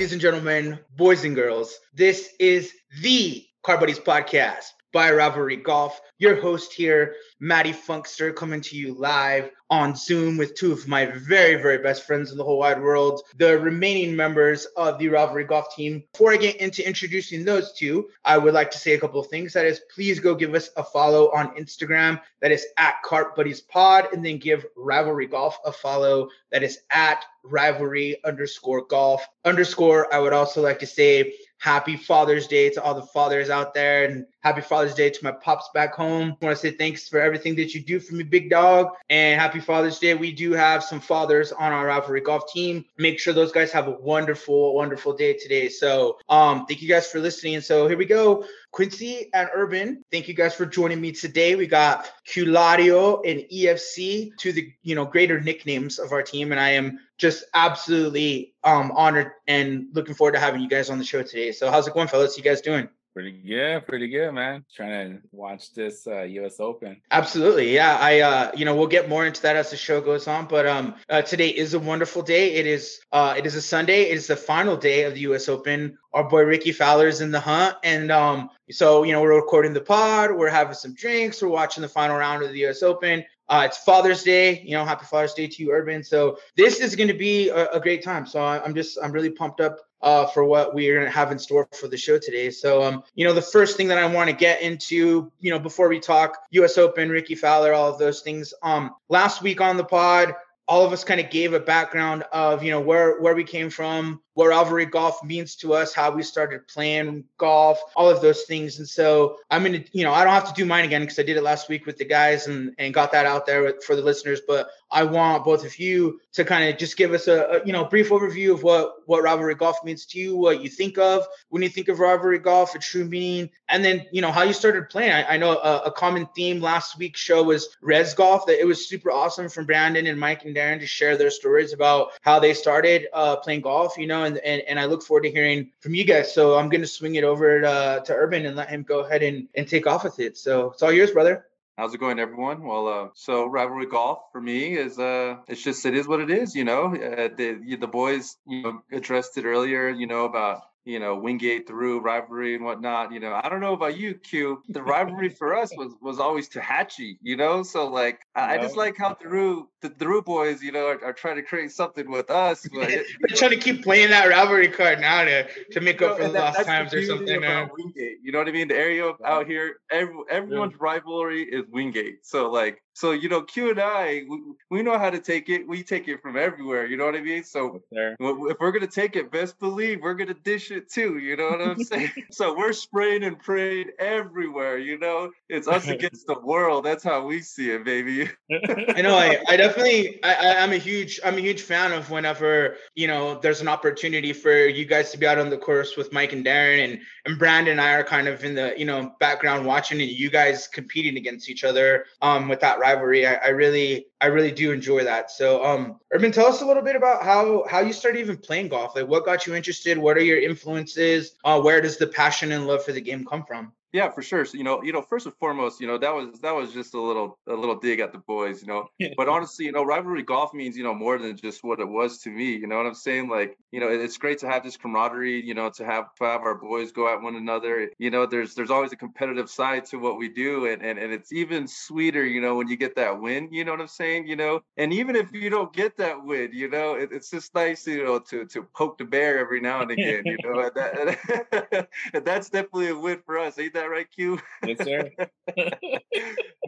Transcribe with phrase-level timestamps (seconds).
[0.00, 6.00] ladies and gentlemen, boys and girls, this is the Car Buddies podcast by Rivalry Golf.
[6.18, 11.06] Your host here, Matty Funkster, coming to you live on Zoom with two of my
[11.06, 15.44] very, very best friends in the whole wide world, the remaining members of the Rivalry
[15.44, 16.02] Golf team.
[16.12, 19.28] Before I get into introducing those two, I would like to say a couple of
[19.28, 19.52] things.
[19.52, 22.20] That is, please go give us a follow on Instagram.
[22.40, 26.28] That is at Cart Buddies Pod, and then give Rivalry Golf a follow.
[26.50, 30.12] That is at rivalry underscore golf underscore.
[30.12, 34.04] I would also like to say happy Father's Day to all the fathers out there,
[34.04, 36.36] and happy Father's Day to my pops back home.
[36.40, 39.40] I want to say thanks for everything that you do for me, big dog, and
[39.40, 40.14] happy Father's Day.
[40.14, 42.84] We do have some fathers on our Rivalry Golf team.
[42.98, 45.68] Make sure those guys have a wonderful, wonderful day today.
[45.68, 47.60] So, um, thank you guys for listening.
[47.60, 48.44] So here we go.
[48.72, 51.56] Quincy and Earvin, thank you guys for joining me today.
[51.56, 56.60] We got Q-Lario and EFC, to the you know greater nicknames of our team, and
[56.60, 61.04] I am just absolutely um honored and looking forward to having you guys on the
[61.04, 61.50] show today.
[61.50, 62.36] So how's it going, fellas?
[62.36, 62.88] You guys doing?
[63.12, 64.64] Pretty good, pretty good, man.
[64.72, 66.60] Trying to watch this uh, U.S.
[66.60, 67.00] Open.
[67.10, 67.98] Absolutely, yeah.
[68.00, 70.46] I, uh, you know, we'll get more into that as the show goes on.
[70.46, 72.54] But um, uh, today is a wonderful day.
[72.54, 74.02] It is, uh, it is a Sunday.
[74.02, 75.48] It is the final day of the U.S.
[75.48, 75.98] Open.
[76.14, 79.80] Our boy Rickie Fowler's in the hunt, and um, so you know, we're recording the
[79.80, 80.30] pod.
[80.30, 81.42] We're having some drinks.
[81.42, 82.84] We're watching the final round of the U.S.
[82.84, 83.24] Open.
[83.48, 86.04] Uh, it's Father's Day, you know, happy Father's Day to you, Earvin.
[86.04, 88.24] So this is going to be a, a, great time.
[88.24, 91.38] So I'm just, I'm really pumped up uh, for what we're going to have in
[91.38, 92.50] store for the show today.
[92.50, 95.58] So, um, you know, the first thing that I want to get into, you know,
[95.58, 96.78] before we talk U.S.
[96.78, 98.54] Open, Rickie Fowler, all of those things.
[98.62, 100.34] Um, last week on the pod,
[100.66, 103.70] all of us kind of gave a background of, you know, where where we came
[103.70, 108.42] from, what Rivalry golf means to us, how we started playing golf, all of those
[108.42, 108.78] things.
[108.78, 111.22] And so I'm gonna, you know, I don't have to do mine again because I
[111.22, 114.02] did it last week with the guys and and got that out there for the
[114.02, 114.40] listeners.
[114.46, 117.72] But I want both of you to kind of just give us a, a, you
[117.72, 121.26] know brief overview of what what Rivalry golf means to you, what you think of
[121.48, 124.52] when you think of Rivalry golf, its true meaning, and then you know how you
[124.52, 125.12] started playing.
[125.12, 128.46] I, I know a, a, common theme last week's show was res golf.
[128.46, 131.72] That it was super awesome from Brandon and Mike and Darren to share their stories
[131.72, 133.96] about how they started uh, playing golf.
[133.96, 136.32] You know, and, and and I look forward to hearing from you guys.
[136.32, 139.22] So I'm going to swing it over to, to Earvin and let him go ahead
[139.22, 140.38] and, and take off with it.
[140.38, 141.46] So it's all yours, brother.
[141.76, 142.64] How's it going, everyone?
[142.64, 146.30] Well, uh, so rivalry golf for me is uh, it's just it is what it
[146.30, 146.54] is.
[146.54, 149.88] You know, uh, the the boys you know addressed it earlier.
[149.88, 153.12] You know about you know, Wingate through rivalry and whatnot.
[153.12, 154.62] You know, I don't know about you, Q.
[154.68, 157.62] The rivalry for us was was always Tohatchi, you know.
[157.62, 161.12] So like, I, I just like how Thoreau the Thoreau boys, you know, are, are,
[161.12, 162.66] trying to create something with us.
[162.72, 166.24] But They're trying to keep playing that rivalry card now to to make up for
[166.24, 167.40] the lost times or something.
[167.40, 168.68] Wingate, you know what I mean?
[168.68, 170.78] The area out here, every, everyone's yeah.
[170.80, 172.24] rivalry is Wingate.
[172.24, 175.66] So like, so you know, Q and I, we, we, know how to take it.
[175.66, 176.84] We take it from everywhere.
[176.84, 177.44] You know what I mean?
[177.44, 181.16] So if we're gonna take it, best believe we're gonna dish it too.
[181.16, 182.10] You know what I'm saying?
[182.30, 184.76] so we're spraying and praying everywhere.
[184.76, 186.84] You know, it's us against the world.
[186.84, 188.28] That's how we see it, baby.
[188.94, 189.16] I know.
[189.16, 190.22] I, I definitely.
[190.22, 191.18] I, I'm a huge.
[191.24, 195.16] I'm a huge fan of whenever you know there's an opportunity for you guys to
[195.16, 198.04] be out on the course with Mike and Darren and and Brandon and I are
[198.04, 202.04] kind of in the you know background watching and you guys competing against each other
[202.20, 203.26] um with that rivalry.
[203.26, 205.30] I, I really I really do enjoy that.
[205.30, 208.68] So um Earvin, tell us a little bit about how how you started even playing
[208.68, 208.94] golf.
[208.96, 209.98] Like what got you interested?
[209.98, 211.36] What are your influences?
[211.44, 213.72] Uh, where does the passion and love for the game come from?
[213.92, 214.44] Yeah, for sure.
[214.44, 216.94] So, you know, you know, first and foremost, you know, that was that was just
[216.94, 218.86] a little a little dig at the boys, you know.
[219.16, 222.18] but honestly, you know, rivalry golf means, you know, more than just what it was
[222.18, 222.52] to me.
[222.52, 223.28] You know what I'm saying?
[223.28, 226.42] Like, you know, it's great to have this camaraderie, you know, to have to have
[226.42, 227.90] our boys go at one another.
[227.98, 231.12] You know, there's there's always a competitive side to what we do, and and, and
[231.12, 233.52] it's even sweeter, you know, when you get that win.
[233.52, 234.28] You know what I'm saying?
[234.28, 237.52] You know, and even if you don't get that win, you know, it, it's just
[237.56, 240.22] nice, you know, to to poke the bear every now and again.
[240.26, 243.58] You know, and that, and that's definitely a win for us.
[243.58, 244.38] Ain't that right, Q?
[244.66, 245.10] Yes, sir.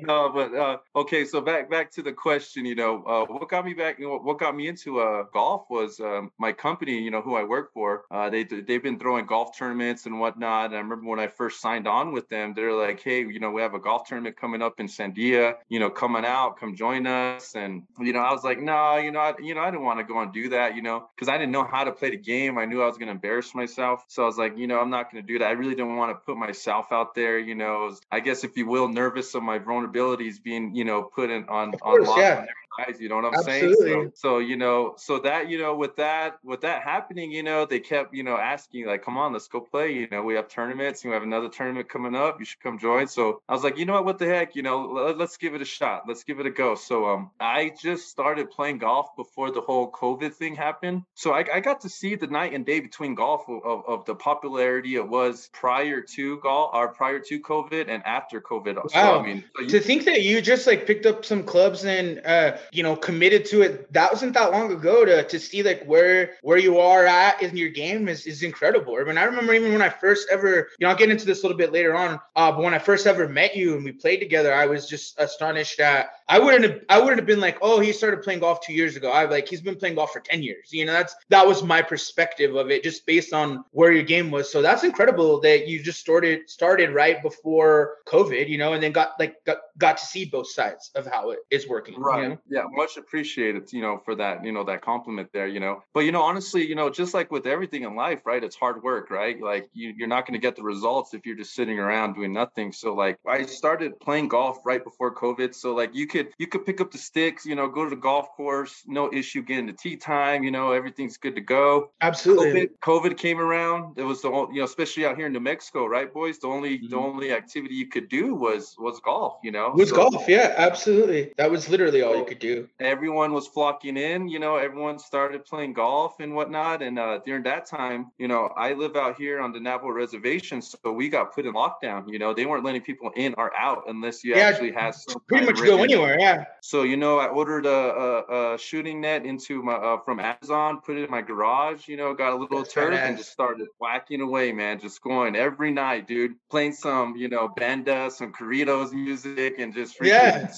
[0.00, 1.24] no, but uh, okay.
[1.24, 2.64] So back back to the question.
[2.64, 3.98] You know, uh, what got me back?
[3.98, 6.98] You know, what got me into uh, golf was um, my company.
[6.98, 8.04] You know, who I work for.
[8.10, 10.66] Uh, they they've been throwing golf tournaments and whatnot.
[10.66, 13.50] And I remember when I first signed on with them, they're like, "Hey, you know,
[13.50, 15.56] we have a golf tournament coming up in Sandia.
[15.68, 18.96] You know, coming out, come join us." And you know, I was like, "No, nah,
[18.96, 20.76] you know, I, you know, I didn't want to go and do that.
[20.76, 22.58] You know, because I didn't know how to play the game.
[22.58, 24.04] I knew I was going to embarrass myself.
[24.08, 25.46] So I was like, you know, I'm not going to do that.
[25.46, 27.38] I really didn't want to put myself out there.
[27.38, 31.30] You know, I guess if you will, nervous of my vulnerabilities being, you know, put
[31.30, 32.46] in on course, on yeah.
[32.76, 33.00] Sides.
[33.00, 33.86] You know what I'm Absolutely.
[33.86, 34.12] saying?
[34.14, 37.66] So, so you know, so that you know, with that with that happening, you know,
[37.66, 39.92] they kept you know asking like, come on, let's go play.
[39.92, 41.02] You know, we have tournaments.
[41.02, 42.38] And We have another tournament coming up.
[42.38, 43.06] You should come join.
[43.08, 44.04] So I was like, you know what?
[44.04, 44.56] What the heck?
[44.56, 46.04] You know, let, let's give it a shot.
[46.06, 46.74] Let's give it a go.
[46.74, 51.02] So um, I just started playing golf before the whole COVID thing happened.
[51.14, 54.04] So I, I got to see the night and day between golf of, of, of
[54.04, 58.76] the popularity it was prior to golf or prior to COVID and after COVID.
[58.76, 58.82] Wow.
[58.88, 61.84] So, I mean, so you, to think that you just like picked up some clubs
[61.84, 63.92] and uh, you know committed to it.
[63.92, 67.56] That wasn't that long ago to to see like where where you are at in
[67.56, 68.96] your game is is incredible.
[69.00, 71.40] I mean, I remember even when I first ever you know I'll get into this
[71.40, 72.20] a little bit later on.
[72.36, 75.18] Uh, but when I first ever met you and we played together, I was just
[75.18, 78.60] astonished that I wouldn't have I wouldn't have been like, oh, he started playing golf
[78.60, 79.10] two years ago.
[79.10, 80.72] I like he's been playing golf for ten years.
[80.72, 84.30] You know, that's that was my perspective of it, just based on where your game
[84.30, 84.50] was.
[84.50, 88.48] So that's incredible that you just started started right before COVID.
[88.48, 91.40] You know, and then got like got, got to see both sides of how it
[91.50, 92.00] is working.
[92.00, 92.22] Right.
[92.22, 92.38] You know?
[92.52, 93.72] Yeah, much appreciated.
[93.72, 94.44] You know, for that.
[94.44, 95.46] You know, that compliment there.
[95.46, 98.44] You know, but you know, honestly, you know, just like with everything in life, right?
[98.44, 99.40] It's hard work, right?
[99.40, 102.32] Like you, you're not going to get the results if you're just sitting around doing
[102.32, 102.72] nothing.
[102.72, 105.54] So like I started playing golf right before COVID.
[105.54, 107.96] So like you could you could pick up the sticks, you know, go to the
[107.96, 111.90] golf course, no issue getting the tee time, you know, everything's good to go.
[112.00, 112.68] Absolutely.
[112.82, 113.98] COVID, COVID came around.
[113.98, 116.38] It was the only, you know, especially out here in New Mexico, right, boys?
[116.38, 116.90] The only mm-hmm.
[116.90, 119.70] the only activity you could do was was golf, you know.
[119.74, 121.32] Was so, golf, yeah, absolutely.
[121.38, 122.68] That was literally all you could do.
[122.80, 126.82] Everyone was flocking in, you know, everyone started playing golf and whatnot.
[126.82, 130.60] And uh, during that time, you know, I live out here on the Navajo reservation,
[130.60, 132.10] so we got put in lockdown.
[132.12, 134.94] You know, they weren't letting people in or out unless you yeah, actually had
[135.28, 136.18] pretty much go anywhere.
[136.18, 136.44] Yeah.
[136.60, 140.80] So you know, I ordered a, a, a shooting net into my uh, from Amazon,
[140.84, 141.88] put it in my garage.
[141.88, 144.80] You know, got a little That's turf and just started whacking away, man.
[144.80, 146.32] Just going every night, dude.
[146.50, 150.50] Playing some, you know, banda, some Corridos music, and just yeah,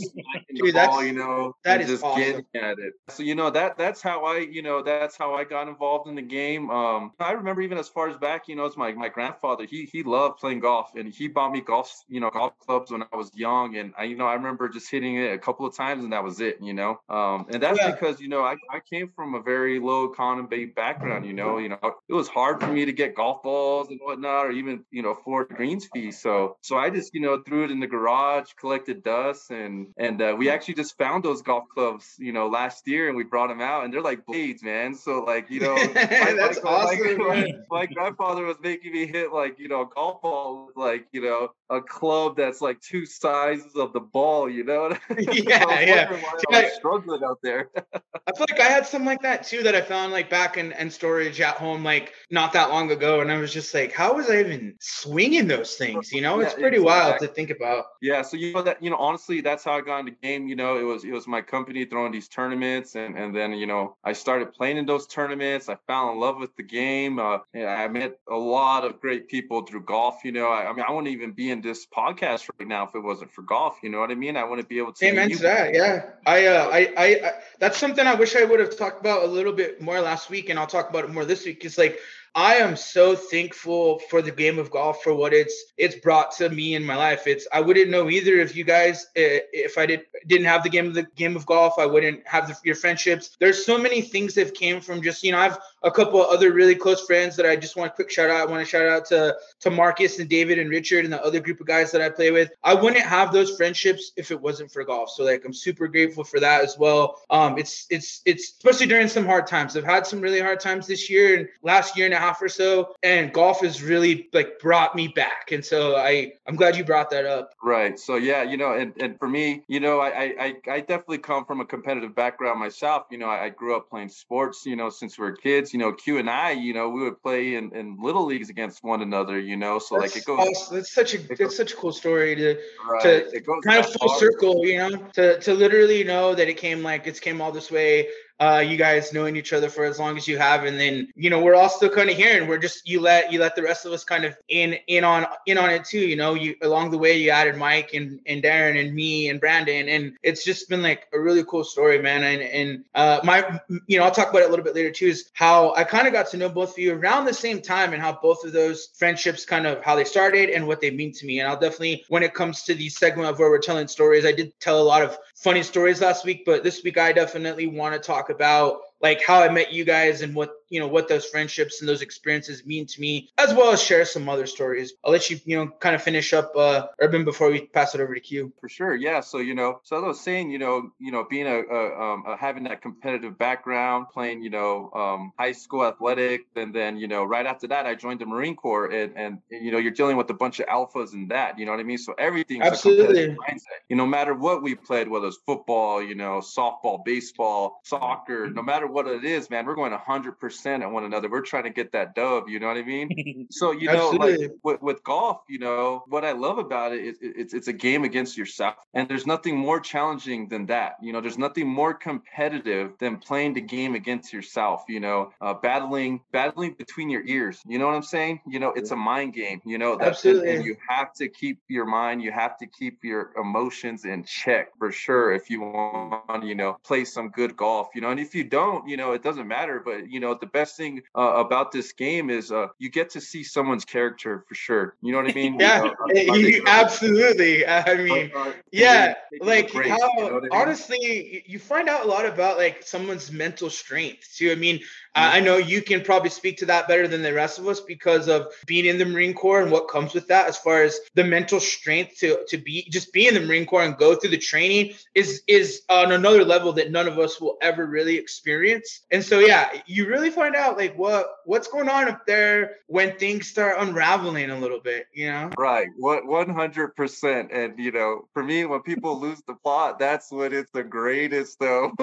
[0.54, 2.22] dude, ball, you know, that is just awesome.
[2.22, 2.94] getting at it.
[3.08, 6.14] So you know that that's how I, you know, that's how I got involved in
[6.14, 6.70] the game.
[6.70, 9.64] Um, I remember even as far as back, you know, it's my my grandfather.
[9.64, 13.02] He he loved playing golf, and he bought me golf, you know, golf clubs when
[13.02, 15.76] I was young, and I, you know, I remember just hitting it a couple of
[15.76, 17.00] times, and that was it, you know.
[17.08, 17.90] Um, and that's yeah.
[17.90, 21.26] because you know I, I came from a very low economy background.
[21.26, 21.78] You know, you know
[22.08, 25.10] it was hard for me to get golf balls and whatnot, or even you know
[25.10, 26.20] afford greens fees.
[26.20, 30.20] So so I just you know threw it in the garage, collected dust, and and
[30.20, 33.48] uh, we actually just found those golf clubs you know last year, and we brought
[33.48, 34.94] them out, and they're like blades, man.
[34.94, 37.18] So like you know that's my, awesome.
[37.18, 41.52] My, my grandfather was making me hit like you know golf ball like you know
[41.70, 44.48] a club that's like two sizes of the ball.
[44.48, 44.88] You know?
[45.18, 46.20] yeah, yeah.
[46.50, 47.70] I was struggling out there.
[47.76, 50.72] I feel like I had something like that too that I found like back in,
[50.72, 54.14] in storage at home like not that long ago, and I was just like, how
[54.14, 56.12] was I even swinging those things?
[56.12, 56.84] You know, it's pretty exactly.
[56.84, 57.84] wild to think about.
[58.00, 60.48] Yeah, so you know that you know honestly, that's how I got into game.
[60.48, 63.66] You know, it was it was my company throwing these tournaments, and and then you
[63.66, 65.68] know I started playing in those tournaments.
[65.68, 67.18] I fell in love with the game.
[67.18, 70.24] Uh, I met a lot of great people through golf.
[70.24, 72.94] You know, I, I mean, I wouldn't even be in this podcast right now if
[72.94, 73.78] it wasn't for golf.
[73.82, 74.36] You know what I mean?
[74.36, 75.06] I wouldn't be able to.
[75.06, 75.74] Amen to that.
[75.74, 79.24] Yeah, I, uh, I, I, I, that's something I wish I would have talked about
[79.24, 81.64] a little bit more last week, and I'll talk about it more this week.
[81.64, 81.98] It's like
[82.36, 86.48] I am so thankful for the game of golf for what it's it's brought to
[86.48, 87.28] me in my life.
[87.28, 90.86] It's I wouldn't know either if you guys if I did didn't have the game
[90.86, 91.74] of the game of golf.
[91.78, 93.36] I wouldn't have the, your friendships.
[93.38, 96.52] There's so many things that came from just you know I've a couple of other
[96.52, 98.48] really close friends that I just want a quick shout out.
[98.48, 101.40] I want to shout out to to Marcus and David and Richard and the other
[101.40, 102.50] group of guys that I play with.
[102.64, 105.10] I wouldn't have those friendships if it wasn't for golf.
[105.10, 107.20] So like I'm super grateful for that as well.
[107.30, 109.76] Um, it's it's it's especially during some hard times.
[109.76, 112.48] I've had some really hard times this year and last year and a half or
[112.48, 115.52] so, and golf has really like brought me back.
[115.52, 117.52] And so I I'm glad you brought that up.
[117.62, 117.98] Right.
[117.98, 121.44] So yeah, you know, and and for me, you know, I I I definitely come
[121.44, 123.04] from a competitive background myself.
[123.10, 124.64] You know, I, I grew up playing sports.
[124.64, 127.20] You know, since we were kids you know, Q and I, you know, we would
[127.20, 129.80] play in, in little leagues against one another, you know.
[129.80, 130.38] So that's like it goes.
[130.38, 130.78] Awesome.
[130.78, 132.56] It's such a it it's such a cool story to
[132.88, 133.02] right.
[133.02, 134.20] to kind of full hard.
[134.20, 137.72] circle, you know, to to literally know that it came like it's came all this
[137.72, 138.06] way
[138.40, 141.30] uh, you guys knowing each other for as long as you have, and then you
[141.30, 143.62] know we're all still kind of here, and we're just you let you let the
[143.62, 146.00] rest of us kind of in in on in on it too.
[146.00, 149.40] You know, you along the way you added Mike and and Darren and me and
[149.40, 152.24] Brandon, and it's just been like a really cool story, man.
[152.24, 155.06] And and uh, my you know I'll talk about it a little bit later too.
[155.06, 157.92] Is how I kind of got to know both of you around the same time,
[157.92, 161.12] and how both of those friendships kind of how they started and what they mean
[161.12, 161.38] to me.
[161.38, 164.32] And I'll definitely when it comes to the segment of where we're telling stories, I
[164.32, 167.92] did tell a lot of funny stories last week, but this week I definitely want
[167.94, 171.24] to talk about like how I met you guys and what you know what those
[171.26, 174.94] friendships and those experiences mean to me, as well as share some other stories.
[175.04, 178.00] I'll let you you know kind of finish up uh, Earvin before we pass it
[178.00, 178.52] over to Q.
[178.60, 179.20] For sure, yeah.
[179.20, 182.00] So you know, so as I was saying, you know, you know, being a, a,
[182.00, 186.96] um, a having that competitive background, playing you know um, high school athletic, and then
[186.96, 189.92] you know right after that I joined the Marine Corps, and and you know you're
[189.92, 191.98] dealing with a bunch of alphas and that, you know what I mean.
[191.98, 193.82] So everything's absolutely mindset.
[193.88, 198.50] You know, no matter what we played, whether it's football, you know, softball, baseball, soccer,
[198.50, 201.28] no matter what it is, man, we're going 100% at one another.
[201.30, 203.46] We're trying to get that dub, you know what I mean?
[203.50, 207.18] so, you know, like with, with golf, you know, what I love about it is
[207.20, 208.74] it's, it's a game against yourself.
[208.94, 210.96] And there's nothing more challenging than that.
[211.02, 215.54] You know, there's nothing more competitive than playing the game against yourself, you know, uh,
[215.54, 217.60] battling, battling between your ears.
[217.66, 218.40] You know what I'm saying?
[218.46, 220.50] You know, it's a mind game, you know, that, Absolutely.
[220.50, 224.24] And, and you have to keep your mind, you have to keep your emotions in
[224.24, 228.20] check for sure if you want, you know, play some good golf, you know, and
[228.20, 229.82] if you don't, you know, it doesn't matter.
[229.84, 233.20] But, you know, the best thing uh, about this game is uh, you get to
[233.20, 234.94] see someone's character for sure.
[235.00, 235.58] You know what I mean?
[235.58, 237.66] yeah, you know, you, absolutely.
[237.66, 238.30] I mean,
[238.70, 240.48] yeah, like how, you know I mean?
[240.52, 244.52] honestly, you find out a lot about like someone's mental strength too.
[244.52, 244.80] I mean,
[245.14, 248.28] I know you can probably speak to that better than the rest of us because
[248.28, 251.22] of being in the Marine Corps and what comes with that, as far as the
[251.24, 254.38] mental strength to to be just be in the Marine Corps and go through the
[254.38, 259.04] training is is on another level that none of us will ever really experience.
[259.10, 263.16] And so yeah, you really find out like what what's going on up there when
[263.16, 265.50] things start unraveling a little bit, you know?
[265.56, 265.88] Right.
[265.96, 267.52] What one hundred percent.
[267.52, 271.58] And you know, for me, when people lose the plot, that's when it's the greatest
[271.60, 271.92] though.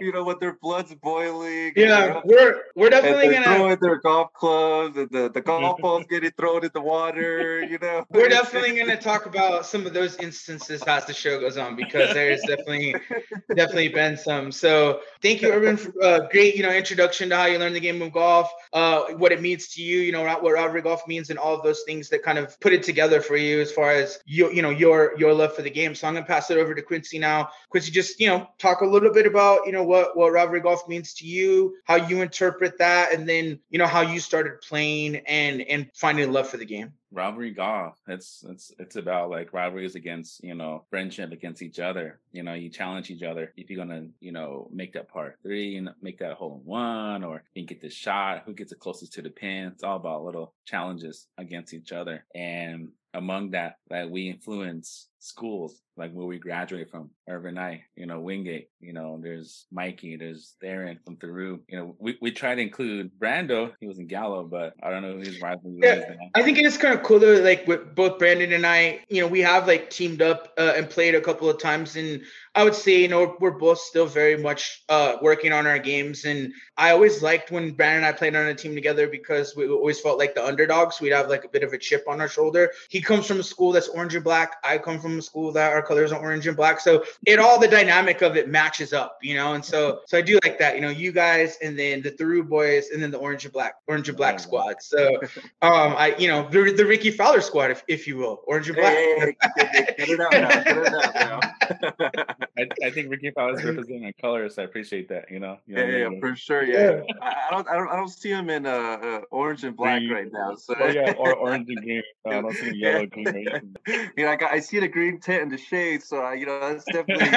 [0.00, 1.72] you know, with their blood's boiling.
[1.74, 6.30] Yeah, we're we're definitely gonna throwing their golf clubs and the, the golf balls getting
[6.32, 8.04] thrown in the water, you know.
[8.10, 12.14] We're definitely gonna talk about some of those instances as the show goes on because
[12.14, 12.94] there's definitely
[13.54, 14.52] definitely been some.
[14.52, 17.80] So thank you, Earvin, for uh, great, you know, introduction to how you learn the
[17.80, 21.30] game of golf, uh, what it means to you, you know, what rivalry golf means,
[21.30, 23.90] and all of those things that kind of put it together for you as far
[23.92, 25.94] as you, you know, your your love for the game.
[25.94, 27.50] So I'm gonna pass it over to Quincy now.
[27.70, 30.88] Quincy, just you know, talk a little bit about you know what what rivalry golf
[30.88, 35.16] means to you, how you interpret that, and then you know how you started playing
[35.26, 36.92] and and finding love for the game.
[37.10, 37.96] Rivalry golf.
[38.06, 42.20] It's it's it's about like rivalries against you know friendship against each other.
[42.32, 45.76] You know you challenge each other if you're gonna you know make that par three
[45.76, 49.14] and make that hole in one or you get the shot who gets the closest
[49.14, 49.72] to the pin.
[49.72, 52.24] It's all about little challenges against each other.
[52.34, 58.06] And among that that we influence schools like where we graduate from Earvin Knight, you
[58.06, 61.58] know, Wingate, you know, there's Mikey, there's Darren from Thoreau.
[61.68, 63.72] You know, we, we try to include Brando.
[63.80, 66.14] He was in Gallup, but I don't know who his rival yeah.
[66.34, 69.20] I think it is kind of cool though, like with both Brandon and I, you
[69.20, 72.22] know, we have like teamed up uh, and played a couple of times and
[72.54, 76.24] I would say, you know, we're both still very much uh, working on our games.
[76.24, 79.68] And I always liked when Brandon and I played on a team together because we
[79.68, 81.00] always felt like the underdogs.
[81.00, 82.72] We'd have like a bit of a chip on our shoulder.
[82.88, 84.56] He comes from a school that's orange and black.
[84.64, 86.80] I come from a school that our colors are orange and black.
[86.80, 89.54] So it all the dynamic of it matches up, you know.
[89.54, 92.42] And so so I do like that, you know, you guys and then the Thoreau
[92.42, 94.76] boys and then the orange and black orange and black squad.
[94.80, 95.20] So
[95.62, 98.76] um I you know the, the Rickie Fowler squad, if, if you will, orange and
[98.76, 98.92] black.
[98.92, 100.62] Hey, hey, hey, out now.
[100.62, 101.44] Get it out.
[102.58, 104.56] I, I think Rickie Fowler is representing my colors.
[104.56, 105.30] So I appreciate that.
[105.30, 105.58] You know.
[105.66, 106.64] You know yeah, yeah, for sure.
[106.64, 107.02] Yeah.
[107.06, 107.14] yeah.
[107.22, 110.12] I, don't, I don't, I don't see him in uh, uh orange and black green.
[110.12, 110.54] right now.
[110.56, 110.74] So.
[110.78, 112.02] Oh, yeah, or orange and green.
[112.26, 113.26] I don't see yellow, green.
[113.26, 114.10] Right?
[114.16, 116.46] you know, I got, I see the green tint in the shade, so I, you
[116.46, 117.26] know, that's definitely.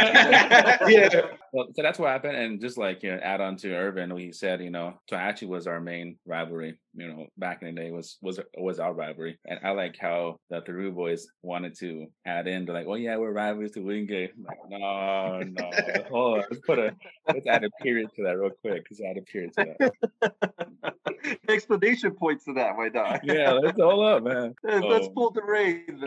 [0.94, 1.10] yeah.
[1.54, 4.32] Well, so that's what happened, and just like you know, add on to Earvin, he
[4.32, 7.92] said, you know, so actually was our main rivalry you know, back in the day
[7.92, 9.40] was was was our rivalry.
[9.46, 13.18] And I like how the Thoreau boys wanted to add in, to like, oh yeah,
[13.18, 14.32] we're rivals to Wingate.
[14.46, 15.72] Like, no, no,
[16.10, 16.96] hold on, let's put a
[17.28, 18.86] let's add a period to that real quick.
[18.90, 20.94] Let's add a period to that.
[21.50, 23.20] Explanation points to that, my dog.
[23.24, 24.56] yeah, let's hold up, man.
[24.64, 25.14] Let's oh.
[25.16, 26.02] pull the reins,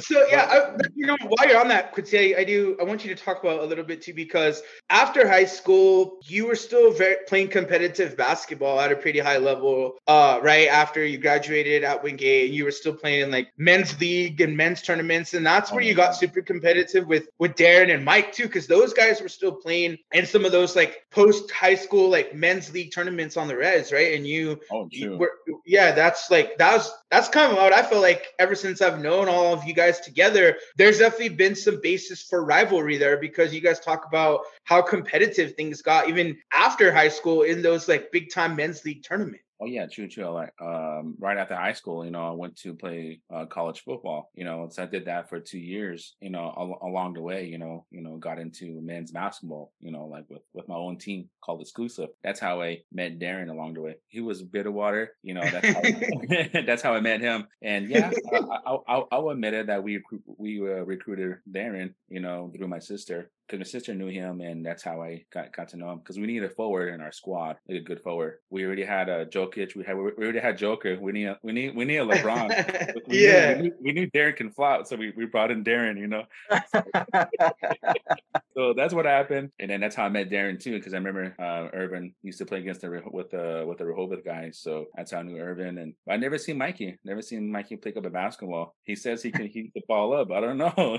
[0.00, 2.76] so yeah, I, you know, while you're on that, Quincy, I do.
[2.80, 6.46] I want you to talk about a little bit too because after high school, you
[6.46, 11.18] were still very playing competitive basketball at a pretty high level, uh, right after you
[11.18, 15.34] graduated at Wingate, and you were still playing in like men's league and men's tournaments,
[15.34, 16.14] and that's where you got oh.
[16.14, 20.26] super competitive with with Darren and Mike too, because those guys were still playing in
[20.26, 24.14] some of those like post high school like men's league tournaments on the res, right?
[24.14, 25.32] And you, oh, you were,
[25.64, 29.00] yeah, that's like that was that's kind of what I feel like ever since I've
[29.00, 30.56] known all of you guys together.
[30.76, 35.54] There's definitely been some basis for rivalry there because you guys talk about how competitive
[35.54, 39.42] things got even after high school in those like big time men's league tournament.
[39.60, 40.28] Oh yeah, true, true.
[40.28, 44.30] Like um, right after high school, you know, I went to play uh, college football.
[44.34, 46.14] You know, so I did that for two years.
[46.20, 49.72] You know, al- along the way, you know, you know, got into men's basketball.
[49.80, 52.10] You know, like with with my own team called Exclusive.
[52.22, 53.94] That's how I met Darren along the way.
[54.08, 55.08] He was Bitterwater.
[55.22, 57.46] You know, that's how, that's how I met him.
[57.62, 61.94] And yeah, I, I, I, will admit it that we we uh, recruited Darren.
[62.08, 65.54] You know, through my sister because my sister knew him, and that's how I got,
[65.54, 65.98] got to know him.
[65.98, 68.38] Because we needed a forward in our squad, like a good forward.
[68.50, 69.76] We already had a Jokic.
[69.76, 70.98] We had we already had Joker.
[71.00, 73.06] We need a, we need we need a LeBron.
[73.06, 75.62] we yeah, knew, we, knew, we, knew, Darren can flout, so we, we brought in
[75.62, 75.98] Darren.
[75.98, 76.24] You know,
[78.54, 80.72] so that's what happened, and then that's how I met Darren too.
[80.72, 84.24] Because I remember uh, Earvin used to play against the with the with the Rehoboth
[84.24, 85.80] guys, so that's how I knew Earvin.
[85.80, 86.98] And I never seen Mikey.
[87.04, 88.74] Never seen Mikey pick up a basketball.
[88.82, 90.32] He says he can keep the ball up.
[90.32, 90.72] I don't know.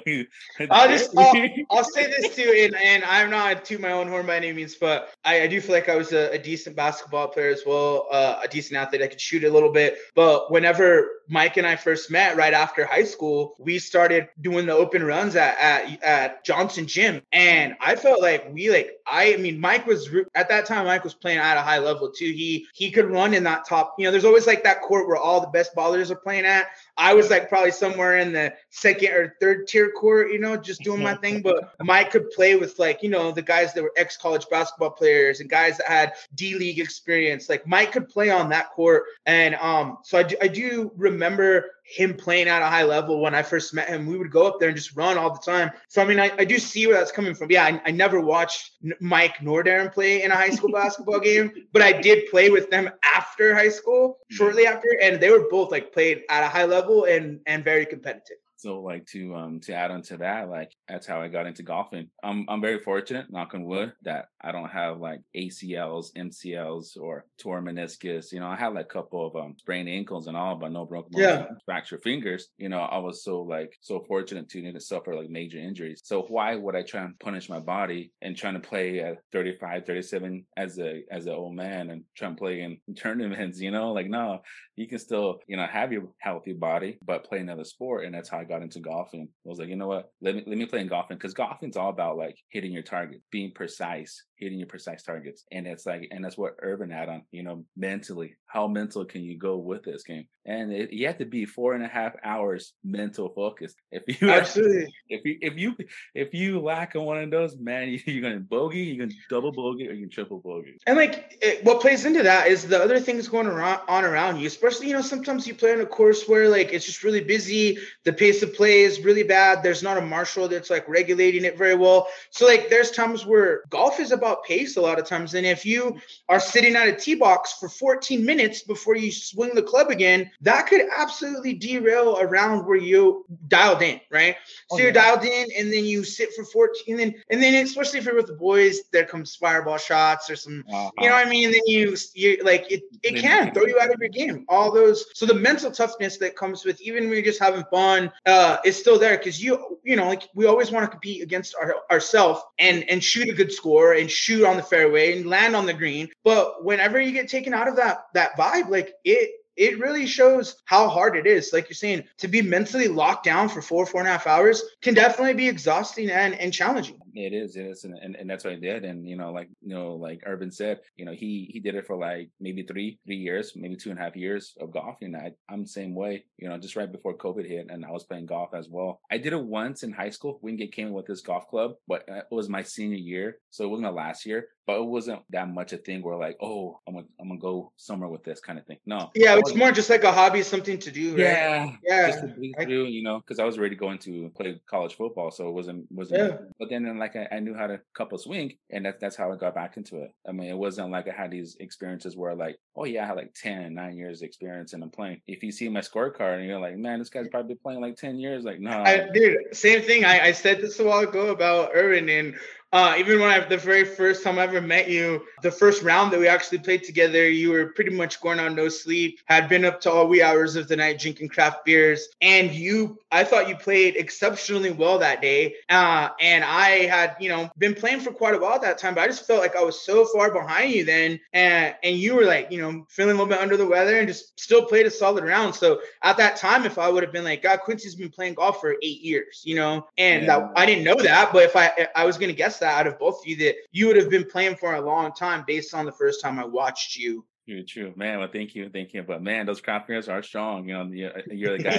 [0.71, 1.33] I'll just I'll,
[1.71, 4.75] I'll say this too, and, and I'm not to my own horn by any means,
[4.75, 8.07] but I, I do feel like I was a, a, decent basketball player as well,
[8.11, 9.01] uh, a decent athlete.
[9.01, 12.85] I could shoot a little bit, but whenever Mike and I first met right after
[12.85, 17.95] high school, we started doing the open runs at at, at Johnson Gym, and I
[17.95, 21.39] felt like we like I, I mean Mike was at that time Mike was playing
[21.39, 22.31] at a high level too.
[22.31, 23.95] He he could run in that top.
[23.97, 26.67] You know, there's always like that court where all the best ballers are playing at.
[26.97, 30.81] I was like probably somewhere in the second or third tier court, you know, just
[30.81, 31.41] doing my thing.
[31.41, 34.91] But Mike could play with like, you know, the guys that were ex college basketball
[34.91, 37.49] players and guys that had D League experience.
[37.49, 39.03] Like Mike could play on that court.
[39.25, 43.33] And um, so I do, I do remember him playing at a high level when
[43.33, 44.05] I first met him.
[44.05, 45.71] We would go up there and just run all the time.
[45.87, 47.49] So I mean, I, I do see where that's coming from.
[47.49, 51.51] Yeah, I, I never watched Mike nor Darren play in a high school basketball game,
[51.71, 54.35] but I did play with them after high school, mm-hmm.
[54.35, 57.85] shortly after, and they were both like played at a high level and and very
[57.85, 58.37] competitive.
[58.57, 61.63] So like to um to add on to that, like that's how I got into
[61.63, 62.09] golfing.
[62.23, 67.25] I'm I'm very fortunate, knock on wood, that I don't have like ACLs, MCLs, or
[67.39, 68.31] torn meniscus.
[68.31, 70.85] You know, I had like a couple of um sprained ankles and all, but no
[70.85, 71.45] broken yeah.
[71.65, 72.49] fractured fingers.
[72.57, 76.01] You know, I was so like so fortunate to to suffer like major injuries.
[76.03, 79.85] So why would I try and punish my body and trying to play at 35,
[79.85, 83.59] 37 as a as an old man and try and play in tournaments?
[83.59, 84.41] You know, like no,
[84.75, 88.29] you can still you know have your healthy body, but play another sport, and that's
[88.29, 89.29] how I got into golfing.
[89.45, 90.11] I was like, you know what?
[90.21, 93.21] Let me let me play in golfing because golfing's all about like hitting your target,
[93.31, 95.45] being precise, hitting your precise targets.
[95.51, 98.35] And it's like, and that's what Earvin had on, you know, mentally.
[98.45, 100.27] How mental can you go with this game?
[100.45, 103.73] And it, you have to be four and a half hours mental focus.
[103.91, 105.75] If you absolutely, if you if you
[106.13, 109.51] if you lack on one of those, man, you, are gonna bogey, you're gonna double
[109.51, 110.77] bogey, or you can triple bogey.
[110.85, 114.39] And like, it, what plays into that is the other things going around on around
[114.39, 114.47] you.
[114.47, 117.77] Especially, you know, sometimes you play on a course where like it's just really busy.
[118.03, 119.63] The pace of play is really bad.
[119.63, 122.07] There's not a marshal that's like regulating it very well.
[122.29, 125.33] So like, there's times where golf is about about pace a lot of times.
[125.33, 125.97] And if you
[126.29, 130.29] are sitting at a tee box for 14 minutes before you swing the club again,
[130.41, 134.35] that could absolutely derail a round where you dialed in, right?
[134.69, 137.55] So oh, you're dialed in and then you sit for 14 and then and then
[137.63, 140.91] especially if you're with the boys, there comes fireball shots or some uh-huh.
[140.99, 141.45] you know what I mean?
[141.45, 144.45] And then you you like it it can throw you out of your game.
[144.49, 148.11] All those so the mental toughness that comes with even when you're just having fun
[148.25, 151.55] uh is still there because you you know like we always want to compete against
[151.55, 155.55] our ourselves and and shoot a good score and shoot on the fairway and land
[155.55, 156.09] on the green.
[156.23, 160.55] But whenever you get taken out of that that vibe, like it it really shows
[160.65, 161.51] how hard it is.
[161.51, 164.61] Like you're saying, to be mentally locked down for four, four and a half hours
[164.81, 166.99] can definitely be exhausting and, and challenging.
[167.15, 168.85] It is, it is, and, and, and that's what I did.
[168.85, 171.87] And you know, like you know, like Earvin said, you know, he he did it
[171.87, 175.15] for like maybe three three years, maybe two and a half years of golfing.
[175.15, 176.25] I I'm the same way.
[176.37, 179.01] You know, just right before COVID hit, and I was playing golf as well.
[179.09, 180.37] I did it once in high school.
[180.43, 183.69] Wingate came with this golf club, but uh, it was my senior year, so it
[183.69, 184.49] wasn't my last year.
[184.67, 187.71] But it wasn't that much a thing where like, oh, I'm gonna I'm gonna go
[187.77, 188.77] somewhere with this kind of thing.
[188.85, 189.09] No.
[189.15, 191.11] Yeah, it's more just like a hobby, something to do.
[191.11, 191.19] Right?
[191.19, 192.07] Yeah, yeah.
[192.07, 195.47] Just to through, you know, because I was ready going to play college football, so
[195.47, 196.19] it wasn't wasn't.
[196.19, 196.37] Yeah.
[196.59, 199.31] But then, then like I, I knew how to couple swing, and that's that's how
[199.31, 200.13] I got back into it.
[200.27, 203.15] I mean, it wasn't like I had these experiences where like, oh yeah, I had
[203.15, 205.21] like 10, 9 years experience and I'm playing.
[205.27, 208.19] If you see my scorecard and you're like, man, this guy's probably playing like 10
[208.19, 208.83] years, like no.
[208.83, 209.11] Nah.
[209.13, 210.03] dude, same thing.
[210.03, 212.35] I, I said this a while ago about Earvin and
[212.73, 216.11] uh, even when I the very first time I ever met you, the first round
[216.11, 219.63] that we actually played together, you were pretty much going on no sleep, had been
[219.63, 223.47] up to all wee hours of the night drinking craft beers, and you, I thought
[223.47, 225.55] you played exceptionally well that day.
[225.69, 228.95] Uh, and I had, you know, been playing for quite a while at that time,
[228.95, 232.15] but I just felt like I was so far behind you then, and and you
[232.15, 234.85] were like, you know, feeling a little bit under the weather and just still played
[234.85, 235.55] a solid round.
[235.55, 238.59] So at that time, if I would have been like, God, Quincy's been playing golf
[238.59, 240.39] for eight years, you know, and yeah.
[240.39, 242.99] that, I didn't know that, but if I I was gonna guess that out of
[242.99, 245.85] both of you that you would have been playing for a long time based on
[245.85, 248.19] the first time I watched you True, true, man.
[248.19, 249.03] Well, thank you, thank you.
[249.03, 250.67] But man, those craft beers are strong.
[250.67, 251.77] You know, you're, you're the guy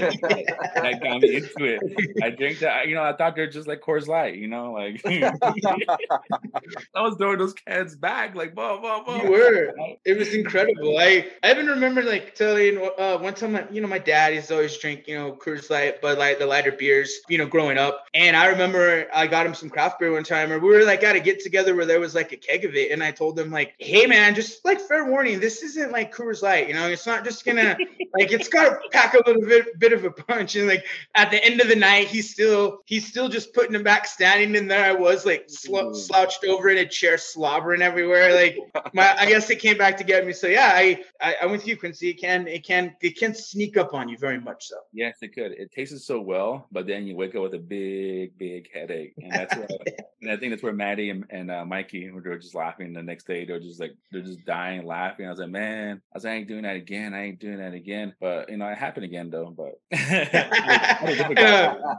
[0.81, 1.81] that got me into it.
[2.22, 2.88] I drink that.
[2.88, 4.37] You know, I thought they're just like Coors Light.
[4.37, 9.22] You know, like I was throwing those cans back, like, whoa, whoa, whoa.
[9.22, 9.72] You were.
[10.04, 10.96] It was incredible.
[10.98, 14.76] I I even remember like telling uh, one time, you know, my dad to always
[14.78, 18.07] drink, you know, Coors Light, but like the lighter beers, you know, growing up.
[18.14, 21.02] And I remember I got him some craft beer one time, or we were like
[21.02, 23.38] at a get together where there was like a keg of it, and I told
[23.38, 26.75] him like, hey man, just like fair warning, this this isn't like Coors Light, you
[26.75, 26.88] know.
[26.88, 27.77] It's not just gonna
[28.18, 30.57] like it's got to pack a little bit bit of a punch.
[30.57, 33.83] And like at the end of the night, he's still he's still just putting him
[33.83, 34.85] back, standing in there.
[34.85, 38.35] I was like sl- slouched over in a chair, slobbering everywhere.
[38.35, 38.59] Like
[38.92, 40.33] my, I guess it came back to get me.
[40.33, 42.11] So yeah, I, I I'm with you, Quincy.
[42.11, 44.77] It can it can it can sneak up on you very much so.
[44.92, 45.53] Yes, it could.
[45.53, 49.33] It tasted so well, but then you wake up with a big big headache, and
[49.33, 49.68] that's where,
[50.23, 53.27] and I think that's where Matty and, and uh, Mikey were just laughing the next
[53.27, 53.44] day.
[53.44, 55.27] They're just like they're just dying laughing.
[55.27, 57.14] I was like like, man, I was, like, I ain't doing that again.
[57.14, 58.14] I ain't doing that again.
[58.20, 59.54] But you know, it happened again though.
[59.56, 59.80] But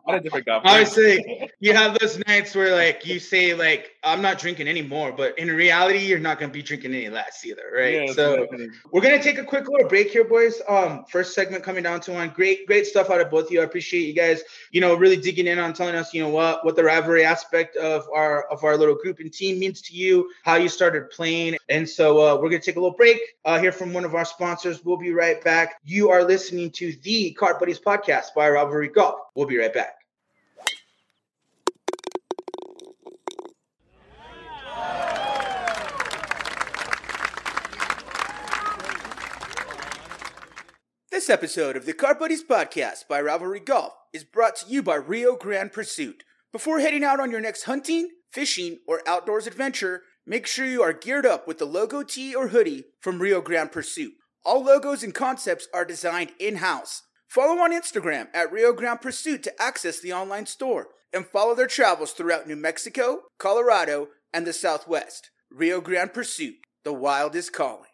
[0.03, 3.91] what a different I was saying, you have those nights where like you say like,
[4.03, 7.63] I'm not drinking anymore, but in reality, you're not gonna be drinking any less either,
[7.73, 8.07] right?
[8.07, 8.47] Yeah, so
[8.91, 10.61] we're gonna take a quick little break here, boys.
[10.67, 12.29] Um, first segment coming down to one.
[12.29, 13.61] Great, great stuff out of both of you.
[13.61, 16.65] I appreciate you guys, you know, really digging in on telling us, you know, what
[16.65, 20.29] what the rivalry aspect of our of our little group and team means to you,
[20.43, 23.71] how you started playing, and so uh, we're gonna take a little break uh, hear
[23.71, 24.83] from one of our sponsors.
[24.83, 25.79] We'll be right back.
[25.83, 29.19] You are listening to the Cart Buddies podcast by Rivalry Golf.
[29.35, 29.95] We'll be right back.
[41.11, 44.95] This episode of the Cart Buddies podcast by Rivalry Golf is brought to you by
[44.95, 46.23] Rio Grande Pursuit.
[46.51, 50.93] Before heading out on your next hunting, fishing, or outdoors adventure, Make sure you are
[50.93, 54.13] geared up with the logo tee or hoodie from Rio Grande Pursuit.
[54.45, 57.01] All logos and concepts are designed in house.
[57.27, 61.65] Follow on Instagram at Rio Grande Pursuit to access the online store and follow their
[61.65, 65.31] travels throughout New Mexico, Colorado, and the Southwest.
[65.49, 67.88] Rio Grande Pursuit, the wild is calling.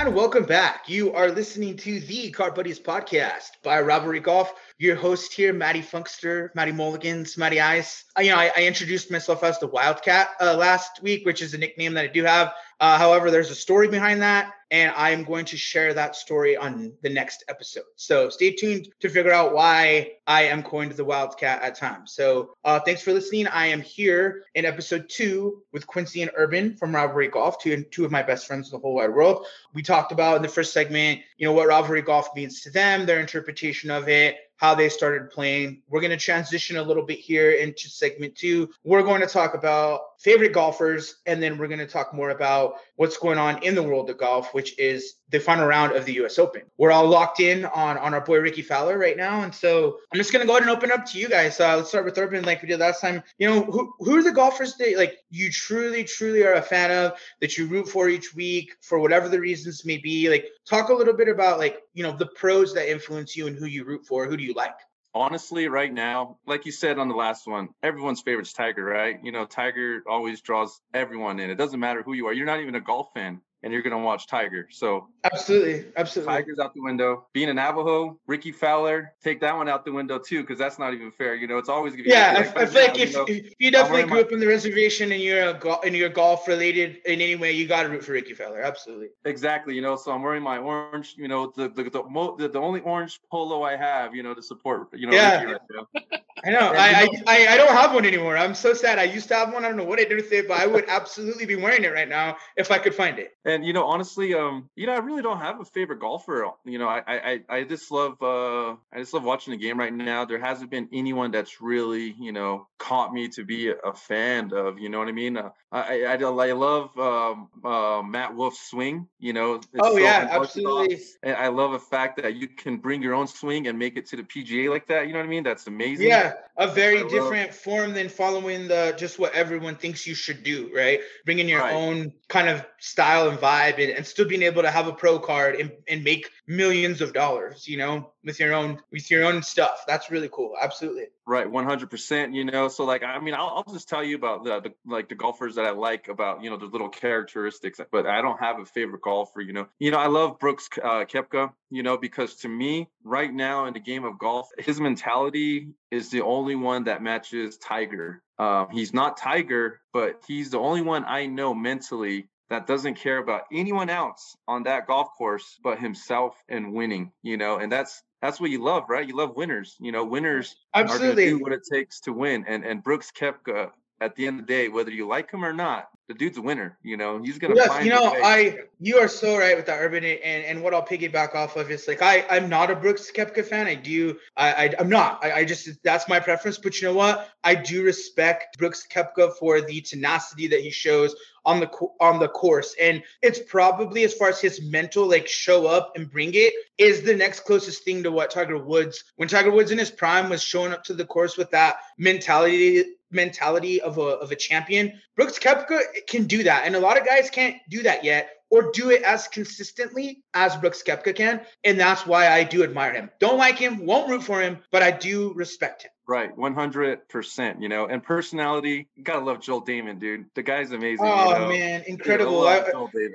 [0.00, 0.88] And welcome back.
[0.88, 4.54] You are listening to the Cart Buddies podcast by Rivalry Golf.
[4.80, 8.06] Your host here, Matty Funkster, Matty Mulligans, Matty Ice.
[8.16, 11.52] Uh, you know, I, I, introduced myself as the Wildcat uh, last week, which is
[11.52, 12.54] a nickname that I do have.
[12.80, 16.56] Uh, however, there's a story behind that, and I am going to share that story
[16.56, 17.84] on the next episode.
[17.96, 22.12] So stay tuned to figure out why I am coined the Wildcat at times.
[22.12, 23.48] So uh, thanks for listening.
[23.48, 28.06] I am here in episode two with Quincy and Earvin from Rivalry Golf, two, two
[28.06, 29.44] of my best friends in the whole wide world.
[29.74, 33.04] We talked about in the first segment, you know, what Rivalry Golf means to them,
[33.04, 35.80] their interpretation of it, how they started playing.
[35.88, 38.68] We're going to transition a little bit here into segment two.
[38.84, 42.74] We're going to talk about favorite golfers, and then we're going to talk more about
[42.96, 46.12] what's going on in the world of golf, which is the final round of the
[46.14, 46.38] U.S.
[46.38, 46.62] Open.
[46.76, 50.18] We're all locked in on on our boy Rickie Fowler right now, and so I'm
[50.18, 51.58] just going to go ahead and open up to you guys.
[51.58, 53.22] Uh, let's start with Earvin, like we did last time.
[53.38, 56.90] You know, who who are the golfers that like you truly, truly are a fan
[56.90, 60.28] of that you root for each week for whatever the reasons may be?
[60.28, 63.56] Like, talk a little bit about like you know the pros that influence you and
[63.56, 64.26] who you root for.
[64.26, 64.76] Who do you like?
[65.14, 69.18] Honestly, right now, like you said on the last one, everyone's favorite is Tiger, right?
[69.22, 71.50] You know, Tiger always draws everyone in.
[71.50, 72.32] It doesn't matter who you are.
[72.32, 74.68] You're not even a golf fan and you're going to watch Tiger.
[74.70, 76.34] So absolutely, absolutely.
[76.34, 77.26] Tiger's out the window.
[77.32, 80.94] Being a Navajo, Rickie Fowler, take that one out the window too, because that's not
[80.94, 81.34] even fair.
[81.34, 82.10] You know, it's always going to be.
[82.10, 84.20] Yeah, I, I feel like if, you, know, if you definitely grew my...
[84.22, 87.52] up in the reservation and you're a go- and you're golf related in any way,
[87.52, 88.62] you got to root for Rickie Fowler.
[88.62, 89.08] Absolutely.
[89.24, 89.74] Exactly.
[89.74, 91.14] You know, so I'm wearing my orange.
[91.16, 94.14] You know, the the the, the, the only orange polo I have.
[94.14, 94.88] You know, to support.
[94.94, 95.44] You know, yeah.
[95.44, 96.72] Right I know.
[96.74, 98.36] I, I, I don't have one anymore.
[98.36, 98.98] I'm so sad.
[98.98, 99.64] I used to have one.
[99.64, 101.92] I don't know what I did with it, but I would absolutely be wearing it
[101.92, 103.32] right now if I could find it.
[103.44, 106.50] And you know, honestly, um, you know, I really don't have a favorite golfer.
[106.64, 109.92] You know, I I I just love uh I just love watching the game right
[109.92, 110.24] now.
[110.24, 114.78] There hasn't been anyone that's really you know caught me to be a fan of.
[114.78, 115.36] You know what I mean?
[115.36, 119.08] Uh, I, I I love um, uh, Matt Wolff's swing.
[119.18, 119.60] You know.
[119.78, 120.98] oh so yeah, absolutely.
[121.22, 124.06] And I love the fact that you can bring your own swing and make it
[124.06, 125.06] to the PGA like that.
[125.06, 125.42] You know what I mean?
[125.42, 126.08] That's amazing.
[126.08, 130.42] Yeah Yeah, a very different form than following the just what everyone thinks you should
[130.42, 131.00] do, right?
[131.24, 131.72] Bringing your right.
[131.72, 135.18] own kind of style and vibe and, and still being able to have a pro
[135.18, 139.40] card and, and make millions of dollars, you know, with your own with your own
[139.40, 139.84] stuff.
[139.86, 140.56] That's really cool.
[140.60, 141.06] Absolutely.
[141.24, 142.66] Right, 100%, you know.
[142.66, 145.54] So like I mean, I'll, I'll just tell you about the, the, like the golfers
[145.54, 149.00] that I like about, you know, the little characteristics, but I don't have a favorite
[149.00, 149.68] golfer, you know.
[149.78, 153.72] You know, I love Brooks uh, Koepka, you know, because to me, right now in
[153.72, 158.22] the game of golf, his mentality is the only one that matches Tiger.
[158.40, 163.18] Um, he's not Tiger, but he's the only one I know mentally that doesn't care
[163.18, 168.02] about anyone else on that golf course but himself and winning, you know, and that's
[168.20, 169.08] that's what you love, right?
[169.08, 169.76] You love winners.
[169.80, 171.06] You know, winners Absolutely.
[171.06, 172.44] are going to do what it takes to win.
[172.46, 175.52] And and Brooks Koepka, at the end of the day, whether you like him or
[175.52, 176.76] not, the dude's a winner.
[176.82, 177.54] You know, he's gonna.
[177.54, 180.84] Yes, you know, I you are so right with that Earvin and and what I'll
[180.84, 183.68] piggyback off of is like I I'm not a Brooks Koepka fan.
[183.68, 185.24] I do I, I am not.
[185.24, 186.58] I, I just that's my preference.
[186.58, 187.30] But you know what?
[187.44, 192.28] I do respect Brooks Koepka for the tenacity that he shows on the on the
[192.28, 196.52] course and it's probably as far as his mental like show up and bring it
[196.76, 200.28] is the next closest thing to what Tiger Woods when Tiger Woods in his prime
[200.28, 205.00] was showing up to the course with that mentality mentality of a of a champion.
[205.16, 208.72] Brooks Koepka can do that, and a lot of guys can't do that yet or
[208.72, 213.10] do it as consistently as Brooks Koepka can, and that's why I do admire him.
[213.20, 215.90] Don't like him, won't root for him, but I do respect him.
[216.06, 217.62] Right, one hundred percent.
[217.62, 220.26] You know, and personality, gotta love Joel Dahmen, dude.
[220.34, 221.06] The guy's amazing.
[221.06, 221.48] Oh you know?
[221.48, 222.48] man, incredible!
[222.48, 222.64] I,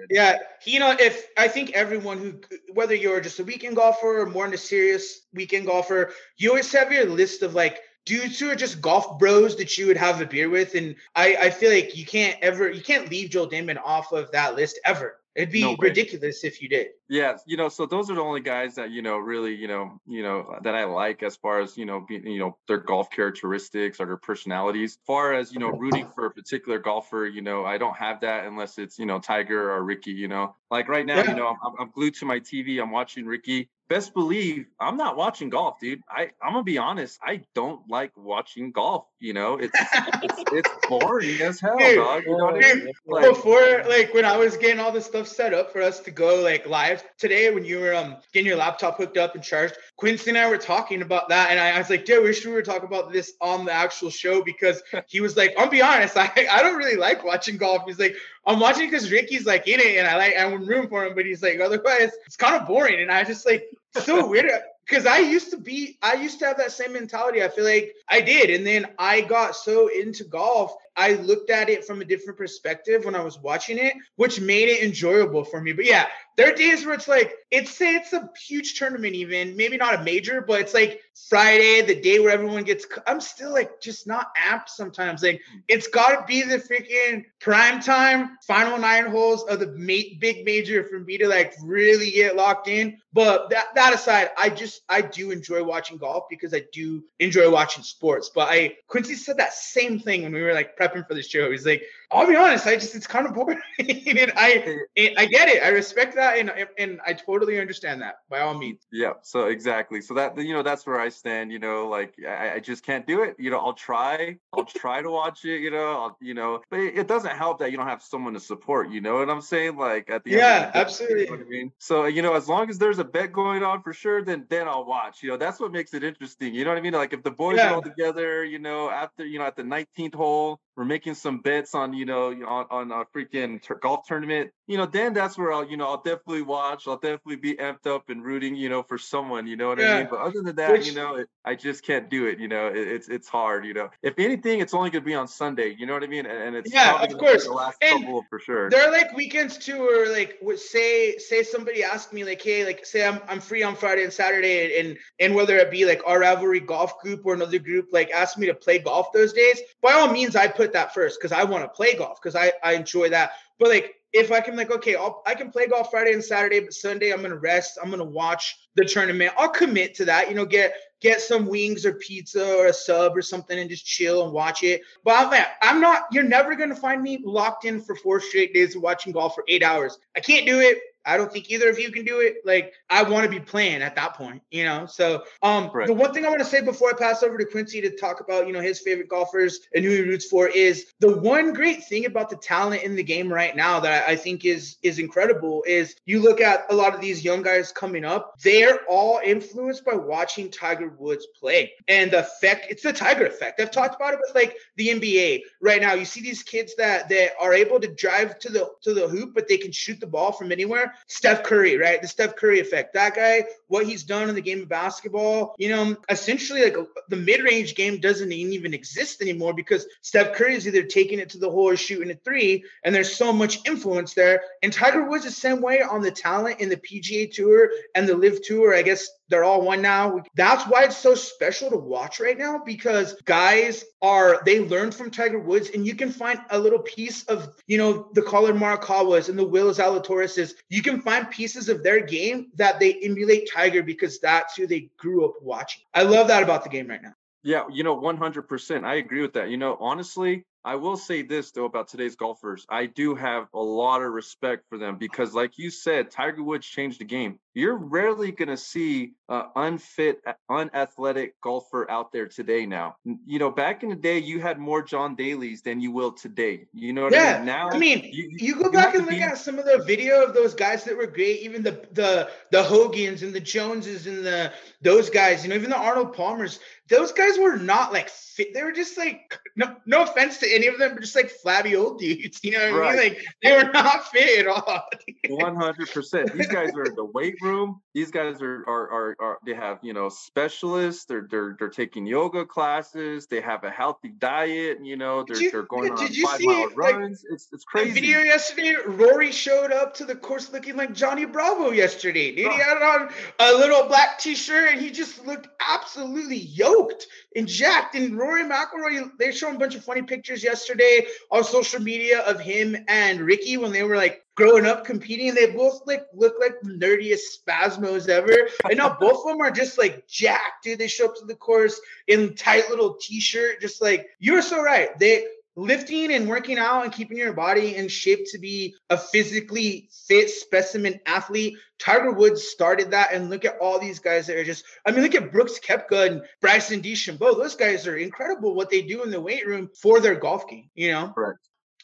[0.09, 2.39] yeah, you know, if I think everyone who,
[2.73, 6.71] whether you're just a weekend golfer or more in a serious weekend golfer, you always
[6.71, 10.21] have your list of like dudes who are just golf bros that you would have
[10.21, 10.75] a beer with.
[10.75, 14.31] And I, I feel like you can't ever, you can't leave Joel Dahmen off of
[14.31, 15.17] that list ever.
[15.35, 16.91] It'd be no ridiculous if you did.
[17.09, 19.99] Yeah, you know, so those are the only guys that you know really, you know,
[20.07, 23.99] you know that I like as far as you know, you know, their golf characteristics
[23.99, 24.93] or their personalities.
[24.93, 28.21] As far as you know, rooting for a particular golfer, you know, I don't have
[28.21, 30.13] that unless it's you know Tiger or Rickie.
[30.13, 31.31] You know, like right now, yeah.
[31.31, 32.81] you know, I'm, I'm glued to my TV.
[32.81, 36.01] I'm watching Rickie best believe I'm not watching golf, dude.
[36.09, 37.19] I I'm gonna be honest.
[37.23, 39.05] I don't like watching golf.
[39.19, 39.77] You know, it's
[40.23, 42.23] it's, it's boring as hell, dude, dog.
[42.25, 42.93] You know dude, I mean?
[43.05, 46.11] Like, before, like when I was getting all this stuff set up for us to
[46.11, 49.75] go like live today, when you were um getting your laptop hooked up and charged,
[49.97, 52.47] Quincy and I were talking about that, and I, I was like, dude, we should
[52.47, 55.81] we were talking about this on the actual show because he was like, I'll be
[55.81, 57.83] honest, I I don't really like watching golf.
[57.85, 61.05] He's like, I'm watching because Rickie's like in it, and I like I'm room for
[61.05, 63.65] him, but he's like otherwise it's kind of boring, and I just like
[64.03, 64.51] so weird
[64.87, 67.43] because I used to be, I used to have that same mentality.
[67.43, 68.49] I feel like I did.
[68.51, 73.05] And then I got so into golf, I looked at it from a different perspective
[73.05, 75.73] when I was watching it, which made it enjoyable for me.
[75.73, 79.77] But yeah, there are days where it's like, it's it's a huge tournament, even maybe
[79.77, 83.79] not a major, but it's like Friday, the day where everyone gets, I'm still like
[83.81, 85.23] just not apt sometimes.
[85.23, 90.17] Like it's got to be the freaking prime time, final nine holes of the ma-
[90.19, 92.97] big major for me to like really get locked in.
[93.13, 97.49] But that, that aside, I just, I do enjoy watching golf because I do enjoy
[97.49, 98.29] watching sports.
[98.35, 101.51] But I, Quincy said that same thing when we were like prepping for the show.
[101.51, 101.83] He's like,
[102.15, 103.59] I'll be honest, I just, it's kind of boring.
[103.79, 104.79] and I,
[105.17, 105.63] I get it.
[105.63, 106.37] I respect that.
[106.37, 108.85] And, and I totally understand that by all means.
[108.91, 109.13] Yeah.
[109.21, 110.01] So exactly.
[110.01, 113.05] So that, you know, that's where I stand, you know, like I, I just can't
[113.05, 113.35] do it.
[113.37, 116.79] You know, I'll try, I'll try to watch it, you know, I'll, you know, but
[116.79, 119.41] it, it, doesn't help that you don't have someone to support, you know what I'm
[119.41, 119.77] saying?
[119.77, 121.25] Like at the yeah, end absolutely.
[121.25, 121.71] You know I mean?
[121.77, 124.67] So, you know, as long as there's a bet going on for sure, then, then
[124.67, 126.55] I'll watch, you know, that's what makes it interesting.
[126.55, 126.93] You know what I mean?
[126.93, 127.71] Like if the boys yeah.
[127.71, 131.39] are all together, you know, after, you know, at the 19th hole, we're making some
[131.39, 135.53] bets on, you know, on, on a freaking golf tournament, you know, then that's where
[135.53, 136.87] I'll, you know, I'll definitely watch.
[136.87, 139.95] I'll definitely be amped up and rooting, you know, for someone, you know what yeah.
[139.95, 140.07] I mean?
[140.09, 142.39] But other than that, Which, you know, it, I just can't do it.
[142.39, 143.65] You know, it, it's it's hard.
[143.65, 145.75] You know, if anything, it's only gonna be on Sunday.
[145.77, 146.25] You know what I mean?
[146.25, 147.45] And, and it's yeah, of course.
[147.45, 148.69] The last and couple for sure.
[148.69, 152.85] There are like weekends too, where like say say somebody asked me like, hey, like
[152.85, 156.19] say I'm I'm free on Friday and Saturday, and and whether it be like our
[156.19, 159.59] rivalry golf group or another group like ask me to play golf those days.
[159.81, 162.51] By all means, I put that first because I want to play golf because I
[162.63, 163.33] I enjoy that.
[163.59, 166.61] But like if I can like, okay, I'll, I can play golf Friday and Saturday,
[166.61, 167.77] but Sunday I'm gonna rest.
[167.81, 169.33] I'm gonna watch the tournament.
[169.37, 170.29] I'll commit to that.
[170.29, 173.85] You know, get get some wings or pizza or a sub or something and just
[173.85, 174.81] chill and watch it.
[175.03, 176.03] But I'm, I'm not.
[176.11, 179.43] You're never gonna find me locked in for four straight days of watching golf for
[179.49, 179.99] eight hours.
[180.15, 180.79] I can't do it.
[181.05, 182.37] I don't think either of you can do it.
[182.45, 184.85] Like I want to be playing at that point, you know.
[184.85, 185.87] So um Right.
[185.87, 188.21] the one thing I want to say before I pass over to Quincy to talk
[188.21, 191.83] about, you know, his favorite golfers and who he roots for is the one great
[191.85, 195.63] thing about the talent in the game right now that I think is is incredible
[195.67, 199.85] is you look at a lot of these young guys coming up, they're all influenced
[199.85, 201.73] by watching Tiger Woods play.
[201.87, 203.59] And the effect, it's the Tiger effect.
[203.59, 205.93] I've talked about it with like the NBA right now.
[205.93, 209.33] You see these kids that that are able to drive to the to the hoop,
[209.33, 210.94] but they can shoot the ball from anywhere.
[211.07, 212.01] Steph Curry, right?
[212.01, 212.93] The Steph Curry effect.
[212.93, 216.75] That guy, what he's done in the game of basketball, you know, essentially like
[217.09, 221.37] the mid-range game doesn't even exist anymore because Steph Curry is either taking it to
[221.37, 224.41] the hole or shooting a three, and there's so much influence there.
[224.61, 228.15] And Tiger Woods the same way on the talent in the PGA Tour and the
[228.15, 228.75] LIV Tour.
[228.75, 230.21] I guess they're all one now.
[230.35, 235.11] That's why it's so special to watch right now because guys are they learned from
[235.11, 239.29] Tiger Woods, and you can find a little piece of you know the Collin Morikawas
[239.29, 240.55] and the Will Zalatoris's.
[240.69, 244.89] You can find pieces of their game that they emulate Tiger because that's who they
[244.97, 245.83] grew up watching.
[245.93, 247.13] I love that about the game right now.
[247.43, 248.83] Yeah, you know, 100%.
[248.85, 249.49] I agree with that.
[249.49, 252.65] You know, honestly, I will say this though about today's golfers.
[252.69, 256.65] I do have a lot of respect for them because, like you said, Tiger Woods
[256.65, 257.39] changed the game.
[257.53, 262.95] You're rarely going to see an unfit, unathletic golfer out there today now.
[263.25, 266.65] You know, back in the day, you had more John Daly's than you will today.
[266.73, 267.45] You know what I Yeah, mean?
[267.45, 269.83] Now, I mean, you- you, go you back and look be- at some of the
[269.85, 274.07] video of those guys that were great, even the the the Hogans and the Joneses
[274.07, 274.51] and the
[274.81, 276.59] those guys, you know, even the Arnold Palmers.
[276.89, 278.53] Those guys were not like fit.
[278.53, 281.75] They were just like no no offense to any of them, but just like flabby
[281.75, 282.39] old dudes.
[282.43, 282.97] You know what I mean?
[282.97, 284.83] Like they were not fit at all.
[285.29, 286.33] One hundred percent.
[286.33, 287.81] These guys are in the weight room.
[287.93, 291.05] These guys are, are are are they have you know specialists.
[291.05, 293.27] They're they're they're taking yoga classes.
[293.27, 294.79] They have a healthy diet.
[294.83, 297.25] You know they're you- they're going on five see mile it, like, runs.
[297.29, 297.91] it's it's crazy.
[297.91, 302.35] video yesterday, Rory showed up to the course looking like Johnny Bravo yesterday.
[302.35, 307.47] Dude, he had on a little black t-shirt and he just looked absolutely yoked and
[307.47, 307.95] jacked.
[307.95, 312.39] And Rory McIlroy, they showed a bunch of funny pictures yesterday on social media of
[312.39, 315.33] him and Rickie when they were like growing up competing.
[315.33, 318.47] They both like look like nerdiest spasmos ever.
[318.69, 320.79] And now both of them are just like jacked, dude.
[320.79, 324.97] They show up to the course in tight little t-shirt, just like you're so right.
[324.99, 329.89] They lifting and working out and keeping your body in shape to be a physically
[330.07, 331.57] fit specimen athlete.
[331.79, 334.63] Tiger Woods started that, and look at all these guys that are just.
[334.85, 337.37] I mean, look at Brooks Koepka and Bryson DeChambeau.
[337.37, 338.55] Those guys are incredible.
[338.55, 340.69] What they do in the weight room for their golf game.
[340.75, 341.11] You know.
[341.13, 341.39] Correct.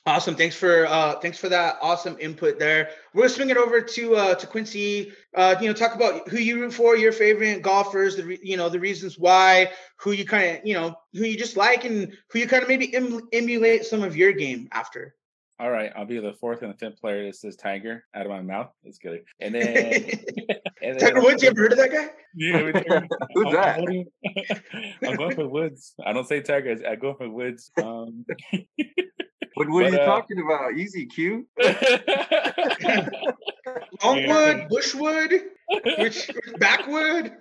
[0.08, 0.36] Awesome.
[0.36, 2.90] Thanks for uh thanks for that awesome input there.
[3.14, 5.12] We're gonna swing it over to uh to Quincy.
[5.36, 8.58] Uh, you know, talk about who you root for, your favorite golfers, the re- you
[8.58, 12.18] know the reasons why, who you kind of you know who you just like, and
[12.32, 15.14] who you kind of maybe em- emulate some of your game after.
[15.62, 18.32] All right, I'll be the fourth and the fifth player that says Tiger out of
[18.32, 18.72] my mouth.
[18.84, 19.22] It's kidding.
[19.40, 19.64] And then,
[20.82, 22.10] and then Tiger Woods, you ever heard of that guy?
[22.36, 22.72] Yeah, we.
[23.36, 24.58] Who's I'm- that?
[25.04, 25.94] I'm I'm going for Woods.
[26.04, 26.76] I don't say Tiger.
[26.90, 27.70] I go for Woods.
[27.80, 28.26] Um,
[29.54, 30.74] What what are you uh, talking about?
[30.78, 31.46] Easy Q.
[34.04, 35.42] Longwood, Bushwood,
[36.00, 37.34] which backwood.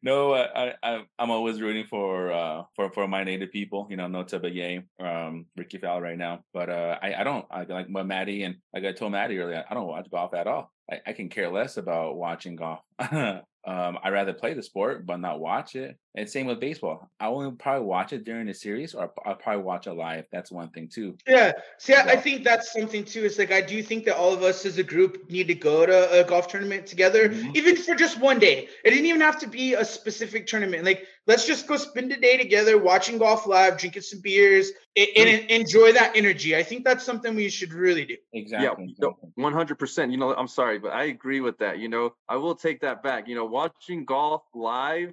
[0.00, 3.86] No, I, I I'm always rooting for uh for for my native people.
[3.90, 6.44] You know, Notah Begay, um, Rickie Fowler right now.
[6.52, 9.64] But uh, I I don't I like my Matty and like I told Matty earlier.
[9.68, 10.72] I don't watch golf at all.
[10.90, 12.80] I, I can care less about watching golf.
[13.68, 15.96] um, I rather play the sport but not watch it.
[16.14, 17.08] And same with baseball.
[17.20, 20.24] I only probably watch it during the series, or I'll probably watch it live.
[20.32, 21.16] That's one thing too.
[21.28, 21.52] Yeah.
[21.78, 23.24] See, I, I think that's something too.
[23.24, 25.86] It's like I do think that all of us as a group need to go
[25.86, 27.54] to a golf tournament together, Mhm.
[27.54, 28.68] even for just one day.
[28.84, 30.84] It didn't even have to be a specific tournament.
[30.84, 35.08] Like, let's just go spend a day together watching golf live, drinking some beers, and,
[35.16, 36.56] and enjoy that energy.
[36.56, 38.16] I think that's something we should really do.
[38.32, 38.66] Exactly.
[38.98, 39.30] no, exactly.
[39.36, 40.10] One hundred percent.
[40.10, 41.78] You know, I'm sorry, but I agree with that.
[41.78, 43.28] You know, I will take that back.
[43.28, 45.12] You know, watching golf live,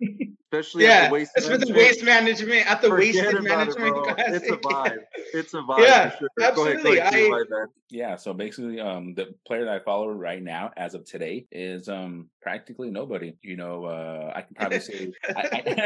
[0.59, 3.37] especially at Yeah, the waste that's with the waste management at the forget wasted about
[3.37, 3.43] it,
[3.79, 4.97] management It's a vibe.
[5.33, 5.79] It's a vibe.
[5.79, 6.29] Yeah, for sure.
[6.37, 6.97] Go ahead, go absolutely.
[6.99, 7.65] ahead, Q, I- my.
[7.91, 11.87] Yeah, so basically, um, the player that I follow right now, as of today, is
[11.87, 13.35] um practically nobody.
[13.43, 15.41] You know, uh, I can probably say I,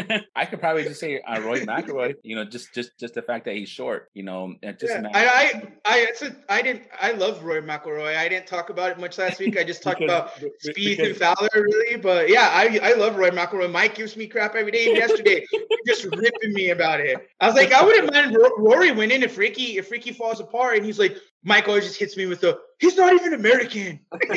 [0.07, 2.13] I, I could probably just say uh, Roy McIlroy.
[2.23, 4.09] You know, just just just the fact that he's short.
[4.13, 7.59] You know, and just Yeah, I, I, I, it's a, I didn't, I love Roy
[7.61, 8.15] McIlroy.
[8.15, 9.57] I didn't talk about it much last week.
[9.57, 11.97] I just talked Because- about be- Speed and because- Fowler, really.
[11.97, 13.69] But yeah, I, I love Roy McIlroy.
[13.69, 14.83] Mike gives me crap every day.
[14.83, 17.29] Even yesterday, he just ripping me about it.
[17.39, 20.77] I was like, I wouldn't mind Ro- Rory winning if Rickie, if Rickie falls apart.
[20.77, 23.99] And he's like, Mike always just hits me with the, he's not even American.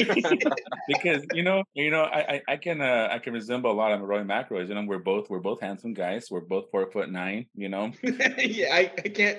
[0.89, 3.93] because you know, you know, I I, I can uh, I can resemble a lot
[3.93, 4.69] of Roy McIlroys.
[4.69, 6.29] You know, we're both we're both handsome guys.
[6.31, 7.47] We're both four foot nine.
[7.55, 9.39] You know, yeah, I, I can't.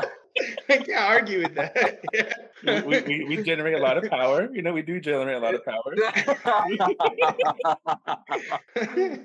[0.68, 2.00] I can't argue with that.
[2.62, 2.82] Yeah.
[2.82, 4.46] We, we, we, generate a lot of power.
[4.52, 5.94] You know, we do generate a lot of power.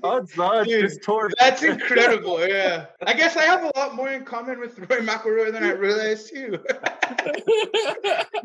[0.01, 2.47] that's, that's, Dude, that's incredible.
[2.47, 2.85] Yeah.
[3.05, 6.29] I guess I have a lot more in common with Roy McIlroy than I realized
[6.29, 6.57] too.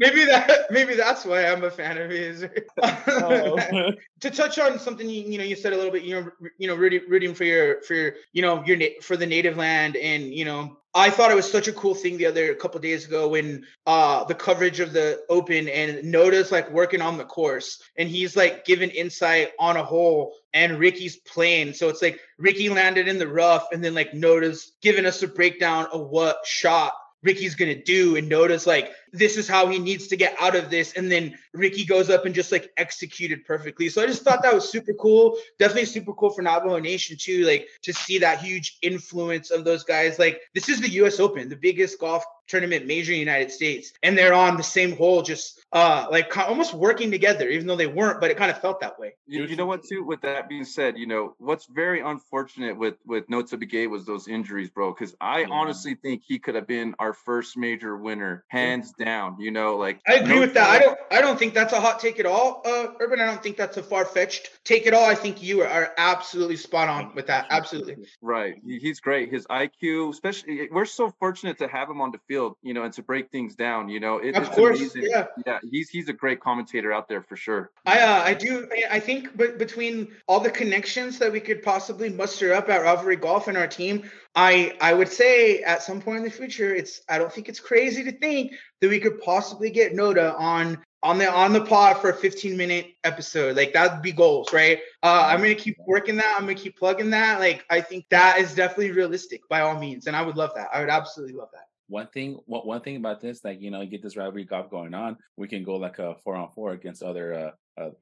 [0.01, 2.45] maybe that maybe that's why I'm a fan of his.
[2.83, 3.93] oh.
[4.19, 6.67] to touch on something you, you know you said a little bit you know you
[6.67, 10.35] know rooting, rooting for your for your, you know your for the native land and
[10.35, 13.29] you know I thought it was such a cool thing the other couple days ago
[13.29, 18.09] when uh the coverage of the open and Notah's like working on the course and
[18.09, 21.75] he's like giving insight on a hole and Rickie's playing.
[21.75, 25.29] So it's like Rickie landed in the rough and then like Notah's giving us a
[25.29, 30.09] breakdown of what shot Rickie's gonna do, and Notah's like, this is how he needs
[30.09, 30.93] to get out of this.
[30.95, 33.89] And then Rickie goes up and just like executed perfectly.
[33.89, 35.37] So I just thought that was super cool.
[35.59, 39.85] Definitely super cool for Navajo Nation too, like to see that huge influence of those
[39.85, 40.19] guys.
[40.19, 43.93] Like this is the US Open, the biggest golf tournament major in the United States.
[44.03, 47.87] And they're on the same hole, just uh like almost working together, even though they
[47.87, 49.15] weren't, but it kind of felt that way.
[49.27, 52.97] You, you know what too, with that being said, you know, what's very unfortunate with
[53.07, 54.93] with Notah Begay was those injuries, bro.
[54.93, 55.49] Cause I yeah.
[55.51, 59.41] honestly think he could have been our first major winner, hands down.
[59.41, 60.69] You know, like I agree no with that.
[60.69, 63.21] I don't I don't think that's a hot take at all, uh, Earvin.
[63.21, 65.05] I don't think that's a far fetched take at all.
[65.05, 67.47] I think you are absolutely spot on with that.
[67.51, 67.97] Absolutely.
[68.23, 68.55] Right.
[68.65, 69.33] He's great.
[69.33, 72.93] His IQ, especially, we're so fortunate to have him on the field, you know, and
[72.95, 73.89] to break things down.
[73.89, 75.09] You know, it, of it's course, amazing.
[75.11, 75.27] Yeah.
[75.47, 75.59] Yeah.
[75.71, 77.71] He's he's a great commentator out there for sure.
[77.87, 78.69] I uh, I do.
[78.91, 83.17] I think, but between all the connections that we could possibly muster up at Rivalry
[83.17, 87.01] Golf and our team, I I would say at some point in the future, it's
[87.09, 91.19] I don't think it's crazy to think that we could possibly get Notah on on
[91.19, 93.57] the on the pod for a 15 minute episode.
[93.57, 94.79] Like that'd be goals, right?
[95.03, 96.35] Uh, I'm gonna keep working that.
[96.37, 97.41] I'm gonna keep plugging that.
[97.41, 100.69] Like I think that is definitely realistic by all means, and I would love that.
[100.73, 103.89] I would absolutely love that one thing one, thing about this like you know you
[103.89, 107.03] get this rivalry golf going on we can go like a four on four against
[107.03, 107.51] other uh,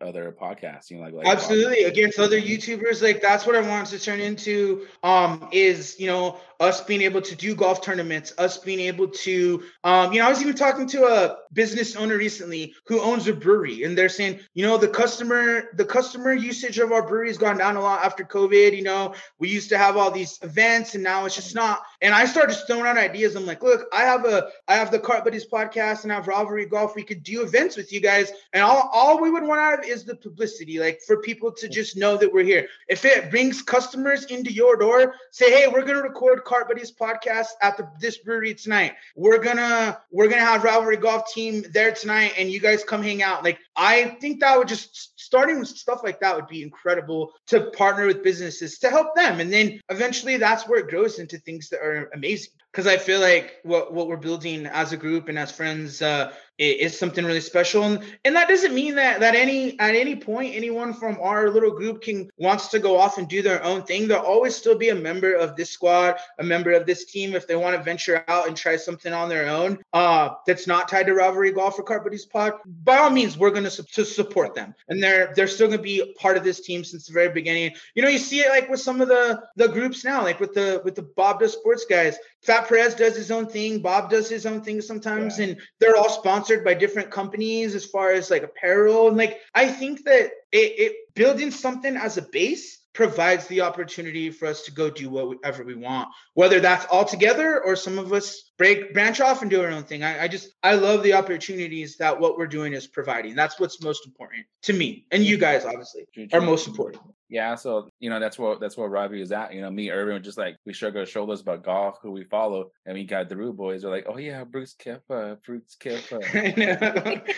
[0.01, 0.91] other podcasts.
[0.91, 3.03] You know, like, like absolutely against other YouTubers.
[3.03, 4.87] Like that's what I wanted to turn into.
[5.03, 9.62] Um, is you know us being able to do golf tournaments, us being able to,
[9.85, 13.33] um, you know, I was even talking to a business owner recently who owns a
[13.33, 17.39] brewery, and they're saying, you know, the customer the customer usage of our brewery has
[17.39, 18.77] gone down a lot after COVID.
[18.77, 21.83] You know, we used to have all these events, and now it's just not.
[22.03, 23.37] And I started throwing out ideas.
[23.37, 26.27] I'm like, look, I have a I have the Cart Buddies podcast, and I have
[26.27, 26.97] Rivalry Golf.
[26.97, 30.16] We could do events with you guys, and all all we would want is the
[30.16, 32.68] publicity, like for people to just know that we're here.
[32.88, 37.48] If it brings customers into your door, say, hey, we're gonna record Cart Buddies podcast
[37.62, 38.92] at the this brewery tonight.
[39.16, 43.22] We're gonna we're gonna have rivalry golf team there tonight, and you guys come hang
[43.22, 43.44] out.
[43.44, 47.70] Like I think that would just starting with stuff like that would be incredible to
[47.72, 51.68] partner with businesses to help them, and then eventually that's where it grows into things
[51.70, 52.52] that are amazing.
[52.72, 56.32] Because I feel like what what we're building as a group and as friends uh,
[56.59, 57.84] is something really special.
[57.84, 61.70] And, and that doesn't mean that that any at any point anyone from our little
[61.70, 64.09] group can wants to go off and do their own thing.
[64.09, 67.46] They'll always still be a member of this squad a member of this team if
[67.46, 71.06] they want to venture out and try something on their own uh that's not tied
[71.06, 72.54] to rivalry golf or Cart Buddies pod.
[72.84, 74.74] By all means we're going to, to support them.
[74.88, 77.72] And they're they're still going to be part of this team since the very beginning.
[77.94, 80.54] You know you see it like with some of the the groups now like with
[80.54, 82.16] the with the bob does sports guys.
[82.42, 83.80] Fat perez does his own thing.
[83.80, 85.46] Bob does his own thing sometimes yeah.
[85.46, 89.09] and they're all sponsored sponsored by different companies as far as like apparel.
[89.09, 94.28] And like I think that it, it building something as a base provides the opportunity
[94.28, 98.12] for us to go do whatever we want, whether that's all together or some of
[98.12, 100.03] us break branch off and do our own thing.
[100.03, 103.36] I, I, just I love the opportunities that what we're doing is providing.
[103.36, 107.05] That's what's most important to me and you guys obviously are most important.
[107.28, 109.53] Yeah, so you know that's what that's what Robbie is at.
[109.53, 112.70] You know, me, Earvin, just like we shrug our shoulders about golf, who we follow,
[112.86, 113.84] and we got the Root Boys.
[113.84, 117.34] Are like, oh yeah, Brooks Koepka, Brooks Koepka.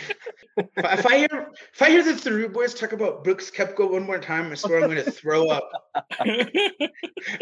[0.57, 4.19] If I hear if I hear the Thoreau boys talk about Brooks Koepka one more
[4.19, 5.71] time, I swear I'm going to throw up.
[6.19, 6.49] and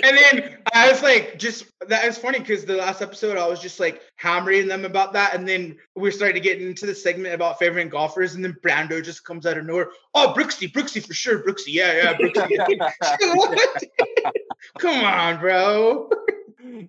[0.04, 3.80] then I was like, just that is funny because the last episode I was just
[3.80, 7.58] like hammering them about that, and then we started to get into the segment about
[7.58, 9.90] favorite golfers, and then Brando just comes out of nowhere.
[10.14, 12.80] Oh, Brooksy, Brooksy for sure, Brooksy, yeah, yeah, Brooksy.
[14.80, 16.10] Come on, bro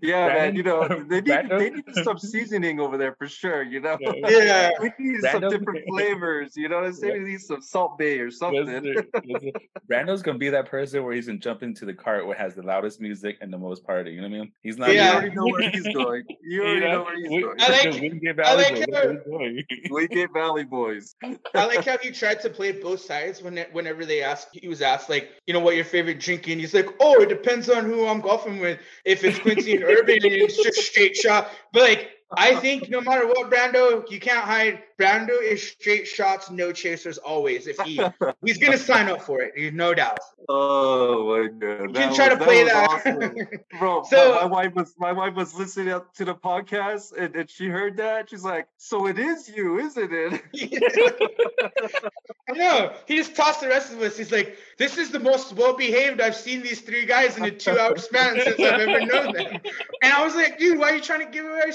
[0.02, 0.56] yeah, Brandon, man.
[0.56, 3.62] You know, they need they need some seasoning over there for sure.
[3.62, 6.56] You know, yeah, we need Brandon, some different flavors.
[6.56, 7.16] You know what I'm saying?
[7.16, 7.22] Yeah.
[7.22, 8.66] We need some Salt Bae or something.
[8.66, 9.52] Listen,
[9.86, 12.62] Brando's gonna be that person where he's gonna jump into the cart where has the
[12.62, 14.12] loudest music and the most party.
[14.12, 14.52] You know what I mean?
[14.62, 14.92] He's not.
[14.92, 16.24] Yeah, you already know where he's going.
[16.42, 17.60] You already you know, know, where he's we, going.
[17.60, 19.62] I like, Wingate Valley, I like boys.
[19.90, 21.14] Wingate Valley boys.
[21.22, 24.82] I like how you tried to play both sides when whenever they asked, he was
[24.82, 26.60] asked like, you know, what your favorite drink, drinking.
[26.60, 28.78] He's like, oh, it depends on who I'm golfing with.
[29.04, 31.50] If it's Quincy Earvin and it's just straight shot.
[31.72, 34.82] But like I think no matter what, Brando, you can't hide.
[34.98, 37.66] Brando is straight shots, no chasers always.
[37.66, 38.00] If he
[38.44, 40.18] he's gonna sign up for it, there's no doubt.
[40.48, 41.88] Oh my god!
[41.88, 43.32] You can try to play that, awesome.
[43.78, 44.04] bro.
[44.04, 47.50] So my, my, wife was my wife was listening up to the podcast and, and
[47.50, 48.30] she heard that.
[48.30, 50.42] She's like, "So it is you, isn't it?"
[52.48, 52.92] I know.
[53.06, 54.16] He just tossed the rest of us.
[54.16, 57.50] He's like, "This is the most well behaved I've seen these three guys in a
[57.50, 59.60] two hour span since I've ever known them."
[60.02, 61.72] And I was like, "Dude, why are you trying to give away our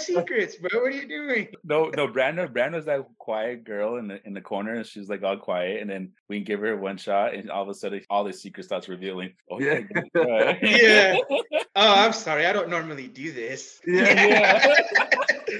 [0.51, 0.81] secrets, bro?
[0.81, 2.51] What are you doing?" No, no, Brandon.
[2.51, 4.75] Brandon's that quiet girl in the in the corner.
[4.75, 7.69] And she's like all quiet, and then we give her one shot, and all of
[7.69, 9.33] a sudden, all the secrets starts revealing.
[9.49, 9.79] Oh yeah,
[10.61, 11.17] yeah.
[11.77, 12.45] Oh, I'm sorry.
[12.45, 13.81] I don't normally do this.
[13.85, 14.13] Yeah.
[14.13, 14.81] yeah.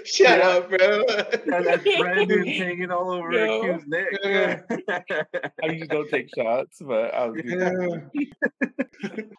[0.05, 0.47] Shut yeah.
[0.47, 1.03] up, bro.
[1.45, 3.61] Yeah, that's Brandon hanging all over no.
[3.61, 4.05] Q's neck.
[4.23, 4.61] Yeah.
[4.89, 7.41] I usually don't take shots, but I was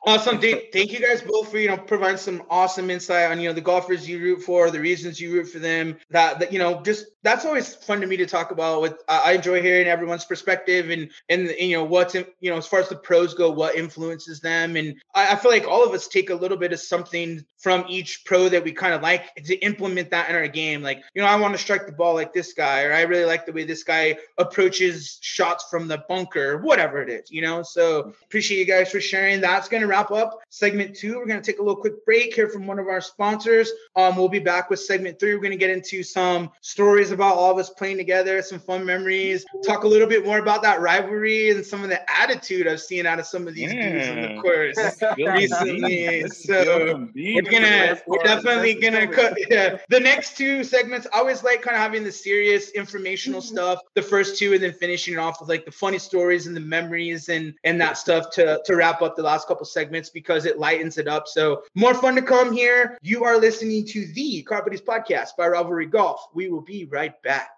[0.06, 0.40] awesome.
[0.40, 3.60] Thank you guys both for you know providing some awesome insight on you know the
[3.60, 5.96] golfers you root for, the reasons you for them.
[6.10, 8.82] That that you know just that's always fun to me to talk about.
[8.82, 12.66] With I enjoy hearing everyone's perspective and and you know what's in, you know as
[12.66, 15.92] far as the pros go, what influences them, and I, I feel like all of
[15.92, 19.34] us take a little bit of something from each pro that we kind of like
[19.34, 20.82] to implement that in our game.
[20.82, 23.24] Like you know I want to strike the ball like this guy, or I really
[23.24, 27.30] like the way this guy approaches shots from the bunker, whatever it is.
[27.30, 29.40] You know, so appreciate you guys for sharing.
[29.40, 31.16] That's gonna wrap up segment two.
[31.16, 33.70] We're gonna take a little quick break here from one of our sponsors.
[33.96, 35.25] Um, we'll be back with segment three.
[35.34, 39.44] We're gonna get into some stories about all of us playing together, some fun memories,
[39.64, 43.06] talk a little bit more about that rivalry and some of the attitude I've seen
[43.06, 43.90] out of some of these yeah.
[43.90, 44.76] dudes in the course
[45.18, 46.28] recently.
[46.28, 49.34] So we're gonna, we're definitely gonna cut.
[49.48, 51.06] Yeah, the next two segments.
[51.12, 53.54] I always like kind of having the serious informational mm-hmm.
[53.54, 56.56] stuff, the first two, and then finishing it off with like the funny stories and
[56.56, 60.46] the memories and and that stuff to to wrap up the last couple segments because
[60.46, 61.28] it lightens it up.
[61.28, 62.98] So more fun to come here.
[63.02, 66.20] You are listening to the Cart Buddies podcast by Rivalry Golf.
[66.34, 67.50] We will be right back.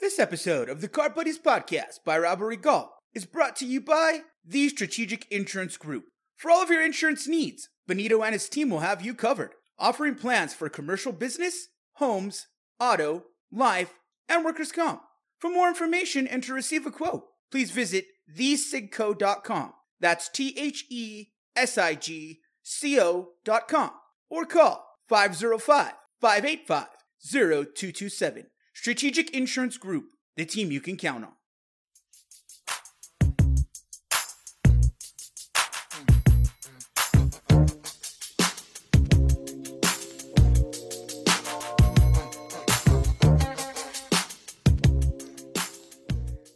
[0.00, 4.20] This episode of the Cart Buddies podcast by Rivalry Golf is brought to you by
[4.44, 6.04] the Strategic Insurance Group.
[6.36, 10.14] For all of your insurance needs, Benito and his team will have you covered, offering
[10.14, 12.46] plans for commercial business, homes,
[12.78, 13.94] auto, life,
[14.28, 15.02] and workers' comp.
[15.44, 19.74] For more information and to receive a quote, please visit thesigco.com.
[20.00, 23.90] That's T H E S I G C O.com.
[24.30, 26.86] Or call 505 585
[27.30, 28.46] 0227.
[28.72, 31.32] Strategic Insurance Group, the team you can count on.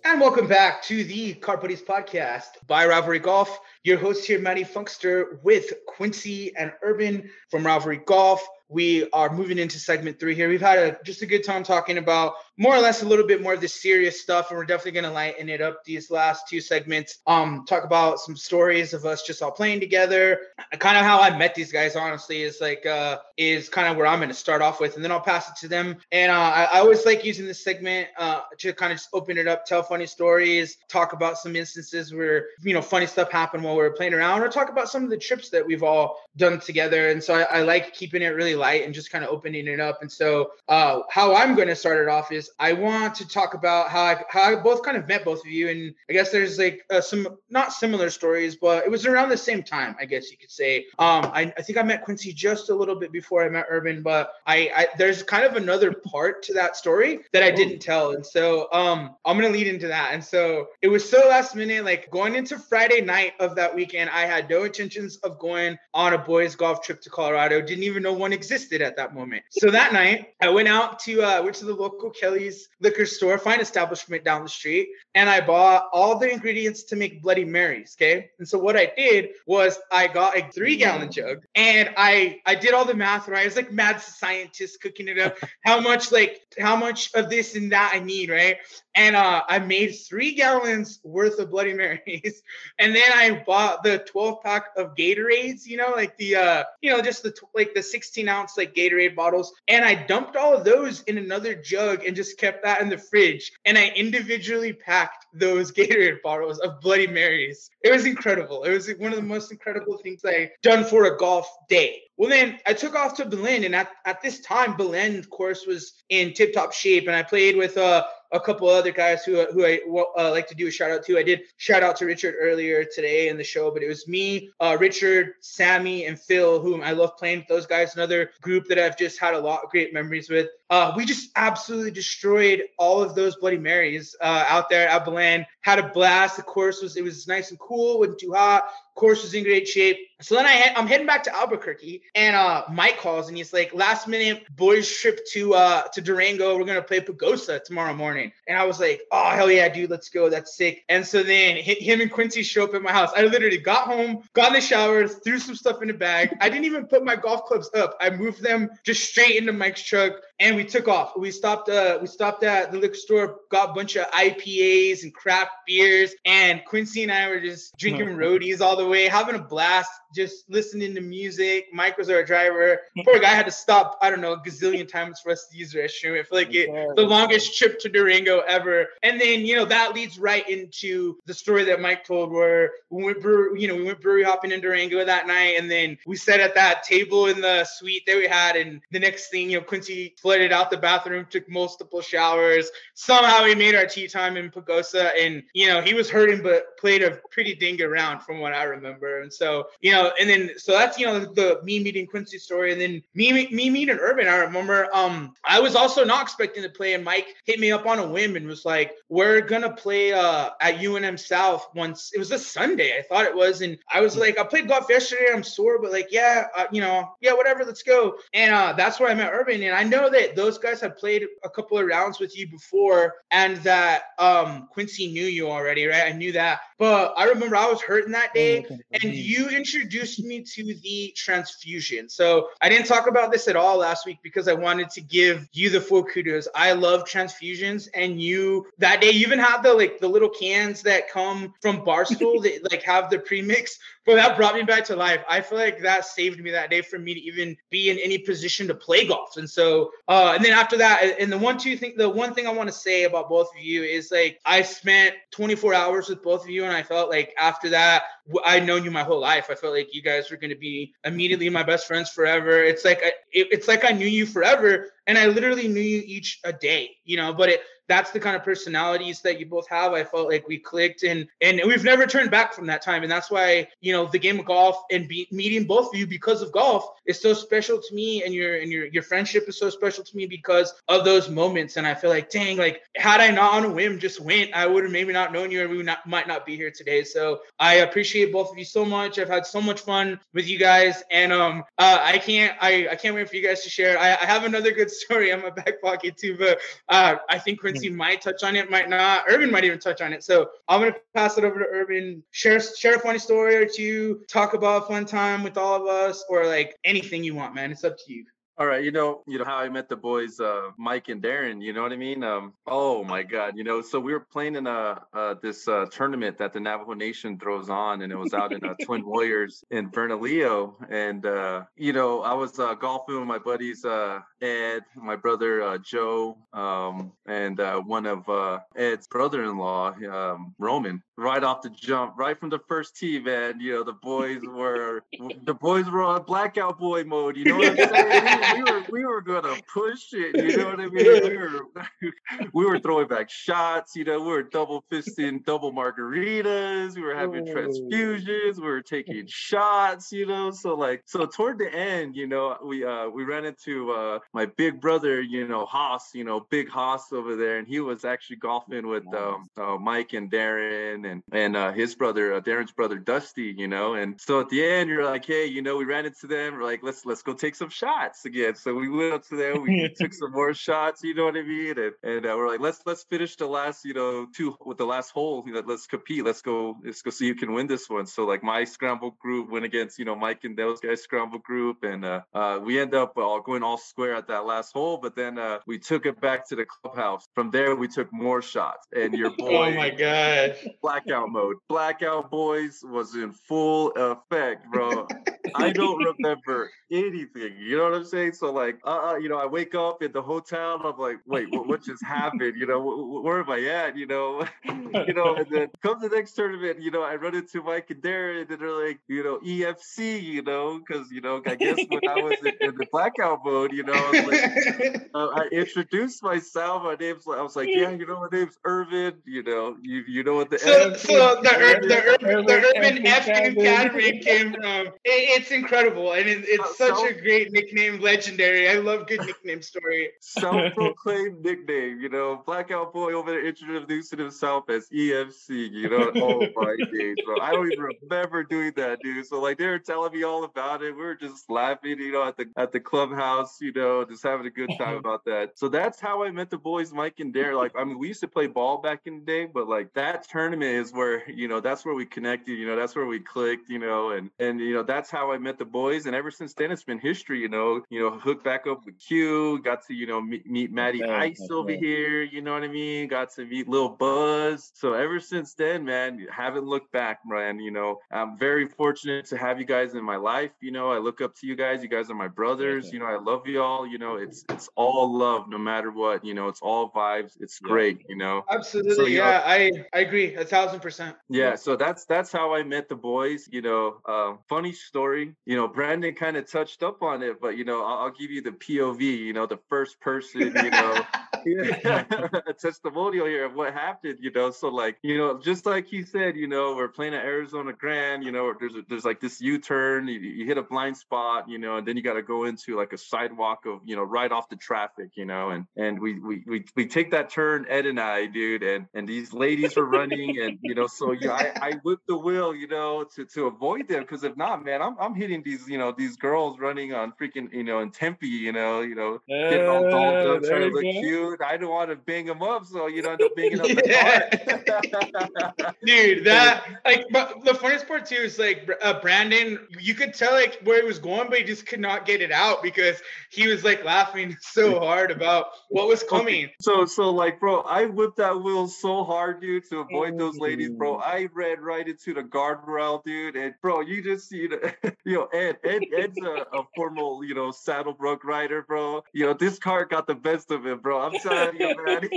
[0.08, 3.60] And welcome back to the Car podcast by Rivalry Golf.
[3.84, 9.58] Your host here, Matty Funkster, with Quincy and Earvin from Rivalry Golf we are moving
[9.58, 10.48] into segment three here.
[10.48, 13.40] We've had a, just a good time talking about more or less a little bit
[13.40, 16.48] more of the serious stuff, and we're definitely going to lighten it up these last
[16.48, 17.18] two segments.
[17.26, 20.40] Um, talk about some stories of us just all playing together.
[20.78, 24.06] Kind of how I met these guys, honestly, is like uh, is kind of where
[24.06, 25.96] I'm going to start off with, and then I'll pass it to them.
[26.10, 29.38] And uh, I, I always like using this segment uh, to kind of just open
[29.38, 33.62] it up, tell funny stories, talk about some instances where you know funny stuff happened
[33.62, 36.18] while we were playing around, or talk about some of the trips that we've all
[36.36, 37.08] done together.
[37.10, 39.80] And so I, I like keeping it really light and just kind of opening it
[39.80, 40.02] up.
[40.02, 43.54] And so, uh, how I'm going to start it off is I want to talk
[43.54, 45.68] about how I, how I both kind of met both of you.
[45.68, 49.36] And I guess there's like uh, some not similar stories, but it was around the
[49.36, 50.86] same time, I guess you could say.
[50.98, 54.02] Um, I, I think I met Quincy just a little bit before I met Urban,
[54.02, 58.12] but I, I there's kind of another part to that story that I didn't tell.
[58.12, 60.12] And so um, I'm going to lead into that.
[60.12, 64.10] And so it was so last minute, like going into Friday night of that weekend,
[64.10, 67.60] I had no intentions of going on a boys golf trip to Colorado.
[67.60, 69.44] Didn't even know one existed at that moment.
[69.50, 73.38] So that night, I went out to uh, went to the local Kelly's liquor store,
[73.38, 77.96] fine establishment down the street, and I bought all the ingredients to make Bloody Marys.
[77.98, 82.40] Okay, and so what I did was I got a three gallon jug, and I
[82.46, 83.42] I did all the math right.
[83.42, 85.36] I was like mad scientist cooking it up.
[85.64, 88.56] how much like how much of this and that I need, right?
[88.98, 92.42] and uh, I made three gallons worth of Bloody Marys,
[92.80, 96.90] and then I bought the 12 pack of Gatorades, you know, like the uh, you
[96.90, 100.64] know, just the like the 16 ounce like Gatorade bottles, and I dumped all of
[100.64, 105.26] those in another jug and just kept that in the fridge, and I individually packed
[105.32, 107.70] those Gatorade bottles of Bloody Marys.
[107.82, 108.64] It was incredible.
[108.64, 112.02] It was one of the most incredible things I done for a golf day.
[112.18, 115.66] Well, then I took off to Berlin, and at, at this time, Berlin, of course,
[115.66, 119.44] was in tip top shape, and I played with uh a couple other guys who
[119.52, 119.80] who I
[120.16, 121.18] uh, like to do a shout out to.
[121.18, 124.50] I did shout out to Richard earlier today in the show, but it was me,
[124.60, 127.94] uh, Richard, Sammy, and Phil, whom I love playing with those guys.
[127.94, 130.48] Another group that I've just had a lot of great memories with.
[130.70, 135.46] Uh, we just absolutely destroyed all of those Bloody Marys uh, out there at Berlin.
[135.62, 136.36] Had a blast.
[136.36, 138.64] The course was it was nice and cool, wasn't too hot.
[138.98, 139.96] Course was in great shape.
[140.20, 143.72] So then I I'm heading back to Albuquerque, and uh, Mike calls and he's like,
[143.72, 146.58] "Last minute boys trip to uh to Durango.
[146.58, 150.08] We're gonna play Pagosa tomorrow morning." And I was like, "Oh hell yeah, dude, let's
[150.08, 150.28] go.
[150.28, 153.12] That's sick." And so then him and Quincy show up at my house.
[153.16, 156.36] I literally got home, got in the shower, threw some stuff in the bag.
[156.40, 157.96] I didn't even put my golf clubs up.
[158.00, 161.16] I moved them just straight into Mike's truck and we took off.
[161.16, 161.68] We stopped.
[161.68, 166.12] Uh, we stopped at the liquor store, got a bunch of IPAs and craft beers,
[166.24, 170.48] and Quincy and I were just drinking roadies all the way, having a blast just
[170.48, 171.66] listening to music.
[171.72, 172.80] Mike was our driver.
[173.04, 175.72] Poor guy had to stop, I don't know, a gazillion times for us to use
[175.72, 176.18] the restroom.
[176.18, 178.86] I feel like it, the longest trip to Durango ever.
[179.02, 183.04] And then, you know, that leads right into the story that Mike told where we
[183.04, 185.56] went brewery, you know, we went brewery hopping in Durango that night.
[185.58, 188.56] And then we sat at that table in the suite that we had.
[188.56, 192.70] And the next thing, you know, Quincy flooded out the bathroom, took multiple showers.
[192.92, 195.10] Somehow he made our tee time in Pagosa.
[195.18, 198.64] And, you know, he was hurting, but played a pretty ding round from what I
[198.64, 199.22] remember.
[199.22, 202.38] And so, you know, and then so that's you know the, the me meeting Quincy
[202.38, 204.28] story, and then me me meeting Earvin.
[204.28, 207.86] I remember um I was also not expecting to play, and Mike hit me up
[207.86, 212.18] on a whim and was like, "We're gonna play uh at UNM South once." It
[212.18, 215.30] was a Sunday, I thought it was, and I was like, "I played golf yesterday.
[215.32, 218.98] I'm sore, but like, yeah, uh, you know, yeah, whatever, let's go." And uh that's
[218.98, 221.86] where I met Earvin, and I know that those guys had played a couple of
[221.86, 226.12] rounds with you before, and that um Quincy knew you already, right?
[226.12, 228.66] I knew that, but I remember I was hurting that day,
[229.02, 232.08] and you introduced introduced me to the transfusion.
[232.08, 235.48] So I didn't talk about this at all last week because I wanted to give
[235.52, 236.48] you the full kudos.
[236.54, 240.82] I love transfusions, and you that day you even have the like the little cans
[240.82, 243.78] that come from Barstool that like have the premix.
[244.08, 245.20] But that brought me back to life.
[245.28, 248.16] I feel like that saved me that day for me to even be in any
[248.16, 249.36] position to play golf.
[249.36, 252.46] And so, uh, and then after that, and the one two thing, the one thing
[252.46, 256.22] I want to say about both of you is like I spent 24 hours with
[256.22, 258.04] both of you, and I felt like after that
[258.44, 259.46] I'd known you my whole life.
[259.50, 262.62] I felt like you guys were going to be immediately my best friends forever.
[262.62, 266.02] It's like I, it, it's like I knew you forever, and I literally knew you
[266.04, 267.32] each a day, you know.
[267.32, 269.94] But it that's the kind of personalities that you both have.
[269.94, 273.02] I felt like we clicked and and we've never turned back from that time.
[273.02, 276.06] And that's why, you know, the game of golf and be, meeting both of you
[276.06, 279.58] because of golf is so special to me and your and your your friendship is
[279.58, 281.76] so special to me because of those moments.
[281.78, 284.66] And I feel like, dang, like had I not on a whim just went, I
[284.66, 287.04] would have maybe not known you and we not, might not be here today.
[287.04, 289.18] So I appreciate both of you so much.
[289.18, 291.02] I've had so much fun with you guys.
[291.10, 293.98] And um uh, I can't I, I can't wait for you guys to share.
[293.98, 296.58] I, I have another good story on my back pocket too, but
[296.88, 299.24] uh I think Quincy Quincy might touch on it, might not.
[299.28, 300.24] Earvin might even touch on it.
[300.24, 302.22] So I'm gonna pass it over to Earvin.
[302.30, 304.22] Share share a funny story or two.
[304.28, 307.70] Talk about a fun time with all of us, or like anything you want, man.
[307.70, 308.24] It's up to you.
[308.58, 311.62] All right, you know, you know how I met the boys, uh, Mike and Darren.
[311.62, 312.24] You know what I mean?
[312.24, 313.80] Um, oh my God, you know.
[313.82, 317.70] So we were playing in a uh, this uh, tournament that the Navajo Nation throws
[317.70, 320.74] on, and it was out in uh, Twin Warriors in Bernalillo.
[320.90, 325.62] And uh, you know, I was uh, golfing with my buddies uh, Ed, my brother
[325.62, 331.02] uh, Joe, um, and uh, one of uh, Ed's brother-in-law, um, Roman.
[331.16, 333.60] Right off the jump, right from the first tee, man.
[333.60, 335.02] You know, the boys were
[335.44, 337.36] the boys were on blackout boy mode.
[337.36, 338.47] You know what I'm saying?
[338.54, 340.36] We were we were gonna push it.
[340.36, 341.22] You know what I mean?
[341.22, 341.60] We were
[342.52, 343.96] we were throwing back shots.
[343.96, 346.96] You know, we were double fisting double margaritas.
[346.96, 348.56] We were having transfusions.
[348.56, 350.12] We were taking shots.
[350.12, 353.92] You know, so like so toward the end, you know, we uh we ran into
[353.92, 355.20] uh my big brother.
[355.20, 356.10] You know, Haas.
[356.14, 360.12] You know, big Haas over there, and he was actually golfing with um, uh, Mike
[360.12, 363.54] and Darren and and uh, his brother, uh, Darren's brother Dusty.
[363.56, 366.26] You know, and so at the end, you're like, hey, you know, we ran into
[366.26, 366.54] them.
[366.54, 368.54] We're like, let's let's go take some shots again again.
[368.54, 371.42] So we went up to there, we took some more shots, you know what I
[371.42, 371.78] mean?
[371.78, 374.86] And and uh, we're like, let's let's finish the last, you know, two with the
[374.86, 375.44] last hole.
[375.46, 376.24] You know, let's compete.
[376.24, 376.76] Let's go.
[376.84, 378.06] Let's go see who can win this one.
[378.06, 381.82] So like my scramble group went against you know Mike and those guys scramble group,
[381.82, 384.98] and uh, uh, we end up all going all square at that last hole.
[384.98, 387.26] But then uh, we took it back to the clubhouse.
[387.34, 389.68] From there, we took more shots, and your boy.
[389.68, 390.56] oh my god.
[390.82, 391.56] Blackout mode.
[391.68, 395.06] Blackout boys was in full effect, bro.
[395.54, 397.54] I don't remember anything.
[397.58, 398.32] You know what I'm saying?
[398.32, 401.18] So like, uh, uh you know, I wake up in the hotel and I'm like,
[401.26, 402.54] wait, what, what just happened?
[402.56, 403.96] You know, wh- where am I at?
[403.96, 407.62] You know, you know, and then come the next tournament, you know, I run into
[407.62, 411.54] Mike and Darren and they're like, you know, EFC, you know, because you know, I
[411.54, 415.48] guess when I was in, in the blackout mode, you know, I, like, uh, I
[415.52, 416.82] introduced myself.
[416.82, 419.14] My name's I was like, yeah, you know, my name's Earvin.
[419.24, 423.06] You know, you you know what the so, so the, Ur- the, Ur- the Urban
[423.06, 424.88] F Academy came from.
[425.04, 428.68] It, it's incredible, and it, it's such a great nickname, legendary.
[428.68, 430.10] I love good nickname story.
[430.20, 435.70] Self-proclaimed nickname, you know, Blackout Boy over there introducing himself as EFC.
[435.70, 437.40] You know, oh my days, bro.
[437.40, 439.26] I don't even remember doing that, dude.
[439.26, 440.94] So like, they were telling me all about it.
[440.94, 444.46] We were just laughing, you know, at the at the clubhouse, you know, just having
[444.46, 445.52] a good time about that.
[445.58, 447.54] So that's how I met the boys, Mike and Dare.
[447.54, 450.28] Like, I mean, we used to play ball back in the day, but like that
[450.28, 452.52] tournament is where you know that's where we connected.
[452.54, 453.70] You know, that's where we clicked.
[453.70, 456.06] You know, and and you know that's how I met the boys.
[456.06, 457.40] And ever since then, it's been history.
[457.40, 459.60] You know, you know, hooked back up with Q.
[459.62, 462.22] Got to you know meet, meet Matty yeah, Ice over here.
[462.22, 463.08] You know what I mean?
[463.08, 464.70] Got to meet Lil Buzz.
[464.74, 467.58] So ever since then, man, haven't looked back, man.
[467.58, 470.50] You know, I'm very fortunate to have you guys in my life.
[470.60, 471.82] You know, I look up to you guys.
[471.82, 472.92] You guys are my brothers.
[472.92, 473.86] You know, I love y'all.
[473.86, 476.24] You know, it's it's all love, no matter what.
[476.24, 477.32] You know, it's all vibes.
[477.40, 478.04] It's great.
[478.08, 478.94] You know, absolutely.
[478.94, 481.16] So, yeah, know, I I agree a thousand percent.
[481.28, 483.48] Yeah, so that's that's how I met the boys.
[483.50, 485.17] You know, uh, funny story.
[485.46, 488.30] You know, Brandon kind of touched up on it, but you know, I'll, I'll, give
[488.30, 489.00] you the POV.
[489.00, 490.40] You know, the first person.
[490.40, 491.00] You know,
[491.46, 494.18] a testimonial here of what happened.
[494.20, 497.24] You know, so like you know, just like he said, you know, we're playing at
[497.24, 498.24] Arizona Grand.
[498.24, 500.08] You know, there's a, there's like this U-turn.
[500.08, 501.48] You, you hit a blind spot.
[501.48, 504.02] You know, and then you got to go into like a sidewalk of you know
[504.02, 505.10] right off the traffic.
[505.16, 508.62] You know, and and we we we, we take that turn, Ed and I, dude,
[508.62, 512.16] and and these ladies were running, and you know, so yeah, I, I whipped the
[512.16, 515.68] wheel, you know, to to avoid them because if not, man, I'm I'm hitting these,
[515.68, 519.20] you know, these girls running on freaking, you know, in Tempe, you know, you know,
[519.28, 520.90] getting all dolled up, trying to look go.
[520.90, 521.27] cute.
[521.44, 523.82] I don't want to bang him up, so you know, end up banging up the
[525.56, 525.74] car.
[525.84, 530.32] Dude, that like, but the funniest part too is like uh, Brandon, you could tell
[530.32, 533.00] like where he was going, but he just could not get it out because
[533.30, 536.50] he was like laughing so hard about what was coming.
[536.60, 540.70] So so like, bro, I whipped that wheel so hard, dude, to avoid those ladies,
[540.70, 540.96] bro.
[540.96, 543.36] I ran right into the guardrail, dude.
[543.36, 544.58] And bro, you just you know,
[545.04, 549.02] you know, Ed, Ed Ed's a, a formal, you know, saddle bronc rider, bro.
[549.12, 551.00] You know, this car got the best of it, bro.
[551.00, 552.08] I'm telling you, man.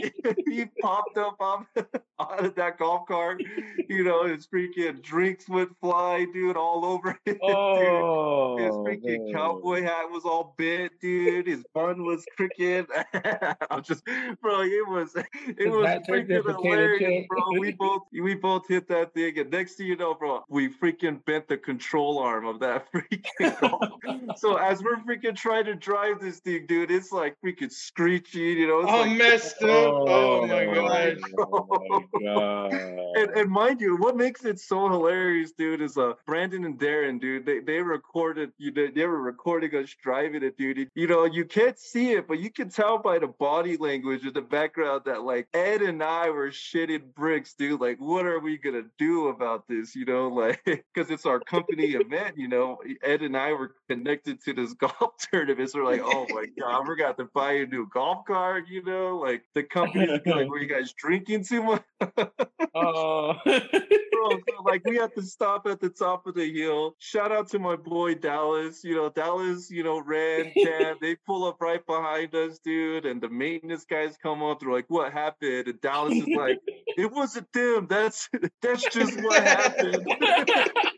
[0.47, 1.65] He, popped up out
[2.19, 3.43] of that golf cart.
[3.89, 7.37] You know, his freaking drinks would fly, dude, all over it.
[7.41, 8.65] Oh, dude.
[8.65, 9.33] His freaking man.
[9.33, 11.47] cowboy hat was all bent, dude.
[11.47, 12.87] His bun was crooked.
[13.69, 14.03] I'm just,
[14.41, 14.61] bro.
[14.61, 17.59] It was, it was freaking hilarious, bro.
[17.59, 21.23] We both, we both hit that thing, and next thing you know, bro, we freaking
[21.25, 24.37] bent the control arm of that freaking golf.
[24.37, 28.67] so as we're freaking trying to drive this thing, dude, it's like freaking screeching, you
[28.67, 28.81] know.
[28.91, 29.69] It's oh, like, messed up.
[29.69, 31.17] Oh, oh my god.
[31.37, 32.73] Oh my god.
[32.73, 37.19] and, and mind you, what makes it so hilarious, dude, is uh Brandon and Darren,
[37.19, 40.89] dude, they, they recorded you know, they were recording us driving it, dude.
[40.93, 44.33] You know, you can't see it, but you can tell by the body language in
[44.33, 47.79] the background that like Ed and I were shitting bricks, dude.
[47.79, 49.95] Like, what are we gonna do about this?
[49.95, 52.37] You know, like because it's our company event.
[52.37, 55.69] You know, Ed and I were connected to this golf tournament.
[55.69, 58.65] So we're like, oh my god, we're gonna to buy a new golf cart.
[58.67, 61.83] You know, like the company's like, were you guys drinking too much?
[62.75, 63.33] oh.
[63.45, 66.95] Bro, so like we had to stop at the top of the hill.
[66.99, 68.83] Shout out to my boy Dallas.
[68.83, 73.05] You know, Dallas, you know, ran, can they pull up right behind us, dude.
[73.05, 74.59] And the maintenance guys come up.
[74.59, 75.67] They're like, what happened?
[75.67, 76.59] And Dallas is like,
[76.97, 77.87] it wasn't them.
[77.89, 78.29] That's
[78.61, 80.05] that's just what happened.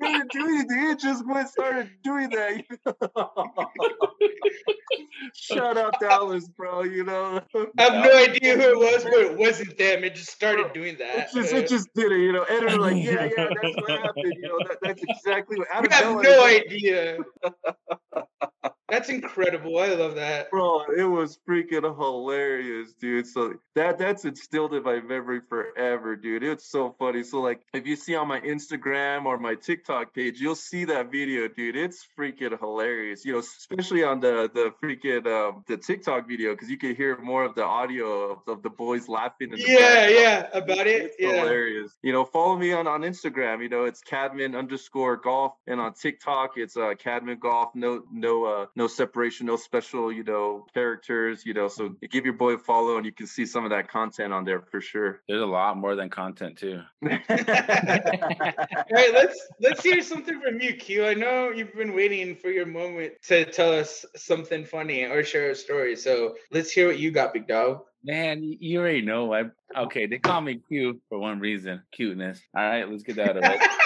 [0.01, 0.67] they didn't.
[0.69, 2.63] It just went started doing that.
[5.33, 6.83] Shout out Dallas, bro.
[6.83, 7.41] You know,
[7.77, 10.03] I have no idea who it was, but it wasn't them.
[10.03, 11.17] It just started doing that.
[11.17, 12.19] It just, it just did it.
[12.19, 14.33] You know, and like, yeah, yeah, that's what happened.
[14.37, 15.67] You know, that, that's exactly what.
[15.73, 17.17] I have no idea.
[18.93, 19.79] That's incredible.
[19.79, 20.51] I love that.
[20.51, 23.25] Bro, it was freaking hilarious, dude.
[23.25, 26.43] So that that's instilled in my memory forever, dude.
[26.43, 27.23] It's so funny.
[27.23, 31.11] So like if you see on my Instagram or my TikTok page, you'll see that
[31.11, 31.75] video, dude.
[31.75, 33.25] It's freaking hilarious.
[33.25, 37.17] You know, especially on the the freaking um the TikTok video, because you can hear
[37.17, 39.53] more of the audio of, of the boys laughing.
[39.57, 41.01] Yeah, yeah, about it.
[41.05, 41.39] It's yeah.
[41.39, 41.97] hilarious.
[42.03, 43.63] You know, follow me on on Instagram.
[43.63, 47.73] You know, it's Cadman underscore golf, and on TikTok it's uh Cadman golf.
[47.73, 51.69] No, no, uh, no no separation, no special, you know, characters, you know.
[51.69, 54.43] So give your boy a follow and you can see some of that content on
[54.43, 55.21] there for sure.
[55.29, 56.81] There's a lot more than content too.
[57.01, 61.05] All right, let's let's hear something from you, Q.
[61.05, 65.51] I know you've been waiting for your moment to tell us something funny or share
[65.51, 65.95] a story.
[65.95, 67.83] So let's hear what you got, big dog.
[68.03, 69.33] Man, you already know.
[69.33, 69.43] I
[69.77, 70.07] okay.
[70.07, 72.41] They call me Q for one reason, cuteness.
[72.53, 73.61] All right, let's get that out of it.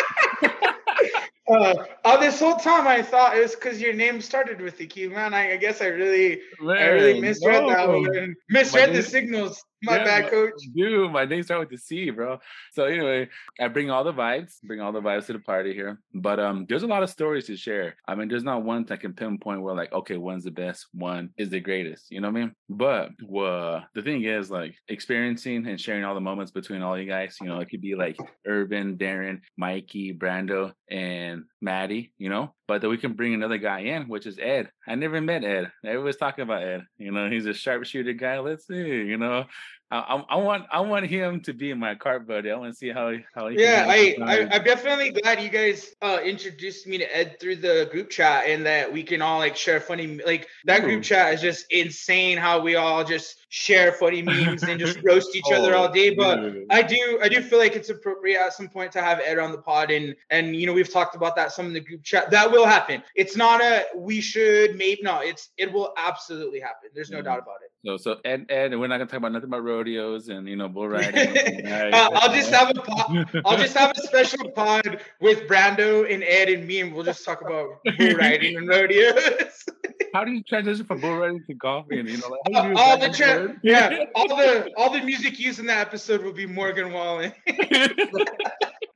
[1.47, 4.85] Uh, oh, this whole time I thought it was because your name started with the
[4.85, 5.11] Q.
[5.11, 7.69] Man, I, I guess I really, Man, I really misread no.
[7.69, 8.35] that one.
[8.49, 9.63] Misread the signals.
[9.83, 10.53] My yeah, bad, coach.
[10.75, 12.39] Dude, my name start with the C, bro.
[12.73, 15.99] So anyway, I bring all the vibes, bring all the vibes to the party here.
[16.15, 17.95] But um, there's a lot of stories to share.
[18.07, 21.29] I mean, there's not one that can pinpoint where like, okay, one's the best, one
[21.37, 22.09] is the greatest.
[22.09, 22.55] You know what I mean?
[22.69, 27.05] But well, the thing is, like, experiencing and sharing all the moments between all you
[27.07, 27.37] guys.
[27.39, 28.17] You know, it could be like
[28.47, 32.13] Earvin, Darren, Mikey, Brando, and Matty.
[32.17, 34.69] You know, but that we can bring another guy in, which is Ed.
[34.87, 35.71] I never met Ed.
[35.85, 36.85] Everybody's talking about Ed.
[36.97, 38.39] You know, he's a sharpshooter guy.
[38.39, 38.75] Let's see.
[38.75, 39.45] You know,
[39.89, 42.51] I, I, want I want him to be my cart buddy.
[42.51, 43.61] I want to see how how he.
[43.61, 47.87] Yeah, I, I am definitely glad you guys uh, introduced me to Ed through the
[47.89, 50.87] group chat, and that we can all like share funny like that Ooh.
[50.87, 52.37] group chat is just insane.
[52.37, 56.13] How we all just share funny memes and just roast each oh, other all day.
[56.13, 56.61] But yeah.
[56.69, 59.53] I do I do feel like it's appropriate at some point to have Ed on
[59.53, 62.29] the pod, and and you know we've talked about that some in the group chat.
[62.29, 63.03] That will happen.
[63.15, 65.21] It's not a we should maybe no.
[65.21, 66.89] It's it will absolutely happen.
[66.93, 67.25] There's no mm-hmm.
[67.25, 67.71] doubt about it.
[67.87, 70.67] So so Ed, and we're not gonna talk about nothing about rodeos and you know
[70.67, 71.65] bull riding.
[71.65, 76.21] uh, I'll just have a pod, I'll just have a special pod with Brando and
[76.21, 79.63] Ed and me, and we'll just talk about bull riding and rodeos.
[80.13, 82.07] How do you transition from bull riding to golfing?
[82.07, 85.67] You know, like, uh, all the tra- yeah, all the all the music used in
[85.67, 87.31] that episode will be Morgan Wallen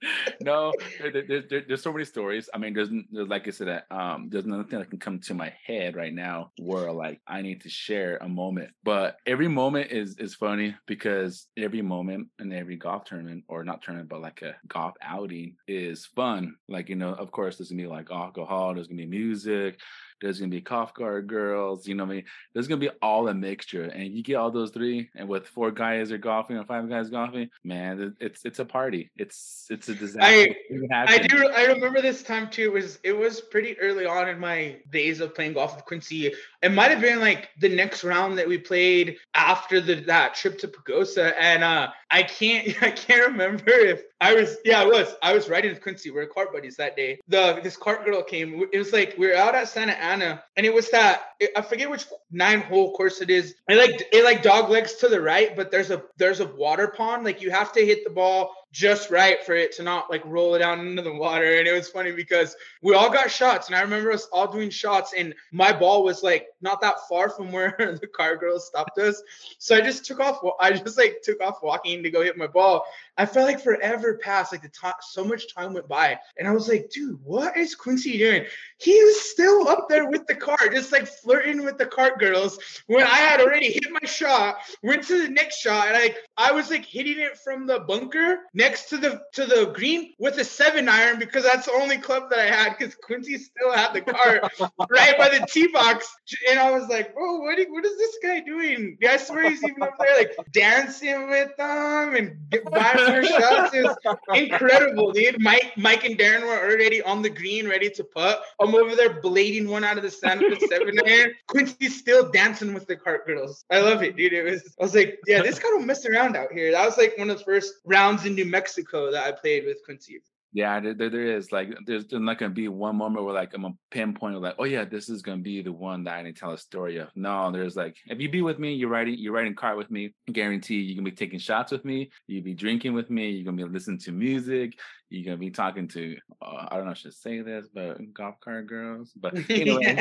[0.41, 2.49] no, there, there, there's so many stories.
[2.53, 5.53] I mean, there's, there's like I said, um, there's nothing that can come to my
[5.65, 8.71] head right now where like I need to share a moment.
[8.83, 13.81] But every moment is is funny because every moment in every golf tournament, or not
[13.81, 16.55] tournament, but like a golf outing, is fun.
[16.67, 19.79] Like you know, of course, there's gonna be like alcohol, there's gonna be music
[20.21, 22.25] there's gonna be cough guard girls, you know what I mean?
[22.53, 23.83] There's gonna be all a mixture.
[23.83, 27.09] And you get all those three, and with four guys are golfing or five guys
[27.09, 29.11] golfing, man, it's it's a party.
[29.17, 30.21] It's it's a disaster.
[30.23, 30.55] I,
[30.91, 32.63] I do I remember this time too.
[32.63, 36.33] It was it was pretty early on in my days of playing golf with Quincy.
[36.61, 40.59] It might have been like the next round that we played after the that trip
[40.59, 41.33] to Pagosa.
[41.39, 45.15] And uh I can't I can't remember if I was yeah, I was.
[45.23, 46.11] I was riding with Quincy.
[46.11, 47.19] We are cart buddies that day.
[47.27, 48.67] The this cart girl came.
[48.71, 51.23] It was like we were out at Santa Ana, and it was that
[51.55, 53.55] I forget which nine hole course it is.
[53.67, 56.87] It like it like dog legs to the right, but there's a there's a water
[56.87, 57.23] pond.
[57.23, 60.55] Like you have to hit the ball just right for it to not like roll
[60.55, 61.57] it down into the water.
[61.57, 64.69] And it was funny because we all got shots, and I remember us all doing
[64.69, 68.97] shots, and my ball was like not that far from where the car girls stopped
[68.97, 69.21] us.
[69.57, 70.39] So I just took off.
[70.59, 72.85] I just like took off walking to go hit my ball.
[73.17, 74.51] I felt like forever passed.
[74.51, 77.75] Like the time, so much time went by, and I was like, dude, what is
[77.75, 78.45] Quincy doing?
[78.81, 82.59] He was still up there with the cart, just like flirting with the cart girls.
[82.87, 86.51] When I had already hit my shot, went to the next shot, and like I
[86.51, 90.43] was like hitting it from the bunker next to the to the green with a
[90.43, 94.01] seven iron because that's the only club that I had because Quincy still had the
[94.01, 94.51] cart
[94.89, 96.13] right by the tee box.
[96.49, 98.97] And I was like, bro, what, what is this guy doing?
[99.07, 102.37] I swear he's even up there like dancing with them and
[102.71, 103.73] buying more shots.
[103.73, 103.97] It was
[104.33, 105.41] incredible, dude.
[105.41, 108.43] Mike, Mike and Darren were already on the green, ready to putt.
[108.59, 111.33] I'm over there blading one out of the sand with a seven iron.
[111.47, 113.65] Quincy's still dancing with the cart girls.
[113.69, 114.33] I love it, dude.
[114.33, 116.71] It was I was like, yeah, this guy don't mess around out here.
[116.71, 119.77] That was like one of the first rounds in New Mexico that I played with
[119.85, 120.21] Quincy.
[120.53, 123.63] Yeah, there, there is like there's, there's not gonna be one moment where like I'm
[123.63, 126.35] a pinpoint of like oh yeah this is gonna be the one that I need
[126.35, 127.07] to tell a story of.
[127.15, 130.13] No, there's like if you be with me, you're riding you're riding car with me.
[130.29, 132.11] Guarantee you're gonna be taking shots with me.
[132.27, 133.29] You'll be drinking with me.
[133.29, 134.77] You're gonna be listening to music.
[135.11, 138.13] You're gonna be talking to uh, I don't know if I should say this, but
[138.13, 139.11] golf cart girls.
[139.15, 139.93] But anyway.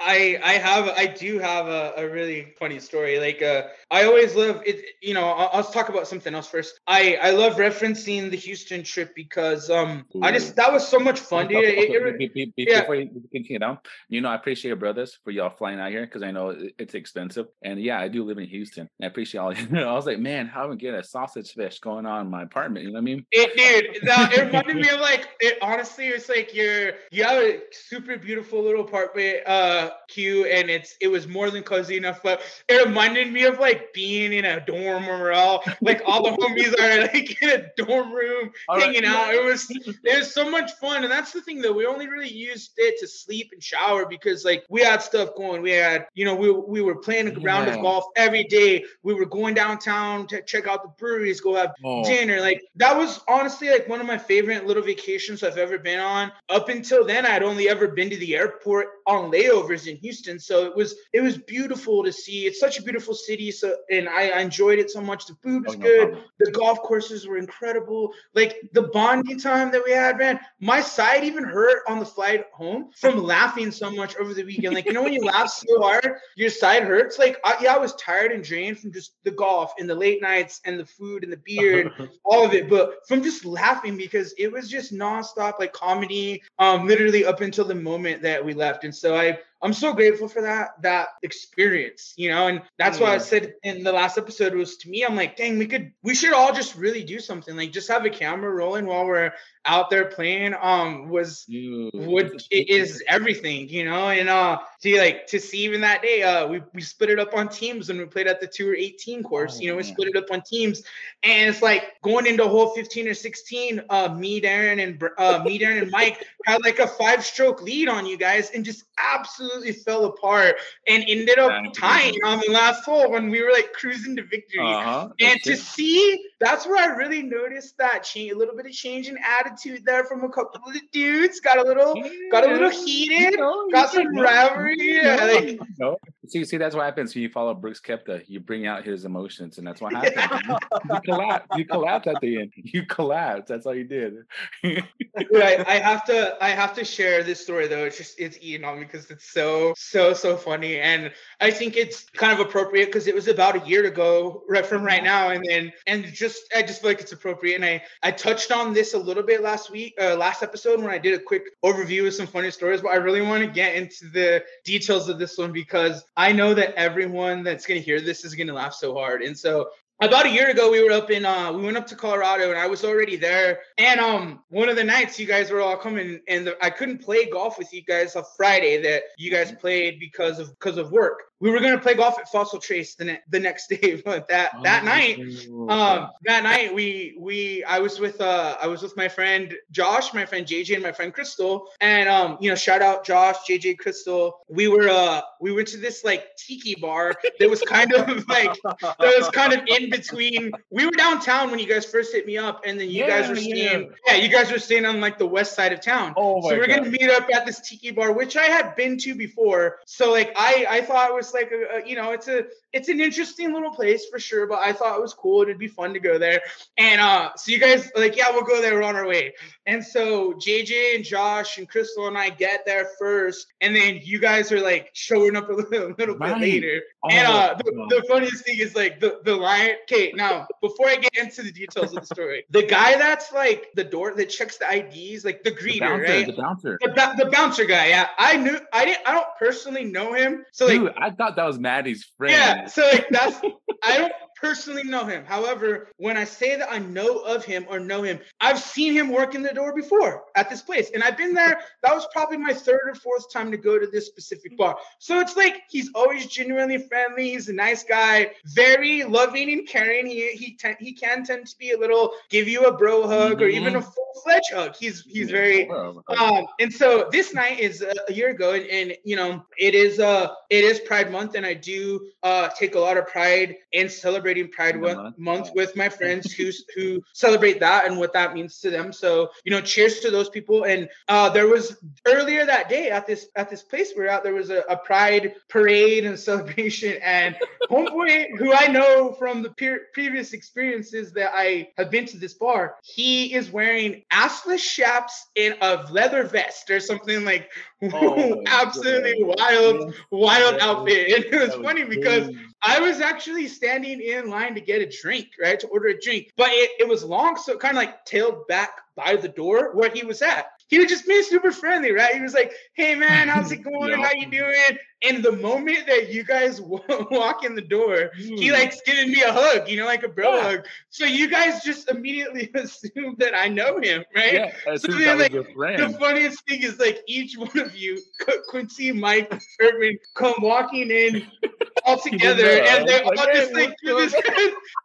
[0.00, 3.20] I I have I do have a, a really funny story.
[3.20, 4.82] Like uh, I always love it.
[5.02, 6.80] You know, I'll, I'll, talk about something else first.
[6.86, 10.22] I I love referencing the Houston trip because um Ooh.
[10.22, 11.64] I just that was so much fun, dude.
[11.64, 12.80] It, it, it, yeah.
[12.80, 16.06] Before you continue down, you know I appreciate your brothers for y'all flying out here
[16.06, 17.48] because I know it's expensive.
[17.62, 18.88] And yeah, I do live in Houston.
[19.02, 19.52] I appreciate all.
[19.52, 22.26] You know, I was like, man, how am I get a sausage fish going on
[22.26, 22.86] in my apartment?
[22.86, 23.17] You know what I mean?
[23.18, 23.26] Dean.
[23.32, 25.58] It, dude, that, it reminded me of like it.
[25.62, 30.96] Honestly, it's like you're you have a super beautiful little apartment, uh, Q, and it's
[31.00, 32.20] it was more than cozy enough.
[32.22, 36.22] But it reminded me of like being in a dorm where we're all like all
[36.22, 39.28] the homies are like in a dorm room all hanging right.
[39.28, 39.34] out.
[39.34, 41.72] It was it was so much fun, and that's the thing though.
[41.72, 45.62] We only really used it to sleep and shower because like we had stuff going.
[45.62, 47.46] We had you know we we were playing a yeah.
[47.46, 48.84] round of golf every day.
[49.02, 52.04] We were going downtown to check out the breweries, go have oh.
[52.04, 52.40] dinner.
[52.40, 56.32] Like that was honestly like one of my favorite little vacations I've ever been on.
[56.48, 60.66] Up until then, I'd only ever been to the airport on layovers in Houston, so
[60.66, 62.46] it was it was beautiful to see.
[62.46, 65.26] It's such a beautiful city, so and I, I enjoyed it so much.
[65.26, 66.08] The food was oh, no good.
[66.08, 66.30] Problem.
[66.40, 68.12] The golf courses were incredible.
[68.34, 70.40] Like the bonding time that we had, man.
[70.60, 74.74] My side even hurt on the flight home from laughing so much over the weekend.
[74.74, 77.18] Like you know when you laugh so hard, your side hurts.
[77.18, 80.20] Like I, yeah, I was tired and drained from just the golf and the late
[80.20, 81.92] nights and the food and the beer,
[82.24, 82.68] all of it.
[82.68, 87.64] But from just laughing because it was just nonstop like comedy, um, literally up until
[87.64, 88.84] the moment that we left.
[88.84, 93.14] And so I I'm so grateful for that that experience, you know, and that's why
[93.14, 96.14] I said in the last episode was to me, I'm like, dang, we could, we
[96.14, 99.32] should all just really do something, like just have a camera rolling while we're
[99.64, 100.54] out there playing.
[100.60, 105.80] Um, was would it is everything, you know, and uh, to like to see even
[105.82, 108.46] that day, uh, we we split it up on teams when we played at the
[108.46, 110.82] tour 18 course, oh, you know, we split it up on teams,
[111.22, 115.58] and it's like going into hole 15 or 16, uh, me, Darren, and uh, me,
[115.58, 119.72] Darren, and Mike had like a five stroke lead on you guys, and just absolutely
[119.72, 124.16] fell apart and ended up tying on the last hole when we were like cruising
[124.16, 124.60] to victory.
[124.64, 125.08] Uh-huh.
[125.20, 129.08] And to see, that's where I really noticed that change, a little bit of change
[129.08, 131.40] in attitude there from a couple of the dudes.
[131.40, 132.10] Got a little, yeah.
[132.30, 133.38] got a little heated,
[133.72, 134.76] got some rivalry.
[135.28, 135.98] Like, no.
[136.26, 138.24] See, see, that's what happens when you follow Brooks Koepka.
[138.26, 140.42] You bring out his emotions, and that's what happens.
[140.48, 140.56] you,
[140.92, 141.46] you collapse.
[141.56, 142.52] You collapse at the end.
[142.56, 143.48] You collapse.
[143.48, 144.14] That's all you did.
[144.64, 145.66] right.
[145.66, 146.36] I have to.
[146.42, 147.84] I have to share this story though.
[147.84, 151.76] It's just it's eating on me because it's so so so funny, and I think
[151.76, 155.30] it's kind of appropriate because it was about a year ago, right from right now,
[155.30, 158.74] and then and just I just feel like it's appropriate, and I I touched on
[158.74, 162.08] this a little bit last week, uh, last episode when I did a quick overview
[162.08, 165.38] of some funny stories, but I really want to get into the details of this
[165.38, 169.22] one because I know that everyone that's gonna hear this is gonna laugh so hard,
[169.22, 171.96] and so about a year ago we were up in uh we went up to
[171.96, 173.60] colorado and i was already there.
[173.78, 176.98] And um one of the nights you guys were all coming and the, i couldn't
[176.98, 180.90] play golf with you guys on friday that you guys played because of because of
[180.90, 181.22] work.
[181.40, 184.50] We were gonna play golf at Fossil Trace the, ne- the next day, but that
[184.56, 185.20] oh, that night,
[185.68, 190.12] um, that night we we I was with uh I was with my friend Josh,
[190.14, 193.78] my friend JJ, and my friend Crystal, and um you know shout out Josh, JJ,
[193.78, 194.40] Crystal.
[194.48, 198.56] We were uh we went to this like tiki bar that was kind of like
[198.64, 200.52] that was kind of in between.
[200.70, 203.28] We were downtown when you guys first hit me up, and then you yeah, guys
[203.28, 203.82] were staying.
[204.06, 204.14] Yeah.
[204.14, 204.14] yeah.
[204.16, 206.14] you guys were staying on like the west side of town.
[206.16, 206.78] Oh my so we're God.
[206.78, 209.78] gonna meet up at this tiki bar, which I had been to before.
[209.86, 212.88] So like I I thought it was like a, a, you know it's a it's
[212.88, 215.94] an interesting little place for sure but i thought it was cool it'd be fun
[215.94, 216.40] to go there
[216.76, 219.34] and uh so you guys like yeah we'll go there we're on our way
[219.68, 224.18] and so jj and josh and crystal and i get there first and then you
[224.18, 226.34] guys are like showing up a little, a little right.
[226.34, 226.82] bit later.
[227.04, 230.88] Oh, and uh the, the, funniest thing is like the the line okay now before
[230.88, 234.30] i get into the details of the story the guy that's like the door that
[234.30, 236.26] checks the ids like the greeter the bouncer, right?
[236.26, 236.78] the bouncer.
[236.80, 238.08] The, the bouncer guy yeah.
[238.18, 241.44] I knew i didn't i don't personally know him so like Dude, I thought that
[241.44, 242.32] was Matty's friend.
[242.32, 243.40] Yeah, so like that's
[243.84, 245.24] I don't personally know him.
[245.24, 249.10] However, when I say that I know of him or know him, I've seen him
[249.10, 250.90] work in the door before at this place.
[250.94, 251.60] And I've been there.
[251.82, 254.76] That was probably my third or fourth time to go to this specific bar.
[254.98, 257.30] So it's like he's always genuinely friendly.
[257.30, 260.06] He's a nice guy, very loving and caring.
[260.06, 263.32] He he te- he can tend to be a little give you a bro hug
[263.32, 263.42] mm-hmm.
[263.42, 263.90] or even a mm-hmm.
[263.90, 264.76] full fledged hug.
[264.78, 268.96] He's he's very um and so this night is a, a year ago and, and,
[269.04, 272.80] you know it is uh it is Pride month and I do uh take a
[272.80, 277.60] lot of pride in celebrating celebrating Pride month, month with my friends who who celebrate
[277.60, 278.92] that and what that means to them.
[278.92, 280.64] So you know, cheers to those people.
[280.64, 281.76] And uh, there was
[282.06, 284.76] earlier that day at this at this place we are at, there was a, a
[284.76, 287.00] Pride parade and celebration.
[287.02, 287.36] And
[287.70, 292.34] homeboy, who I know from the pe- previous experiences that I have been to this
[292.34, 297.50] bar, he is wearing assless chaps in a leather vest or something like
[297.82, 301.12] oh, absolutely wild, wild outfit.
[301.14, 302.30] And it was funny because
[302.62, 305.58] I was actually standing in line to get a drink, right?
[305.60, 306.32] To order a drink.
[306.36, 309.74] But it, it was long, so it kind of like tailed back by the door
[309.74, 310.46] where he was at.
[310.68, 312.14] he was just being super friendly, right?
[312.14, 313.92] He was like, "Hey man, how's it going?
[314.00, 318.80] How you doing?" And the moment that you guys walk in the door, he likes
[318.84, 320.42] giving me a hug, you know, like a bro yeah.
[320.42, 320.66] hug.
[320.90, 324.34] So you guys just immediately assume that I know him, right?
[324.34, 328.00] Yeah, so then, like, the funniest thing is like each one of you,
[328.48, 331.26] Quincy, Mike, Earvin, come walking in
[331.84, 334.12] all together, and they're all just like this,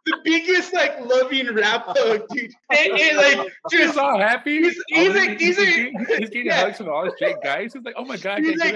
[0.06, 2.52] the biggest like loving rap hug, dude.
[2.70, 4.62] And, and like just he's all happy.
[4.62, 6.60] He's, he's like, these are he's getting yeah.
[6.60, 7.72] hugs from all his Jake guys.
[7.72, 8.74] He's like, oh my god, he's like,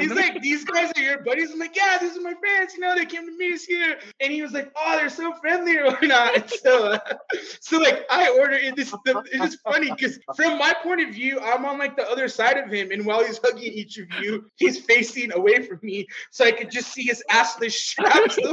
[0.00, 1.52] he's like these guys are your buddies.
[1.52, 2.74] I'm like, yeah, these are my friends.
[2.74, 3.98] You know, they came to meet us here.
[4.20, 6.50] And he was like, oh, they're so friendly or whatnot.
[6.50, 6.98] so,
[7.60, 8.74] so like, I ordered it.
[8.74, 12.58] This it's funny because from my point of view, I'm on like the other side
[12.58, 16.44] of him, and while he's hugging each of you, he's facing away from me, so
[16.44, 18.36] I could just see his assless straps.
[18.38, 18.46] and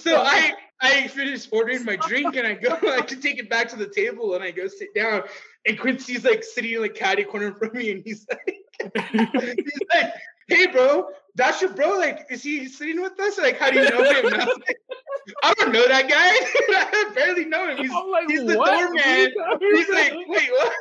[0.00, 0.52] so I
[0.82, 3.86] I finish ordering my drink and I go, I can take it back to the
[3.86, 5.22] table and I go sit down.
[5.64, 10.12] And Quincy's like sitting in like caddy corner from me and he's like, he's like,
[10.48, 11.98] hey bro, that's your bro.
[11.98, 13.38] Like, is he sitting with us?
[13.38, 14.26] Like, how do you know him?
[14.26, 14.80] I, like,
[15.44, 16.16] I, don't know that guy.
[17.08, 17.76] I barely know him.
[17.78, 19.32] He's, like, he's the doorman.
[19.60, 20.72] He's like, wait, what?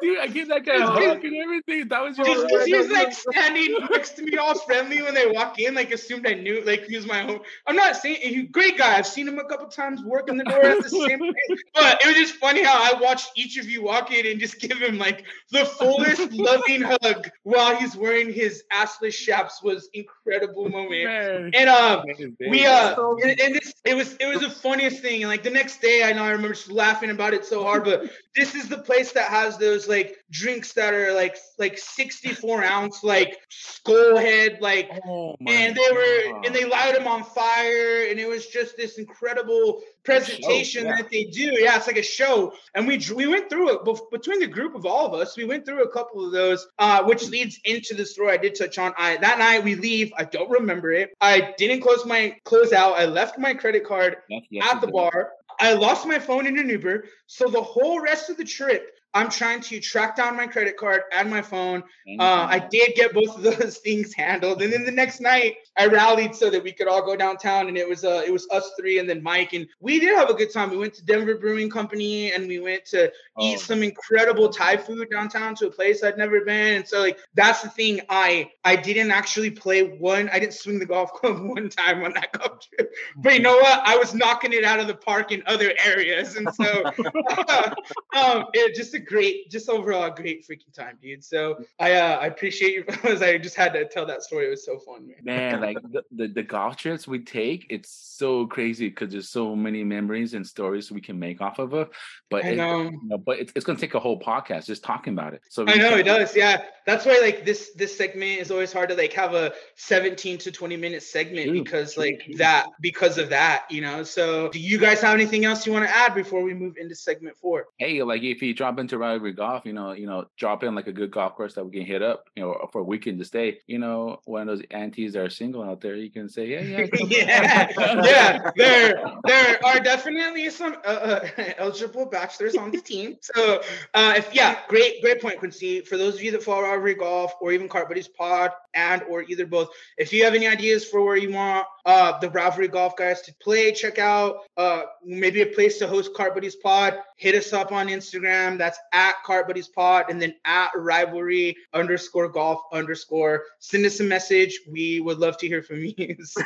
[0.00, 1.88] Dude, I gave that guy a hug and everything.
[1.88, 2.26] That was your.
[2.26, 5.74] He's, he's like standing next to me, all friendly when they walk in.
[5.74, 7.40] Like assumed I knew, like he was my home.
[7.66, 8.96] I'm not saying he's a great guy.
[8.96, 11.62] I've seen him a couple times working the door at the same place.
[11.74, 14.60] But it was just funny how I watched each of you walk in and just
[14.60, 19.62] give him like the fullest loving hug while he's wearing his assless chaps.
[19.62, 21.04] Was incredible moment.
[21.04, 21.50] Man.
[21.54, 22.04] And um,
[22.48, 25.22] we uh, and, and this it was it was the funniest thing.
[25.22, 27.84] And like the next day, I know I remember just laughing about it so hard.
[27.84, 32.64] But this is the place that has those like drinks that are like like 64
[32.64, 36.46] ounce like skull head like oh and they were God.
[36.46, 40.96] and they light them on fire and it was just this incredible presentation show, yeah.
[40.96, 44.38] that they do yeah it's like a show and we we went through it between
[44.38, 47.28] the group of all of us we went through a couple of those uh, which
[47.28, 50.50] leads into the story i did touch on i that night we leave i don't
[50.50, 54.16] remember it i didn't close my close out i left my credit card
[54.62, 57.04] at the bar I lost my phone in an Uber.
[57.26, 61.02] So the whole rest of the trip, I'm trying to track down my credit card
[61.12, 61.84] and my phone.
[62.18, 65.86] Uh, I did get both of those things handled, and then the next night I
[65.86, 68.72] rallied so that we could all go downtown, and it was uh, it was us
[68.78, 70.70] three and then Mike, and we did have a good time.
[70.70, 73.44] We went to Denver Brewing Company, and we went to oh.
[73.44, 77.18] eat some incredible Thai food downtown to a place I'd never been, and so like
[77.34, 78.00] that's the thing.
[78.08, 80.28] I I didn't actually play one.
[80.30, 83.56] I didn't swing the golf club one time on that golf trip, but you know
[83.56, 83.80] what?
[83.84, 86.64] I was knocking it out of the park in other areas, and so
[87.48, 87.74] uh,
[88.16, 91.24] um, it just great, just overall a great freaking time, dude.
[91.24, 93.22] So I uh, I appreciate you fellas.
[93.22, 94.46] I just had to tell that story.
[94.46, 95.16] It was so fun, man.
[95.22, 99.54] Man, like the, the, the golf trips we take, it's so crazy because there's so
[99.54, 101.88] many memories and stories we can make off of it.
[102.30, 102.82] But I know.
[102.82, 105.42] It, you know, but it's, it's gonna take a whole podcast just talking about it.
[105.48, 106.34] So I know it does.
[106.36, 110.38] Yeah, that's why like this this segment is always hard to like have a 17
[110.38, 111.64] to 20 minute segment Dude.
[111.64, 114.02] because like that because of that, you know.
[114.02, 116.94] So do you guys have anything else you want to add before we move into
[116.94, 117.66] segment four?
[117.78, 120.86] Hey, like if you drop into rivalry golf, you know, you know, drop in like
[120.86, 123.24] a good golf course that we can hit up, you know, for a weekend to
[123.24, 123.58] stay.
[123.66, 126.60] You know, one of those aunties that are single out there, you can say, yeah,
[126.60, 127.72] yeah, yeah,
[128.04, 128.50] yeah.
[128.56, 131.28] There, there are definitely some uh, uh,
[131.58, 133.16] eligible bachelors on the team.
[133.20, 133.62] So,
[133.94, 135.80] uh, if yeah, great, great point, Quincy.
[135.80, 139.22] For those of you that follow Rivalry Golf or even Cart Buddies Pod and or
[139.22, 139.68] either both,
[139.98, 143.34] if you have any ideas for where you want uh, the Rivalry Golf guys to
[143.42, 146.98] play, check out uh, maybe a place to host Cart Buddies Pod.
[147.16, 148.58] Hit us up on Instagram.
[148.58, 153.44] That's at Cart Buddies Pod and then at Rivalry underscore Golf underscore.
[153.58, 154.60] Send us a message.
[154.68, 156.16] We would love to hear from you.
[156.24, 156.42] so,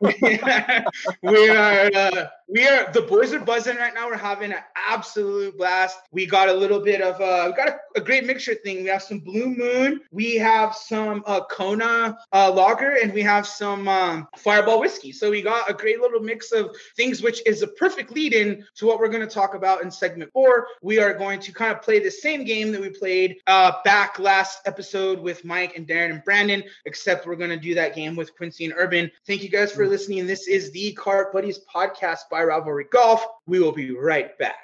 [0.00, 4.08] we are uh, we are the boys are buzzing right now.
[4.08, 5.98] We're having an absolute blast.
[6.12, 8.82] We got a little bit of uh, we got a, a great mixture thing.
[8.82, 10.00] We have some Blue Moon.
[10.10, 15.12] We have some uh, Kona uh, lager, and we have some um, Fireball whiskey.
[15.12, 18.64] So we got a great little mix of things, which is a perfect lead in
[18.76, 20.66] to what we're going to talk about in segment four.
[20.82, 24.18] We are going to kind of play the same game that we played uh, back
[24.18, 28.16] last episode with Mike and Darren and Brandon, except we're going to do that game
[28.16, 29.10] with Quincy and Earvin.
[29.26, 30.26] Thank you guys for listening.
[30.26, 33.24] This is the Cart Buddies podcast by Rivalry Golf.
[33.46, 34.63] We will be right back.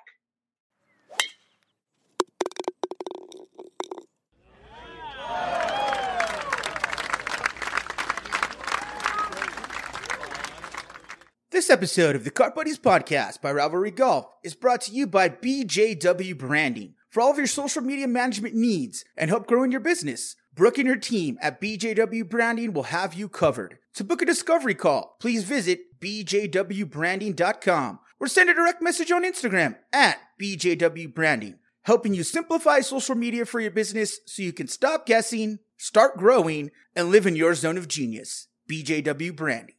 [11.61, 15.28] This episode of the Cart Buddies podcast by Rivalry Golf is brought to you by
[15.28, 16.94] BJW Branding.
[17.11, 20.88] For all of your social media management needs and help growing your business, Brooke and
[20.88, 23.76] her team at BJW Branding will have you covered.
[23.96, 29.76] To book a discovery call, please visit bjwbranding.com or send a direct message on Instagram
[29.92, 35.04] at BJW Branding, helping you simplify social media for your business so you can stop
[35.04, 38.48] guessing, start growing, and live in your zone of genius.
[38.66, 39.74] BJW Branding.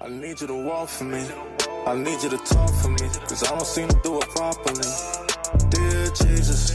[0.00, 1.26] I need you to walk for me.
[1.84, 3.08] I need you to talk for me.
[3.26, 4.86] Cause I don't seem to do it properly.
[5.70, 6.70] Dear Jesus.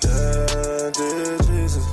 [0.00, 1.86] Dear, dear Jesus.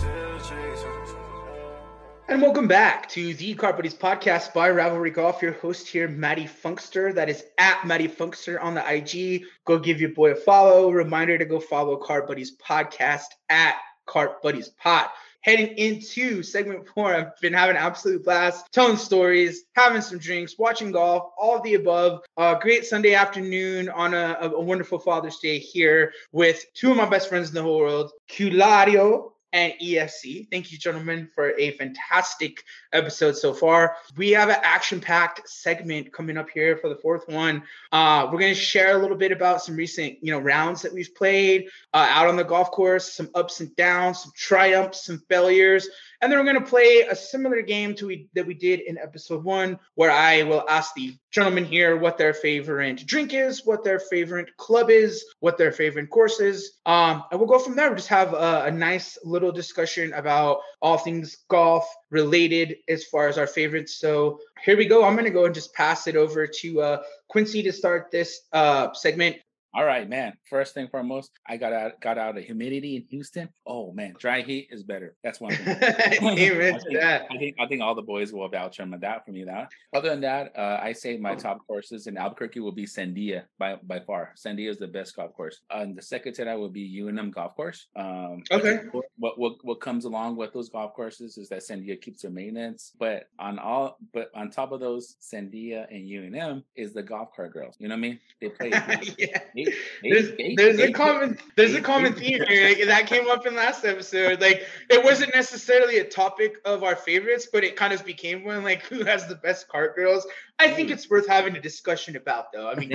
[2.27, 5.41] And welcome back to the Cart Buddies podcast by Rivalry Golf.
[5.41, 7.15] Your host here, Matty Funkster.
[7.15, 9.43] That is at Matty Funkster on the IG.
[9.63, 10.91] Go give your boy a follow.
[10.91, 13.75] Reminder to go follow Cart Buddies podcast at
[14.05, 15.07] Cart Buddies Pod.
[15.45, 20.57] Heading into segment four, I've been having an absolute blast, telling stories, having some drinks,
[20.57, 22.21] watching golf, all of the above.
[22.35, 27.07] Uh, great Sunday afternoon on a, a wonderful Father's Day here with two of my
[27.07, 30.51] best friends in the whole world, Q-Lario and EFC.
[30.51, 33.95] Thank you, gentlemen, for a fantastic episode so far.
[34.17, 37.63] We have an action-packed segment coming up here for the fourth one.
[37.89, 40.93] Uh, we're going to share a little bit about some recent, you know, rounds that
[40.93, 45.23] we've played uh, out on the golf course, some ups and downs, some triumphs, some
[45.29, 45.87] failures,
[46.25, 48.97] and then we're going to play a similar game to we that we did in
[48.97, 53.83] episode one, where I will ask the gentlemen here what their favorite drink is, what
[53.83, 57.89] their favorite club is, what their favorite course is, um, and we'll go from there.
[57.89, 63.27] We'll just have a, a nice little discussion about all things golf related as far
[63.27, 63.99] as our favorites.
[63.99, 65.03] So here we go.
[65.05, 68.41] I'm going to go and just pass it over to uh, Quincy to start this
[68.51, 69.35] uh, segment.
[69.75, 70.37] All right, man.
[70.49, 73.49] First thing foremost, I got out got out of humidity in Houston.
[73.67, 75.17] Oh man, dry heat is better.
[75.21, 75.67] That's one thing.
[76.23, 77.25] Amen I, to think, that.
[77.29, 79.43] I think I think all the boys will vouch on that for me.
[79.43, 83.43] That other than that, uh, I say my top courses in Albuquerque will be Sandia
[83.59, 84.33] by by far.
[84.37, 85.59] Sandia is the best golf course.
[85.69, 87.87] Uh, and the second to that would be UNM Golf Course.
[87.97, 88.79] Um, Okay.
[89.17, 92.93] What what what comes along with those golf courses is that Sandia keeps their maintenance,
[92.97, 97.51] but on all but on top of those, Sandia and UNM is the golf cart
[97.51, 97.75] girls.
[97.77, 98.19] You know what I mean?
[98.39, 98.69] They play.
[99.17, 99.39] yeah.
[99.53, 99.64] they-
[100.03, 104.41] There's, there's a common there's a common theme here that came up in last episode.
[104.41, 108.63] Like it wasn't necessarily a topic of our favorites, but it kind of became one.
[108.63, 110.25] Like who has the best cart girls?
[110.57, 112.69] I think it's worth having a discussion about, though.
[112.69, 112.89] I mean,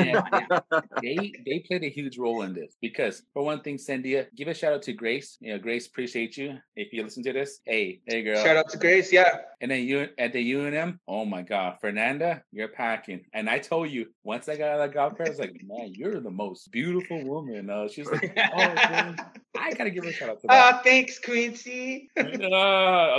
[1.02, 4.54] they they played a huge role in this because for one thing, Sandia, give a
[4.54, 5.36] shout out to Grace.
[5.40, 7.60] You know, Grace, appreciate you if you listen to this.
[7.66, 8.42] Hey, hey girl.
[8.42, 9.12] shout out to Grace.
[9.12, 13.26] Yeah, And then you at the UNM, oh my god, Fernanda, you're packing.
[13.34, 15.92] And I told you once I got out of that golf I was like, man,
[15.94, 17.70] you're the most beautiful woman.
[17.70, 19.16] Uh, she's like, oh, man,
[19.58, 20.74] I gotta give her a shout out to that.
[20.74, 22.08] Ah, thanks, Quincy.
[22.16, 22.22] Uh,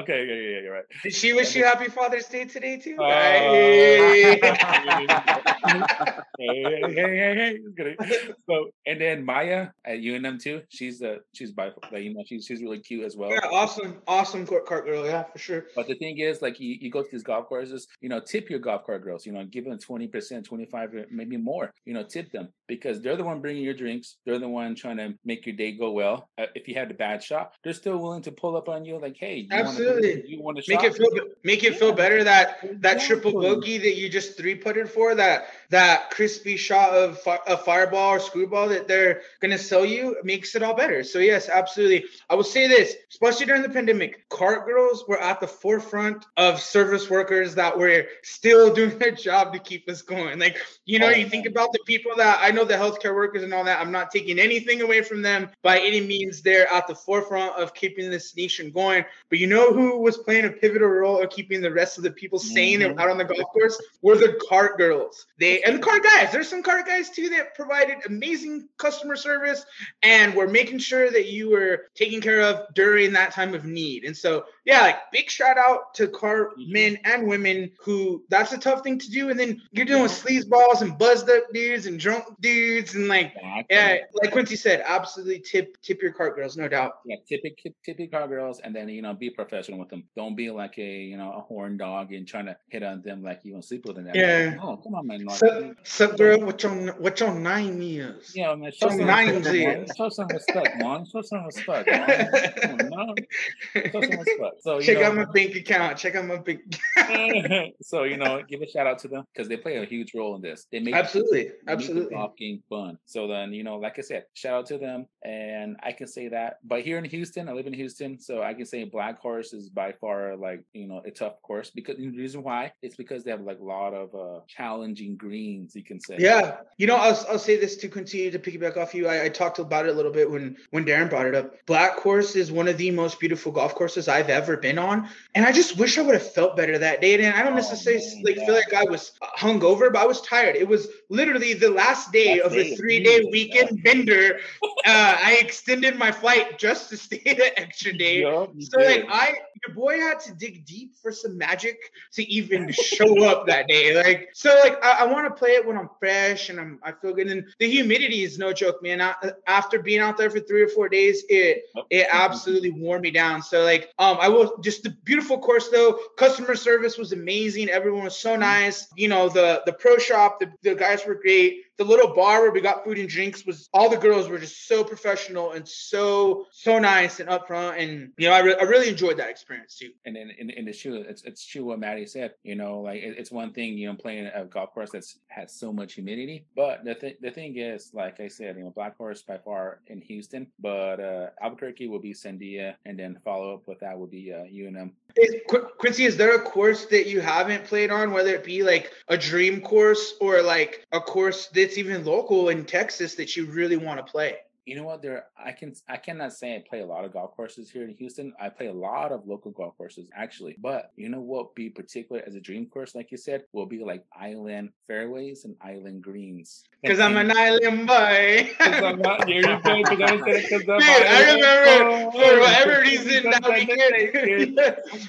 [0.01, 0.85] okay, yeah, yeah, you're right.
[1.03, 2.97] Did she wish you happy Father's Day today too?
[2.97, 3.05] Uh,
[6.37, 6.39] Hey.
[6.39, 7.57] hey, hey, hey,
[7.99, 8.17] hey.
[8.49, 10.61] So, and then Maya at UNM too.
[10.69, 13.29] She's the she's by like, you know she's she's really cute as well.
[13.29, 15.05] yeah, awesome, awesome court cart girl.
[15.05, 15.65] Yeah, for sure.
[15.75, 18.49] But the thing is, like you, you go to these golf courses, you know, tip
[18.49, 19.25] your golf cart girls.
[19.25, 21.71] You know, give them twenty percent, twenty five, maybe more.
[21.85, 24.15] You know, tip them because they're the one bringing your drinks.
[24.25, 26.29] They're the one trying to make your day go well.
[26.37, 28.97] Uh, if you had a bad shot, they're still willing to pull up on you.
[28.97, 30.09] Like, hey, you Absolutely.
[30.15, 31.09] wanna, you want to Make it feel
[31.43, 35.47] make it feel better that that triple bogey that you just three putted for that
[35.69, 40.63] that crispy shot of a fireball or screwball that they're gonna sell you makes it
[40.63, 41.03] all better.
[41.03, 42.05] So yes, absolutely.
[42.29, 46.61] I will say this, especially during the pandemic, cart girls were at the forefront of
[46.61, 50.39] service workers that were still doing their job to keep us going.
[50.39, 53.43] Like you know, Oh, you think about the people that I know, the healthcare workers
[53.43, 53.79] and all that.
[53.79, 56.41] I'm not taking anything away from them by any means.
[56.41, 59.05] They're at the forefront of keeping this nation going.
[59.29, 62.11] But you know who was playing a pivotal role of keeping the rest of the
[62.11, 62.99] people sane Mhm.
[62.99, 63.81] out on the golf course?
[64.01, 65.25] Were the cart girls.
[65.37, 66.31] They and the cart guys.
[66.31, 69.65] There's some cart guys too that provided amazing customer service
[70.03, 74.03] and were making sure that you were taken care of during that time of need.
[74.05, 76.51] And so, yeah, like big shout out to Mhm.
[76.71, 79.29] men and women who that's a tough thing to do.
[79.29, 83.33] And then you're dealing with sleazeballs and buzzed up dudes and drunk dudes and like
[83.69, 86.99] yeah, like Quincy said, absolutely tip tip your cart girls, no doubt.
[87.05, 90.03] Yeah, typical cart girls, and then you know be professional with them.
[90.15, 93.23] Don't be like a you know a horn dog and trying to hit on them
[93.23, 94.09] like you want to sleep with them.
[94.13, 94.57] Yeah.
[94.61, 95.25] Oh, come on, man.
[95.25, 98.35] Like, Sup, sup girl, what your what your nine is?
[98.35, 98.71] Yeah, man.
[98.71, 99.95] Show Some nines respect, is.
[99.97, 101.05] Show some respect, man.
[101.05, 101.87] Show some respect.
[101.87, 103.15] Man.
[103.73, 104.50] Show some respect.
[104.59, 105.97] So you Check know, out my bank account.
[105.97, 106.61] Check out my bank.
[107.81, 110.35] so you know, give a shout out to them because they play a huge role
[110.35, 110.67] in this.
[110.71, 112.15] They make absolutely, absolutely.
[112.37, 112.97] game fun.
[113.05, 116.27] So then, you know, like I said, shout out to them, and I can say
[116.29, 116.57] that.
[116.63, 119.69] But here in Houston, I live in Houston, so I can say Black Horse is
[119.69, 123.31] by far like you know a tough course because the reason why it's because they
[123.31, 125.75] have like a lot of uh challenging greens.
[125.75, 128.93] You can say, Yeah, you know, I'll, I'll say this to continue to piggyback off
[128.93, 129.07] you.
[129.07, 131.53] I, I talked about it a little bit when when Darren brought it up.
[131.65, 135.37] Black Horse is one of the most beautiful golf courses I've ever been on, and
[135.37, 137.13] I just wish I would have felt better that day.
[137.13, 138.45] And I don't Oh, necessarily like yeah.
[138.45, 140.55] feel like I was uh, hungover, but I was tired.
[140.55, 144.39] It was literally the last day of a three day June, weekend bender.
[144.63, 148.19] Uh, I extended my flight just to stay the extra day.
[148.19, 149.05] You So like.
[149.09, 149.35] I,
[149.67, 151.77] your boy had to dig deep for some magic
[152.13, 153.95] to even show up that day.
[153.95, 156.93] Like so, like I, I want to play it when I'm fresh and I'm I
[156.93, 157.27] feel good.
[157.27, 159.01] And the humidity is no joke, man.
[159.01, 159.13] I,
[159.47, 163.43] after being out there for three or four days, it it absolutely wore me down.
[163.43, 165.99] So like um I will just the beautiful course though.
[166.17, 167.69] Customer service was amazing.
[167.69, 168.87] Everyone was so nice.
[168.95, 171.61] You know the the pro shop, the, the guys were great.
[171.81, 174.67] The little bar where we got food and drinks was all the girls were just
[174.67, 177.81] so professional and so so nice and upfront.
[177.81, 179.89] And you know I, re- I really enjoyed that experience too.
[180.05, 182.35] and in, in, in the shoe, it's it's true what Matty said.
[182.43, 185.51] You know, like it, it's one thing you know playing a golf course that's has
[185.53, 188.95] so much humidity, but the thing the thing is, like I said, you know, Black
[188.95, 193.67] Horse by far in Houston, but uh Albuquerque will be Sandia, and then follow up
[193.67, 194.91] with that would be uh, UNM.
[195.17, 198.63] Is, Qu- Quincy, is there a course that you haven't played on, whether it be
[198.63, 203.45] like a dream course or like a course that's even local in Texas that you
[203.45, 204.35] really want to play?
[204.71, 205.01] You know what?
[205.01, 207.93] There, I can I cannot say I play a lot of golf courses here in
[207.95, 208.31] Houston.
[208.39, 211.53] I play a lot of local golf courses actually, but you know what?
[211.55, 215.57] Be particular as a dream course, like you said, will be like island fairways and
[215.59, 216.63] island greens.
[216.81, 218.49] Because I'm an island boy.
[218.61, 219.41] Not here.
[219.41, 219.83] You go.
[219.83, 220.49] Because I said it.
[220.49, 222.17] Because I'm Dude, I remember boy.
[222.17, 224.57] for whatever reason that weekend.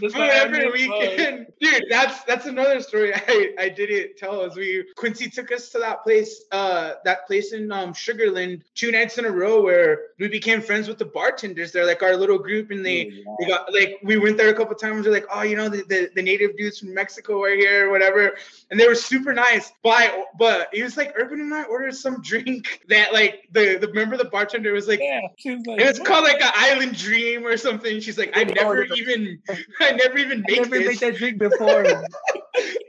[0.01, 1.85] For whatever weekend, dude.
[1.89, 4.43] That's that's another story I I didn't tell.
[4.43, 8.91] As we Quincy took us to that place, uh, that place in um Sugarland two
[8.91, 11.73] nights in a row where we became friends with the bartenders.
[11.73, 13.35] They're like our little group, and they Yeah.
[13.39, 15.05] we got like we went there a couple times.
[15.05, 17.91] They're like, oh, you know, the, the, the native dudes from Mexico are here, or
[17.91, 18.37] whatever,
[18.71, 19.73] and they were super nice.
[19.83, 23.89] But but he was like, Earvin and I ordered some drink that like the the
[23.89, 25.01] remember the bartender was like.
[25.01, 28.01] Yeah, was like, It was "What?" called like an island dream or something.
[28.01, 29.43] She's like, I oh, never even,
[29.81, 31.85] I never even I never made that drink before.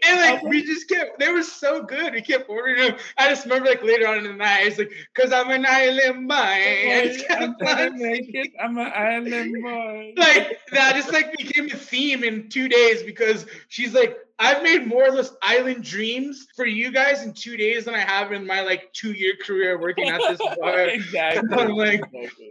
[0.07, 2.13] And like we just kept, they were so good.
[2.13, 2.97] We kept ordering them.
[3.17, 6.27] I just remember like later on in the night, it's like, cause I'm an island
[6.27, 6.35] boy.
[6.35, 8.51] I just kept I'm gonna on make it.
[8.61, 10.13] I'm an island boy.
[10.17, 14.88] like that just like became a theme in two days because she's like I've made
[14.88, 18.47] more or less island dreams for you guys in two days than I have in
[18.47, 20.80] my like two year career working at this bar.
[20.80, 21.55] exactly.
[21.55, 22.01] I'm like,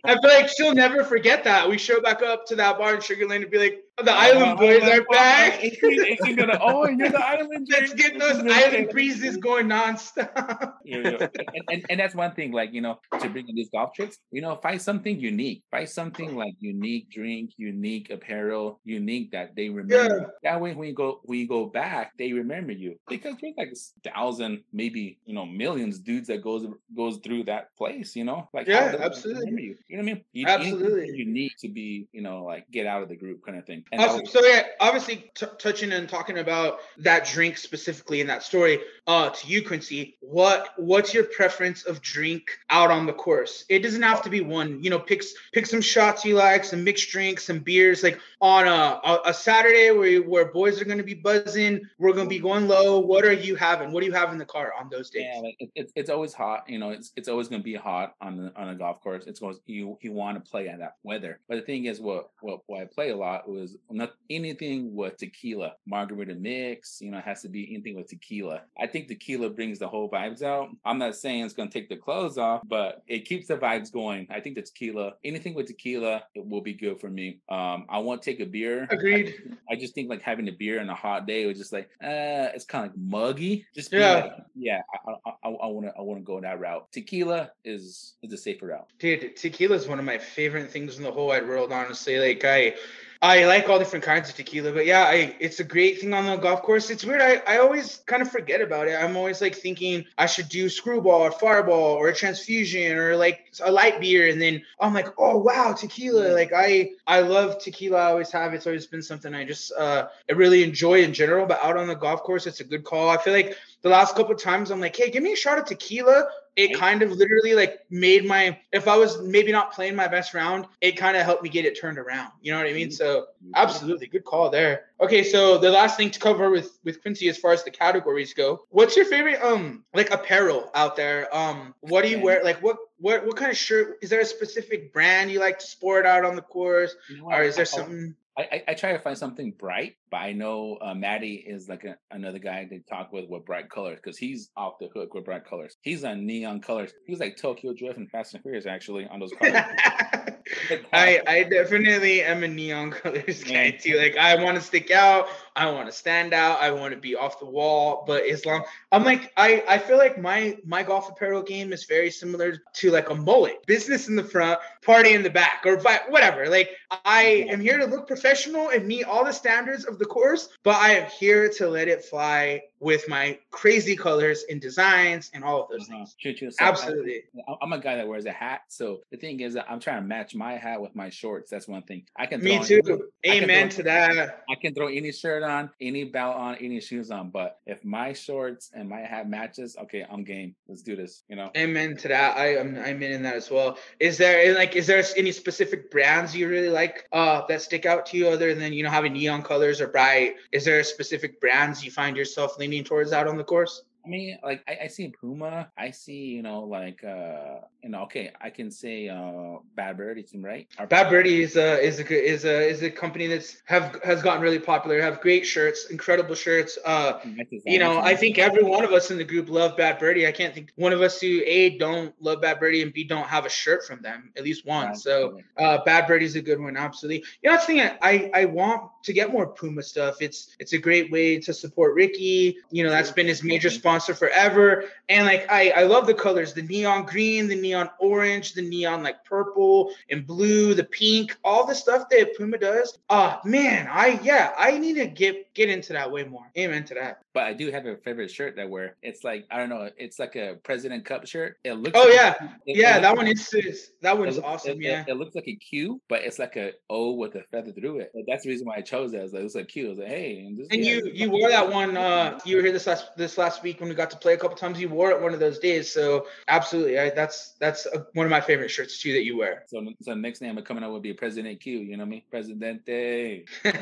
[0.05, 1.69] I feel like she'll never forget that.
[1.69, 4.13] We show back up to that bar in Sugar Sugarland and be like, oh, the
[4.13, 5.61] island oh, boys are back.
[6.37, 7.69] Gonna, oh, you're the island.
[7.71, 10.75] Let's get those island breezes going nonstop.
[10.85, 11.11] Yeah, yeah.
[11.21, 14.19] And, and, and that's one thing, like, you know, to bring in these golf trips,
[14.31, 15.63] you know, find something unique.
[15.71, 20.33] Find something like unique drink, unique apparel, unique that they remember.
[20.43, 22.99] That way when you go when you go back, they remember you.
[23.09, 26.67] Because there's like a thousand, maybe, you know, millions dudes that goes
[26.97, 28.49] goes through that place, you know?
[28.53, 29.63] Like Yeah, absolutely.
[29.63, 29.77] You?
[29.89, 30.25] you know what I mean?
[30.33, 31.17] You, you need Absolutely.
[31.17, 33.85] unique to be, you know, like get out of the group kind of thing.
[33.93, 34.19] And Awesome.
[34.25, 38.81] that So yeah, obviously t- touching and talking about that drink specifically in that story.
[39.07, 43.65] Uh, to you, Quincy, what what's your preference of drink out on the course?
[43.69, 44.83] It doesn't have to be one.
[44.83, 45.23] You know, pick
[45.53, 48.03] pick some shots you like, some mixed drinks, some beers.
[48.03, 51.62] Like on a a, a Saturday where you- where boys are gonna be buzzing,
[51.99, 52.99] we're gonna be going low.
[52.99, 53.93] What are you having?
[53.93, 55.27] What do you have in the car on those days?
[55.27, 56.69] Yeah, like it, it, it's always hot.
[56.69, 59.25] You know, it's it's always going to be hot on the on a golf course.
[59.27, 61.41] It's always you you want to play at that weather.
[61.49, 65.17] But the thing is, what what what I play a lot was not anything with
[65.17, 67.01] tequila, margarita mix.
[67.01, 68.63] You know, it has to be anything with tequila.
[68.79, 70.69] I think tequila brings the whole vibes out.
[70.85, 73.93] I'm not saying it's going to take the clothes off, but it keeps the vibes
[73.93, 74.27] going.
[74.31, 77.41] I think the tequila, anything with tequila, it will be good for me.
[77.49, 78.87] Um, I won't take a beer.
[78.91, 79.57] I Agreed.
[79.71, 82.53] I just think like having a beer on a hot day was just like, uh,
[82.55, 83.67] it's kind of like muggy.
[83.75, 84.15] Just Yeah.
[84.15, 85.13] like, yeah, I,
[85.45, 86.91] I, I want to, I want to go that route.
[86.93, 88.89] Tequila is is a safer route.
[88.99, 91.73] Dude, tequila is one of my favorite things in the whole wide world.
[91.73, 92.75] Honestly, like I,
[93.23, 96.27] I like all different kinds of tequila, but yeah, I it's a great thing on
[96.27, 96.91] the golf course.
[96.91, 97.21] It's weird.
[97.21, 98.97] I, I always kind of forget about it.
[99.01, 103.45] I'm always like thinking I should do screwball or fireball or a transfusion or like
[103.63, 106.35] a light beer, and then I'm like, oh wow, tequila.
[106.35, 107.99] Like I I love tequila.
[107.99, 108.55] I always have.
[108.55, 111.47] It's always been something I just uh I really enjoy in general.
[111.47, 113.09] But out on the golf course, it's a good call.
[113.09, 115.59] I feel like the last couple of times I'm like, hey, give me a shot
[115.59, 116.27] of tequila.
[116.55, 120.35] It kind of literally like made my if I was maybe not playing my best
[120.35, 122.31] round, it kind of helped me get it turned around.
[122.43, 122.91] You know what I mean?
[122.91, 124.87] So absolutely good call there.
[125.01, 128.35] Okay, so the last thing to cover with with Quincy as far as the categories
[128.35, 131.35] go, what's your favorite um like apparel out there?
[131.35, 132.45] Um, what do you wear?
[132.45, 133.99] Like what what what kind of shirt?
[134.03, 137.31] Is there a specific brand you like to sport out on the course, You know
[137.31, 138.15] or is there something?
[138.39, 141.97] I, I, try to find something bright, but I know uh, Matty is like a,
[142.11, 145.45] another guy to talk with with bright colors because he's off the hook with bright
[145.45, 145.77] colors.
[145.83, 146.93] He's on neon colors.
[147.07, 149.61] He's like Tokyo Drift and Fast and Furious actually on those colors.
[150.93, 153.99] I I definitely am a neon colors guy too.
[153.99, 155.29] Like I want to stick out.
[155.55, 156.61] I want to stand out.
[156.61, 158.05] I want to be off the wall.
[158.07, 161.85] But as long I'm like I I feel like my my golf apparel game is
[161.85, 163.65] very similar to like a mullet.
[163.67, 165.77] Business in the front, party in the back, or
[166.09, 166.49] whatever.
[166.49, 166.71] Like
[167.05, 170.77] I am here to look professional and meet all the standards of the course, but
[170.77, 175.63] I am here to let it fly with my crazy colors and designs and all
[175.63, 175.99] of those uh-huh.
[175.99, 176.17] things.
[176.21, 176.51] True, true.
[176.51, 177.23] So Absolutely.
[177.49, 180.03] I, am a guy that wears a hat, so the thing is that I'm trying
[180.03, 181.49] to match my hat with my shorts.
[181.49, 182.05] That's one thing.
[182.17, 182.43] I can.
[182.43, 183.09] Me too.
[183.23, 184.45] Any, Amen throw, to that.
[184.51, 188.13] I can throw any shirt on, any belt on, any shoes on, but if my
[188.13, 190.57] shorts and my hat matches, okay, I'm game.
[190.67, 191.23] Let's do this.
[191.29, 191.51] You know.
[191.57, 192.37] Amen to that.
[192.37, 192.77] I am.
[192.85, 193.79] I'm in that as well.
[194.01, 198.07] Is there like is there any specific brands you really like uh, that stick out
[198.07, 200.35] to you other than you know having neon colors or bright?
[200.51, 203.83] Is there specific brands you find yourself leaning leaning towards out on the course?
[204.05, 205.71] I mean, like I, I, see Puma.
[205.79, 210.25] I see, you know, like uh, you know, okay, I can say uh, Bad Birdie
[210.25, 210.67] team, right?
[210.79, 214.21] Our Bad Birdie is a is a is a is a company that's have has
[214.21, 215.01] gotten really popular.
[215.01, 216.79] Have great shirts, incredible shirts.
[216.85, 217.21] Uh,
[217.65, 220.27] you know, I think every one of us in the group love Bad Birdie.
[220.27, 223.29] I can't think one of us who a don't love Bad Birdie and b don't
[223.29, 224.97] have a shirt from them at least one.
[224.97, 227.25] So uh, Bad Birdie's a good one, absolutely.
[227.41, 227.91] You know, that's the thing.
[228.03, 230.17] I I want to get more Puma stuff.
[230.21, 232.59] It's it's a great way to support Rickie.
[232.71, 234.85] You know, that's been his major sponsor forever.
[235.09, 239.03] And like I, I love the colors, the neon green, the neon orange, the neon
[239.03, 242.99] like purple and blue, the pink, all the stuff that Puma does.
[243.11, 246.51] Ah, uh, man, I yeah, I need to get get into that way more.
[246.57, 247.23] Amen to that.
[247.35, 248.97] But I do have a favorite shirt that wear.
[249.03, 249.91] It's like I don't know.
[249.97, 251.59] It's like a President Cup shirt.
[251.65, 251.99] It looks.
[251.99, 252.35] Oh like yeah,
[252.67, 252.99] it, yeah.
[252.99, 254.73] It that one is, that one is awesome.
[254.73, 255.05] It, yeah.
[255.07, 258.13] It, looks like a Q, but it's like a O with a feather through it.
[258.27, 259.21] that's the reason why I chose it.
[259.21, 259.87] I was like, it was like Q.
[259.87, 260.45] I was like, hey.
[260.47, 261.97] And, and yeah, you you wore that one.
[261.97, 264.37] Uh, you were here this last this last week when we got to play a
[264.37, 264.81] couple times.
[264.81, 265.91] You wore it one of those days.
[265.91, 269.65] So absolutely, I, that's that's a, one of my favorite shirts too that you wear.
[269.67, 271.79] So so next name coming up would be President Q.
[271.79, 272.23] You know what I mean?
[272.31, 273.45] Presidente.
[273.65, 273.73] All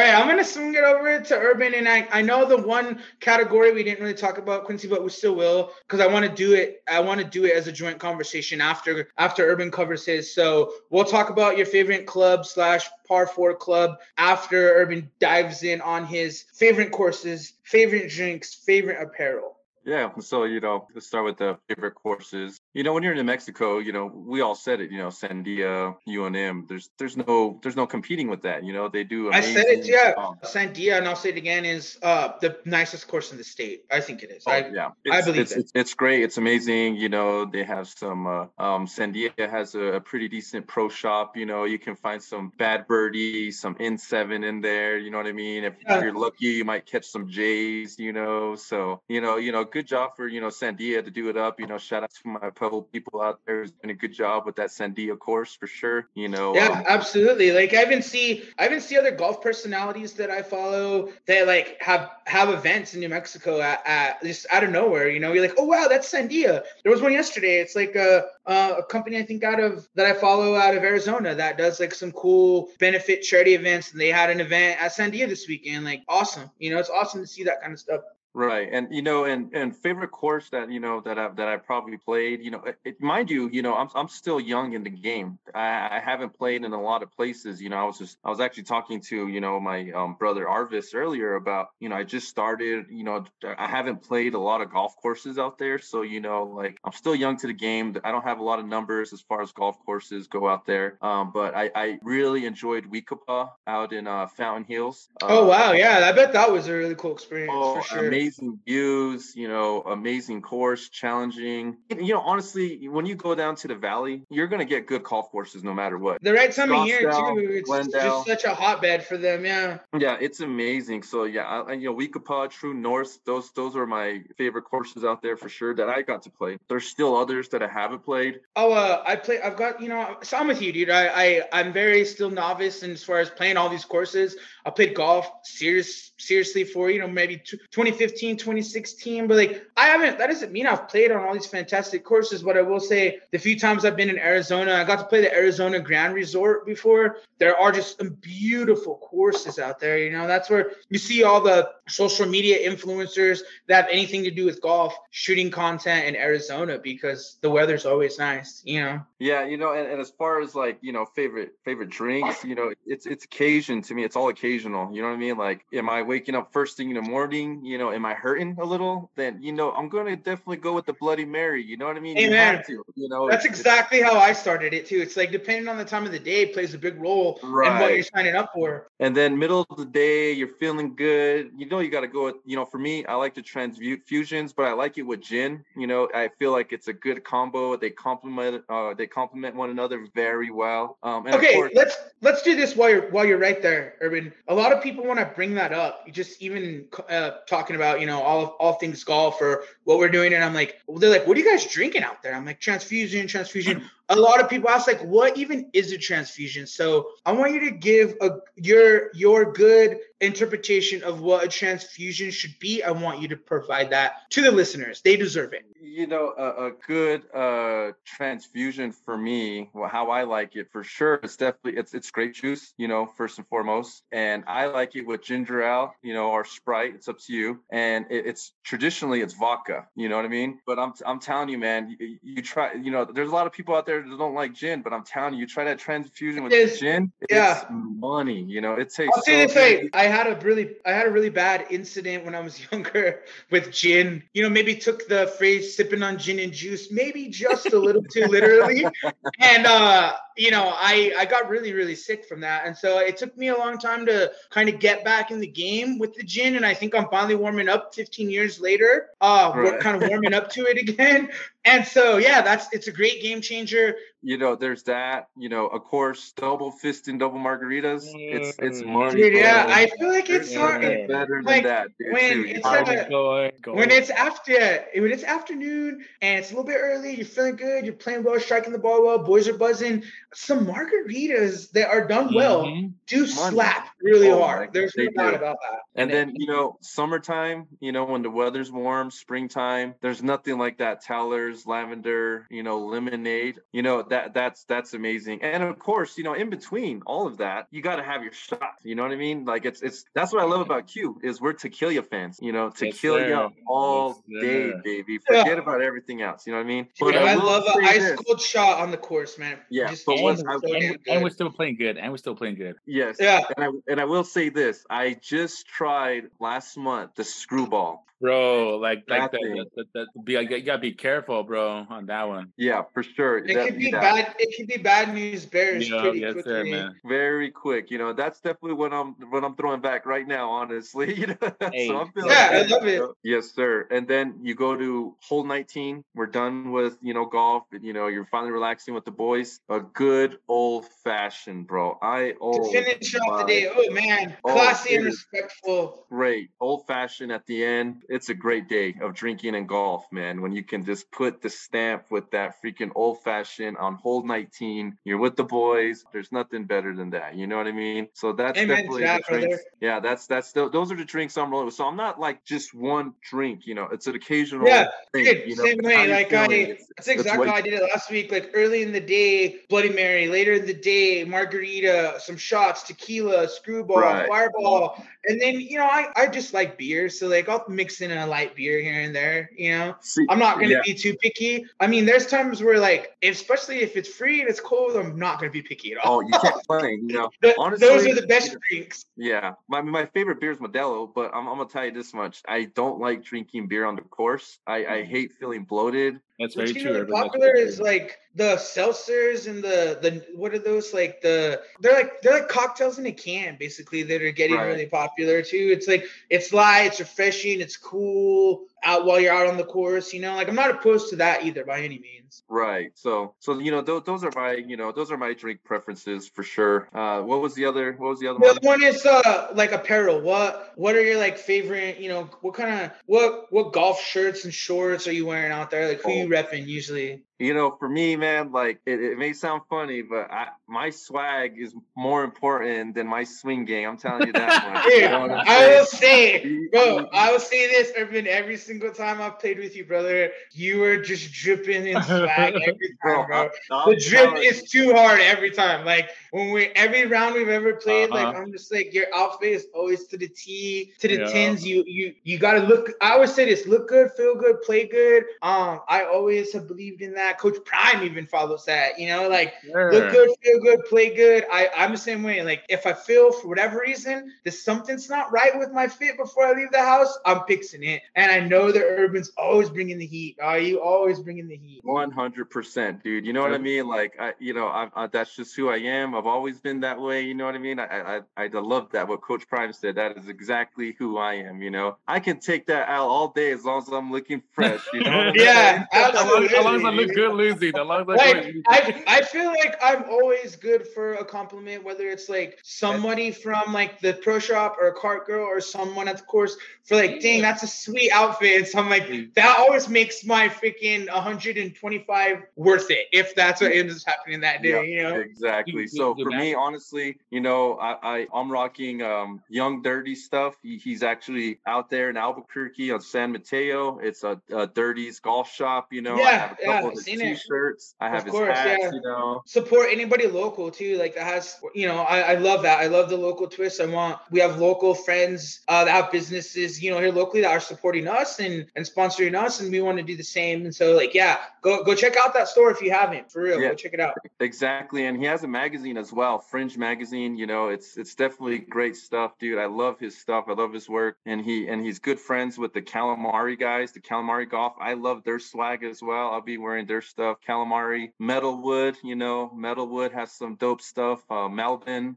[0.00, 3.42] right, I'm gonna swing it over to Earvin, and I I know the one category
[3.52, 6.32] category we didn't really talk about Quincy, but we still will because I want to
[6.32, 6.82] do it.
[6.88, 10.34] I want to do it as a joint conversation after after Earvin covers his.
[10.34, 15.80] So we'll talk about your favorite club slash par four club after Earvin dives in
[15.80, 19.56] on his favorite courses, favorite drinks, favorite apparel.
[19.84, 22.60] Yeah, so you know, let's start with the favorite courses.
[22.72, 24.90] You know, when you're in New Mexico, you know, we all said it.
[24.90, 26.68] You know, Sandia, UNM.
[26.68, 28.64] There's there's no there's no competing with that.
[28.64, 29.32] You know, they do.
[29.32, 30.14] I said it, yeah.
[30.16, 33.84] Um, Sandia, and I'll say it again, is uh the nicest course in the state.
[33.90, 34.44] I think it is.
[34.46, 36.22] Oh, I, yeah, it's, I believe it's, it's, it's, great.
[36.22, 36.96] It's amazing.
[36.96, 38.26] You know, they have some.
[38.26, 41.36] Uh, um, Sandia has a, a, pretty decent pro shop.
[41.36, 44.98] You know, you can find some bad birdie, some in seven in there.
[44.98, 45.64] You know what I mean?
[45.64, 45.96] If, yeah.
[45.96, 47.98] if you're lucky, you might catch some J's.
[47.98, 51.28] You know, so you know, you know good job for you know Sandia to do
[51.28, 51.58] it up.
[51.58, 54.46] You know, shout out to my Pebble people out there who's doing a good job
[54.46, 56.08] with that Sandia course for sure.
[56.14, 57.52] You know, yeah, um, absolutely.
[57.52, 61.78] Like I even see I even see other golf personalities that I follow that like
[61.80, 65.08] have have events in New Mexico at, at just out of nowhere.
[65.08, 66.62] You know, you're like, oh wow, that's Sandia.
[66.82, 67.60] There was one yesterday.
[67.60, 71.34] It's like a a company I think out of that I follow out of Arizona
[71.34, 75.28] that does like some cool benefit charity events, and they had an event at Sandia
[75.28, 75.84] this weekend.
[75.84, 76.50] Like awesome.
[76.58, 78.02] You know, it's awesome to see that kind of stuff.
[78.34, 81.58] Right, and you know, and and favorite course that you know that I that I
[81.58, 82.42] probably played.
[82.42, 85.38] You know, it, mind you, you know, I'm I'm still young in the game.
[85.54, 87.60] I, I haven't played in a lot of places.
[87.60, 90.46] You know, I was just I was actually talking to you know my um, brother
[90.46, 92.86] Arvis earlier about you know I just started.
[92.88, 96.44] You know, I haven't played a lot of golf courses out there, so you know,
[96.44, 97.94] like I'm still young to the game.
[98.02, 100.96] I don't have a lot of numbers as far as golf courses go out there.
[101.02, 105.10] Um, but I I really enjoyed We-Ko-Pa out in uh, Fountain Hills.
[105.20, 108.08] oh uh, wow, yeah, I bet that was a really cool experience oh, for sure
[108.08, 111.76] amazing views, you know, amazing course, challenging.
[111.90, 115.02] You know, honestly, when you go down to the valley, you're going to get good
[115.02, 116.22] golf courses no matter what.
[116.22, 117.36] The right time of year too.
[117.38, 118.24] It's Glendale.
[118.24, 119.44] just such a hotbed for them.
[119.44, 119.78] Yeah.
[119.98, 121.02] Yeah, it's amazing.
[121.02, 125.22] So yeah, I, you know, We-Ko-Pa, True North, those those are my favorite courses out
[125.22, 126.58] there for sure that I got to play.
[126.68, 128.40] There's still others that I haven't played.
[128.56, 129.40] Oh, uh, I play.
[129.40, 130.90] I've got you know, so I'm with you, dude.
[130.90, 134.36] I, I I'm very still novice and as far as playing all these courses.
[134.64, 140.18] I played golf serious seriously for you know maybe 2015 2016 but like i haven't
[140.18, 143.38] that doesn't mean i've played on all these fantastic courses but i will say the
[143.38, 147.18] few times i've been in arizona i got to play the arizona grand resort before.
[147.38, 150.26] There are just some beautiful courses out there you know?
[150.26, 154.60] That's where you see all the social media influencers that have anything to do with
[154.60, 159.00] golf shooting content in arizona because the weather's always nice you know?
[159.18, 162.54] Yeah you know and, and as far as like you know favorite favorite drinks you
[162.54, 165.36] know it's it's occasion to me it's all occasional you know what i mean?
[165.36, 168.14] Like am i waking up first thing in the morning you know am am I
[168.14, 169.10] hurting a little?
[169.16, 171.62] Then you know I'm gonna definitely go with the Bloody Mary.
[171.62, 172.16] You know what I mean?
[172.18, 172.30] Amen.
[172.30, 172.84] You have to.
[172.96, 175.00] You know, That's exactly how I started it too.
[175.00, 177.94] It's like depending on the time of the day plays a big role in what
[177.94, 178.88] you're signing up for.
[179.00, 181.50] And then middle of the day, you're feeling good.
[181.56, 184.54] You know, you got to go with, you know, for me, I like the transfusions,
[184.54, 185.64] but I like it with gin.
[185.76, 187.76] You know, I feel like it's a good combo.
[187.76, 190.98] They complement, uh, they complement one another very well.
[191.02, 193.94] Um, and of Okay, course, let's let's do this while you're while you're right there,
[194.00, 194.32] Earvin.
[194.48, 196.02] A lot of people want to bring that up.
[196.06, 199.98] You just even uh, talking about you know all of all things golf or what
[199.98, 202.34] we're doing, and I'm like, they're like, what are you guys drinking out there?
[202.34, 203.88] I'm like, transfusion, transfusion.
[204.08, 206.66] A lot of people ask like, what even is a transfusion?
[206.66, 212.30] So I want you to give a your your good interpretation of what a transfusion
[212.30, 212.82] should be.
[212.82, 215.00] I want you to provide that to the listeners.
[215.02, 215.64] They deserve it.
[215.82, 220.84] you know, a, a good uh, transfusion for me, well, how I like it for
[220.84, 224.94] sure, it's definitely it's it's grape juice, you know, first and foremost, and I like
[224.96, 226.94] it with ginger ale, you know, or Sprite.
[226.94, 230.60] It's up to you, and it, it's traditionally it's vodka, you know what I mean.
[230.66, 233.52] But I'm I'm telling you, man, you, you try, you know, there's a lot of
[233.52, 236.78] people out there don't like gin, but I'm telling you, you try that transfusion with
[236.78, 237.58] gin, Yeah.
[237.58, 239.12] it's money, you know, it tastes.
[239.16, 239.90] I'll say so this way.
[239.92, 243.20] I had a really, I had a really bad incident when I was younger
[243.50, 244.22] with gin.
[244.34, 248.02] You know, maybe took the phrase "sipping on gin and juice" maybe just a little
[248.02, 248.84] too literally,
[249.40, 253.16] and uh, you know, I I got really, really sick from that, and so it
[253.16, 256.22] took me a long time to kind of get back in the game with the
[256.22, 259.08] gin, and I think I'm finally warming up 15 years later.
[259.20, 261.30] Uh, we're kind of warming up to it again,
[261.64, 263.96] and so yeah, that's it's a great game changer.
[264.22, 268.04] You know, there's that, you know, of course, double fist and double margaritas.
[268.14, 268.86] It's it's Mm.
[268.86, 269.20] money.
[269.22, 269.66] Dude, yeah.
[269.68, 270.82] I feel like it's There's hard.
[270.82, 271.88] nothing better than like, that.
[271.98, 272.92] Dude, when too, it's like Go,
[273.36, 273.74] a- go, go.
[273.74, 274.52] when it's after
[274.94, 278.38] when it's afternoon and it's a little bit early, you're feeling good, you're playing well,
[278.40, 280.04] striking the ball well, boys are buzzing.
[280.34, 282.92] Some margaritas that are done well Mhm.
[283.06, 283.30] do Money.
[283.32, 284.72] slap really Oh hard.
[284.72, 285.80] There's no doubt about that.
[285.94, 290.22] And And then, it- you know, summertime, you know, when the weather's warm, springtime, there's
[290.22, 293.60] nothing like that Tellers, lavender, you know, lemonade.
[293.72, 295.42] You know, that that's that's amazing.
[295.42, 298.32] And of course, you know, in between all of that, you got to have your
[298.32, 298.74] shot.
[298.84, 299.44] You know what I mean?
[299.44, 302.38] Like it's it's that's what I love about Q is we're tequila fans.
[302.40, 303.48] You know, Yes, tequila sir.
[303.66, 304.80] all Yes, day, sir.
[304.84, 305.18] baby.
[305.30, 305.42] Yeah.
[305.42, 306.46] Forget about everything else.
[306.46, 306.88] You know what I mean?
[307.00, 308.20] Dude, I, will love an say ice this.
[308.20, 309.58] cold shot on the course, man.
[309.70, 311.96] Yeah, Just but tastes what's- so and, we- and we're still playing good.
[311.98, 312.76] And we're still playing good.
[312.86, 313.16] Yes.
[313.18, 313.40] Yeah.
[313.56, 318.06] And I and I will say this: I just tried last month the screwball.
[318.22, 322.06] Bro, like like That the, the, the, the, be, you gotta be careful, bro, on
[322.06, 322.52] that one.
[322.56, 323.38] Yeah, for sure.
[323.38, 324.00] It That- could be yeah.
[324.00, 324.34] bad.
[324.38, 326.52] It could be bad news bears Yeah, pretty yes, quickly.
[326.52, 326.94] sir, man.
[327.04, 327.90] very quick.
[327.90, 331.12] You know, that's definitely what I'm what I'm throwing back right now, honestly.
[331.22, 331.88] You know, Hey.
[331.88, 333.10] so I'm feeling Yeah, I love you it.
[333.24, 333.88] Yes, sir.
[333.90, 336.04] And then you go to hole 19.
[336.14, 337.64] We're done with you know golf.
[337.74, 339.58] You know, you're finally relaxing with the boys.
[339.68, 341.98] A good old fashioned, bro.
[342.00, 346.06] I To oh finish off the day, oh man, Oh, classy and respectful.
[346.08, 350.42] great old fashioned at the end it's a great day of drinking and golf man
[350.42, 354.98] when you can just put the stamp with that freaking old fashioned on hole 19
[355.04, 358.32] you're with the boys there's nothing better than that you know what i mean so
[358.32, 361.50] that's Amen definitely that, the drinks yeah that's that's the, those are the drinks i'm
[361.50, 364.88] rolling with so i'm not like just one drink you know it's an occasional Yeah,
[365.12, 366.76] thing, dude, you know same way, like, I-.
[366.96, 368.30] That's exactly how I did it last week.
[368.30, 370.28] Like early in the day, Bloody Mary.
[370.28, 374.28] Later in the day, margarita, some shots, tequila, screwball, Right.
[374.28, 375.02] fireball.
[375.26, 377.08] And then, you know, I, I just like beer.
[377.08, 379.94] So, like, I'll mix in a light beer here and there, you know?
[380.00, 380.82] See, I'm not going to yeah.
[380.84, 381.66] be too picky.
[381.80, 385.38] I mean, there's times where, like, especially if it's free and it's cold, I'm not
[385.38, 386.16] going to be picky at all.
[386.16, 389.06] oh you can't complain you know Th- honestly, those are the best drinks.
[389.16, 392.42] Yeah, my my favorite beer is Modelo, but I'm, I'm gonna tell you this much:
[392.46, 394.58] I don't like drinking beer on the course.
[394.66, 395.10] I, I hmm.
[395.10, 396.20] hate feeling bloated.
[396.38, 396.92] That's very really true.
[396.92, 397.14] Earvin.
[397.14, 402.20] Popular is like the seltzers and the the what are those like the they're like
[402.22, 404.66] they're like cocktails in a can basically that are getting Right.
[404.66, 405.70] really popular too.
[405.72, 410.12] It's like it's light, it's refreshing, it's cool out while you're out on the course.
[410.12, 412.42] You know, like I'm not opposed to that either by any means.
[412.48, 412.90] Right.
[412.94, 416.28] So so you know those those are my you know those are my drink preferences
[416.28, 416.88] for sure.
[416.94, 417.92] Uh, what was the other?
[417.92, 418.56] What was the other The one?
[418.56, 420.20] other one is uh like apparel.
[420.20, 421.98] What what are your like favorite?
[421.98, 425.70] You know, what kind of what what golf shirts and shorts are you wearing out
[425.70, 425.88] there?
[425.88, 426.28] Like who you Oh.
[426.28, 427.22] repping usually?
[427.38, 431.54] You know, for me, man, like it, it may sound funny, but I, my swag
[431.58, 433.88] is more important than my swing game.
[433.88, 434.84] I'm telling you that much.
[434.92, 438.90] Dude, You know I will say, bro, I will say this, Earvin, every single single
[438.90, 443.50] time I've played with you, brother, you were just dripping in swag every time, bro.
[443.68, 445.84] The drip is too hard every time.
[445.84, 448.24] Like when we every round we've ever played, uh-huh.
[448.24, 451.26] like I'm just like your outfit is always to the T, to the yeah.
[451.26, 451.66] tins.
[451.66, 452.90] You you you gotta look.
[453.02, 455.24] I always say this: look good, feel good, play good.
[455.42, 457.38] Um, I always have believed in that.
[457.38, 458.98] Coach Prime even follows that.
[458.98, 459.92] You know, like sure.
[459.92, 461.44] look good, feel good, play good.
[461.52, 462.42] I I'm the same way.
[462.42, 466.46] Like if I feel for whatever reason that something's not right with my fit before
[466.46, 468.02] I leave the house, I'm fixing it.
[468.16, 470.36] And I know that Earvin's always bringing the heat.
[470.40, 471.80] Are you always bringing the heat?
[471.82, 473.26] One hundred percent, dude.
[473.26, 473.88] You know what I mean?
[473.88, 476.14] Like I, you know, I, I, that's just who I am.
[476.14, 477.22] I've always been that way.
[477.22, 477.78] You know what I mean?
[477.80, 479.08] I, I, I love that.
[479.08, 479.96] What Coach Prime said.
[479.96, 481.62] That is exactly who I am.
[481.62, 484.86] You know, I can take that out all day as long as I'm looking fresh.
[484.92, 485.32] You know?
[485.34, 486.56] yeah, absolutely.
[486.56, 487.76] As long as I look good losing.
[487.76, 491.84] As long as I, like, I, I feel like I'm always good for a compliment,
[491.84, 496.08] whether it's like somebody from like the pro shop or a cart girl or someone
[496.08, 498.51] at the course for like, dang, that's a sweet outfit.
[498.66, 504.04] So I'm like, that always makes my freaking 125 worth it if that's what ends
[504.06, 504.70] up happening that day.
[504.70, 505.86] Yeah, you know exactly.
[505.86, 510.56] So for me, honestly, you know, I, I I'm rocking um Young Dirty stuff.
[510.62, 513.98] He, he's actually out there in Albuquerque on San Mateo.
[513.98, 515.92] It's a, a Dirty's golf shop.
[515.92, 517.94] You know, yeah, I have a couple yeah, of his t-shirts.
[518.00, 518.04] It.
[518.04, 518.82] I have of course, his hats.
[518.82, 518.90] Yeah.
[518.92, 520.98] You know, support anybody local too.
[520.98, 522.80] Like that has, you know, I, I love that.
[522.80, 523.80] I love the local twist.
[523.80, 527.50] I want we have local friends uh, that have businesses, you know, here locally that
[527.50, 530.64] are supporting us and and sponsoring us, and we want to do the same.
[530.64, 533.30] And so, like, yeah, go go check out that store if you haven't.
[533.30, 534.16] For real, yeah, go check it out.
[534.40, 537.36] Exactly, and he has a magazine as well, Fringe Magazine.
[537.36, 539.58] You know, it's it's definitely great stuff, dude.
[539.58, 540.44] I love his stuff.
[540.48, 544.00] I love his work, and he and he's good friends with the Calamari guys, the
[544.00, 544.74] Calamari Golf.
[544.80, 546.30] I love their swag as well.
[546.30, 547.38] I'll be wearing their stuff.
[547.46, 548.96] Calamari, Metalwood.
[549.02, 551.22] You know, Metalwood has some dope stuff.
[551.30, 551.48] Uh,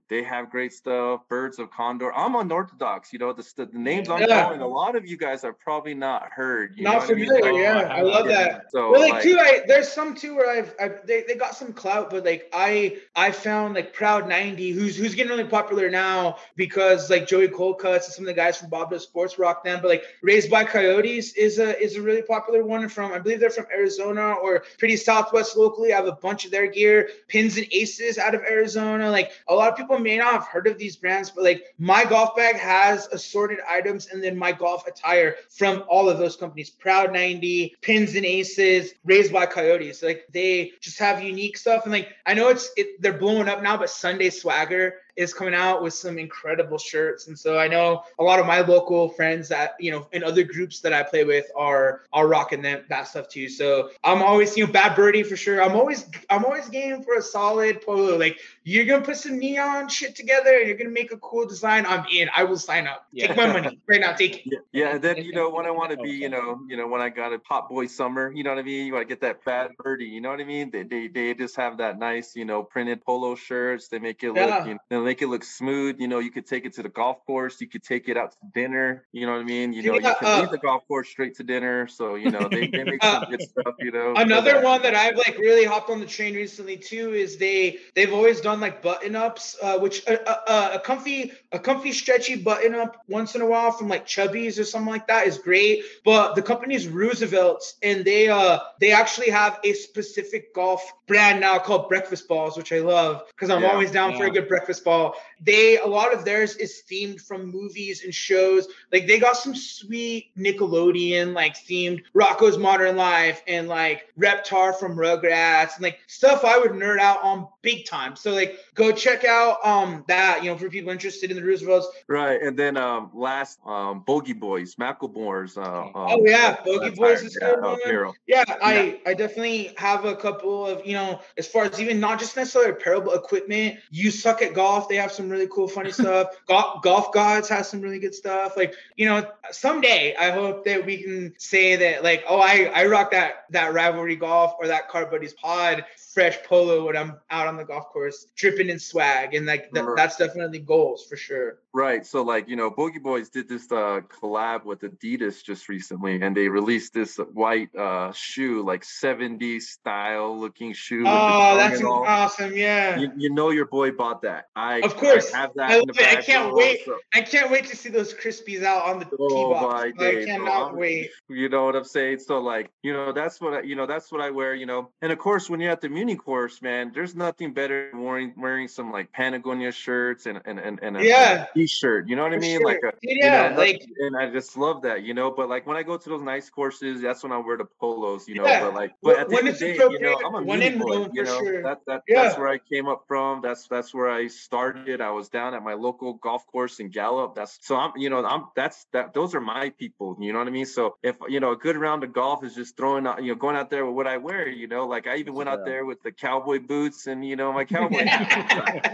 [0.09, 1.21] they have great stuff.
[1.29, 2.13] Birds of Condor.
[2.13, 3.13] I'm unorthodox.
[3.13, 4.43] You know, the the, names I'm yeah.
[4.43, 4.61] calling.
[4.61, 6.79] A lot of you guys have probably not heard.
[6.79, 7.45] not familiar.
[7.45, 7.61] I mean?
[7.61, 8.43] Yeah, I, love yeah.
[8.43, 8.71] that.
[8.71, 11.55] So, well, like, like, too, I there's some too where I've, I've they, they got
[11.55, 15.89] some clout, but like I I found like Proud 90, who's who's getting really popular
[15.89, 19.63] now because like Joey Coldcuts and some of the guys from Bob Does Sports rock
[19.63, 19.79] them.
[19.81, 23.39] But like Raised by Coyotes is a is a really popular one from I believe
[23.39, 25.93] they're from Arizona or pretty Southwest locally.
[25.93, 29.09] I have a bunch of their gear, pins and aces out of Arizona.
[29.09, 32.03] Like a lot of people may not have heard of these brands, but like my
[32.03, 36.69] golf bag has assorted items and then my golf attire from all of those companies.
[36.69, 40.03] Proud 90, pins and aces, Raised by Coyotes.
[40.03, 41.83] Like they just have unique stuff.
[41.83, 45.53] And like I know it's it, they're blowing up now, but Sunday Swagger is coming
[45.53, 47.27] out with some incredible shirts.
[47.27, 50.43] And so I know a lot of my local friends that, you know, in other
[50.43, 53.49] groups that I play with are are rocking them that stuff too.
[53.49, 55.61] So I'm always, you know, bad birdie for sure.
[55.61, 58.17] I'm always I'm always game for a solid polo.
[58.17, 61.85] Like you're gonna put some neon shit together and you're gonna make a cool design.
[61.85, 62.29] I'm in.
[62.35, 63.07] I will sign up.
[63.11, 63.27] Yeah.
[63.27, 64.13] Take my money right now.
[64.13, 64.43] Take it.
[64.45, 64.95] Yeah, yeah.
[64.95, 67.09] And then you know when I want to be, you know, you know when I
[67.09, 68.87] got a pop boy summer, you know what I mean.
[68.87, 70.05] You want to get that bad birdie.
[70.05, 70.71] You know what I mean.
[70.71, 73.87] They they, they just have that nice, you know, printed polo shirts.
[73.87, 74.65] They make it look, yeah.
[74.65, 75.99] you know, make it look smooth.
[75.99, 77.61] You know, you could take it to the golf course.
[77.61, 79.05] You could take it out to dinner.
[79.11, 79.71] You know what I mean?
[79.73, 81.87] You know, yeah, you can uh, leave the golf course straight to dinner.
[81.87, 83.75] So you know, they, they make some uh, good stuff.
[83.79, 84.13] You know.
[84.15, 88.13] Another one that I've like really hopped on the train recently too is they they've
[88.13, 92.35] always done like button ups, uh, which uh, uh, uh, a comfy a comfy stretchy
[92.35, 95.83] button up once in a while from like Chubbies or something like that is great.
[96.03, 101.59] But the company's Roosevelt's and they uh they actually have a specific golf brand now
[101.59, 104.17] called Breakfast Balls, which I love because I'm yeah, always down yeah.
[104.17, 105.13] for a good breakfast ball po'
[105.45, 108.67] they a lot of theirs is themed from movies and shows.
[108.91, 114.95] Like they got some sweet Nickelodeon like themed Rocko's Modern Life and like Reptar from
[114.95, 118.15] Rugrats and like stuff I would nerd out on big time.
[118.15, 121.87] So like go check out um that you know for people interested in the Roosevelts.
[122.07, 125.57] Right, and then um last um Bogey Boys, Macklemore's.
[125.57, 127.55] Uh, um, oh yeah, Bogey Boys is good.
[127.85, 131.99] Yeah, yeah, I I definitely have a couple of you know as far as even
[131.99, 133.79] not just necessarily apparel but equipment.
[133.91, 134.89] You suck at golf.
[134.89, 136.27] They have some really cool, funny stuff.
[136.47, 138.55] golf, golf Gods has some really good stuff.
[138.57, 142.85] Like, you know, someday I hope that we can say that, like, oh, I I
[142.85, 145.85] rock that that rivalry golf or that Cart Buddies pod
[146.15, 149.85] fresh polo when I'm out on the golf course, dripping in swag, and like th-
[149.85, 149.97] right.
[149.97, 151.59] that's definitely goals for sure.
[151.73, 152.05] Right.
[152.05, 156.35] So like you know, Bogey Boys did this uh, collab with Adidas just recently, and
[156.35, 161.03] they released this white uh, shoe, like 70s style looking shoe.
[161.05, 162.55] Oh, that's awesome!
[162.55, 162.97] Yeah.
[162.97, 164.47] You, you, know your boy bought that.
[164.55, 165.33] I of course course.
[165.33, 166.17] I have that I, in the it.
[166.17, 166.85] I can't wait.
[166.85, 169.73] so- I can't wait to see those crispies out on the Oh, box.
[169.73, 170.35] my I days, bro.
[170.35, 171.11] cannot I'm- wait.
[171.29, 172.19] You know what I'm saying?
[172.19, 174.91] So like, you know, that's what I, you know, that's what I wear, you know.
[175.01, 178.33] And of course, when you're at the Muni course, man, there's nothing better than wearing
[178.37, 181.45] wearing some like Patagonia shirts and and and, and a, Yeah.
[181.53, 182.07] t-shirt.
[182.07, 182.57] You know what I mean?
[182.59, 182.65] sure.
[182.65, 185.31] Like a Dude, you yeah, know, like and I just love that, you know.
[185.31, 188.27] But like when I go to those nice courses, that's when I wear the polos,
[188.27, 188.45] you know.
[188.45, 188.61] Yeah.
[188.65, 190.77] But like, but at the When end of the day, you know, I'm a Muni
[190.77, 191.39] boy, you know.
[191.39, 191.63] sure.
[191.63, 192.23] That that Yeah.
[192.23, 193.41] that's where I came up from.
[193.41, 195.01] That's that's where I started.
[195.05, 197.35] I was down at my local golf course in Gallup.
[197.35, 199.13] That's so I'm, you know, I'm that's that.
[199.13, 200.17] Those are my people.
[200.19, 200.65] You know what I mean?
[200.65, 203.35] So if you know a good round of golf is just throwing out, you know,
[203.35, 204.47] going out there with what I wear.
[204.47, 207.53] You know, like I even went out there with the cowboy boots and you know
[207.53, 208.05] my cowboy.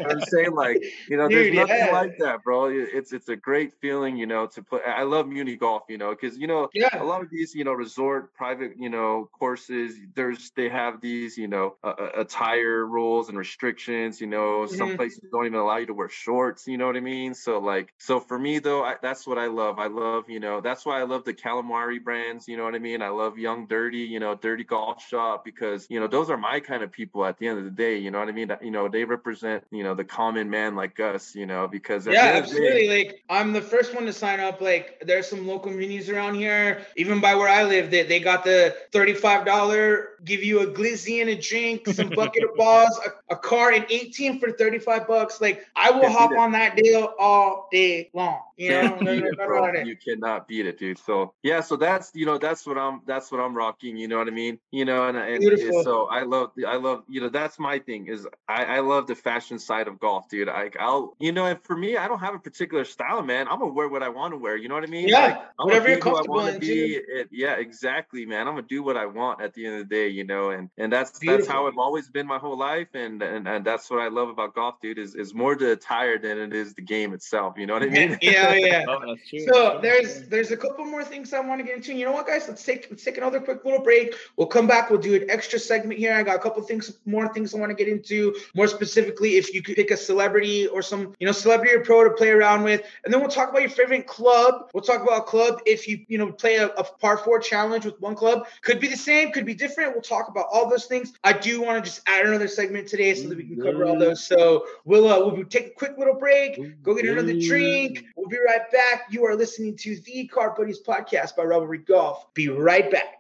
[0.06, 1.92] I'm saying like you know, there's Dude, nothing yeah.
[1.92, 2.66] like that, bro.
[2.66, 4.82] It's it's a great feeling, you know, to play.
[4.86, 6.70] I love Muni golf, you know, because you know
[7.00, 9.96] a lot of these, you know, resort private, you know, courses.
[10.16, 14.22] There's they have these, you know, uh, uh, attire rules and restrictions.
[14.22, 14.96] You know, some Mhm.
[14.96, 16.68] places don't even allow you to wear shorts.
[16.68, 17.34] You know what I mean?
[17.34, 19.80] So like, so for me though, I, that's what I love.
[19.80, 22.48] I love, you know, that's why I love the calamari brands.
[22.48, 23.02] You know what I mean?
[23.02, 26.60] I love Young Dirty, you know, Dirty Golf Shop because you know those are my
[26.60, 27.26] kind of people.
[27.26, 28.52] At the end of the day, you know what I mean?
[28.62, 31.36] You know, they represent, you know, the common man like us.
[31.36, 32.88] You know, because Yeah, the day- absolutely.
[32.90, 34.62] Like I'm the first one to sign up.
[34.62, 36.86] Like there's some local minis around here.
[36.96, 41.30] Even by where I live, they, they got the $35, give you a glizzy and
[41.30, 45.42] a drink, some bucket of balls, a, a card, and 18 for 35 bucks.
[45.42, 48.40] Like I will hop on that deal all day long.
[48.58, 49.58] You know, Can't No- beat no it, doubt bro.
[49.64, 49.88] about it.
[49.88, 50.98] You cannot beat it, dude.
[51.00, 53.98] So yeah, so that's you know that's what I'm that's what I'm rocking.
[53.98, 54.60] You know what I mean?
[54.72, 55.84] You know, and and Beautiful.
[55.84, 59.16] so I love I love you know that's my thing is I I love the
[59.16, 60.50] fashion side of golf, dude.
[60.50, 63.48] I I'll you know and for me I don't have a particular style, man.
[63.48, 64.56] I'm gonna wear what I want to wear.
[64.56, 65.08] You know what I mean?
[65.08, 68.48] Yeah, Like, whatever you're I comfortable in, It, yeah, exactly, man.
[68.48, 70.70] I'm gonna do what I want at the end of the day, you know, and
[70.78, 74.00] and that's that's how I've always been my whole life, and and and that's what
[74.00, 74.98] I love about golf, dude.
[75.00, 77.58] Is is more the attire than it is the game itself.
[77.58, 78.18] You know what I mean?
[78.22, 78.86] yeah, yeah.
[78.88, 79.16] Oh.
[79.48, 81.94] So there's there's a couple more things I want to get into.
[81.94, 82.48] You know what, guys?
[82.48, 84.16] Let's take let's take another quick little break.
[84.38, 84.90] We'll come back.
[84.90, 86.14] We'll do an extra segment here.
[86.14, 88.36] I got a couple things, more things I want to get into.
[88.56, 92.04] More specifically, if you could pick a celebrity or some you know celebrity or pro
[92.04, 94.70] to play around with, and then we'll talk about your favorite club.
[94.74, 97.86] We'll talk about a club if you you know play a, a par four challenge
[97.86, 98.46] with one club.
[98.62, 99.94] Could be the same, could be different.
[99.94, 101.14] We'll talk about all those things.
[101.24, 103.98] I do want to just add another segment today so that we can cover all
[103.98, 104.24] those.
[104.24, 106.84] So we'll uh, we'll take a quick little break.
[106.84, 108.06] Go get another drink.
[108.16, 109.04] We'll be right back.
[109.10, 112.34] You are listening to the Cart Buddies podcast by Rivalry Golf.
[112.34, 113.18] Be right back.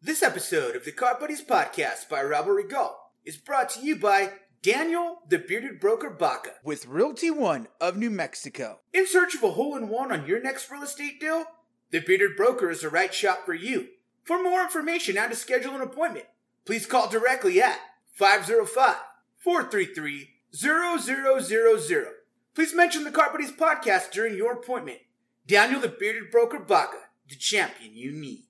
[0.00, 4.32] This episode of the Cart Buddies podcast by Rivalry Golf is brought to you by
[4.68, 8.80] Daniel the Bearded Broker Baca with Realty One of New Mexico.
[8.92, 11.46] In search of a hole in one on your next real estate deal?
[11.90, 13.88] The Bearded Broker is the right shop for you.
[14.24, 16.26] For more information and to schedule an appointment,
[16.66, 17.78] please call directly at
[18.12, 18.96] 505
[19.38, 22.06] 433 0000.
[22.54, 24.98] Please mention the Cart Buddies podcast during your appointment.
[25.46, 28.44] Daniel the Bearded Broker Baca, the champion you need.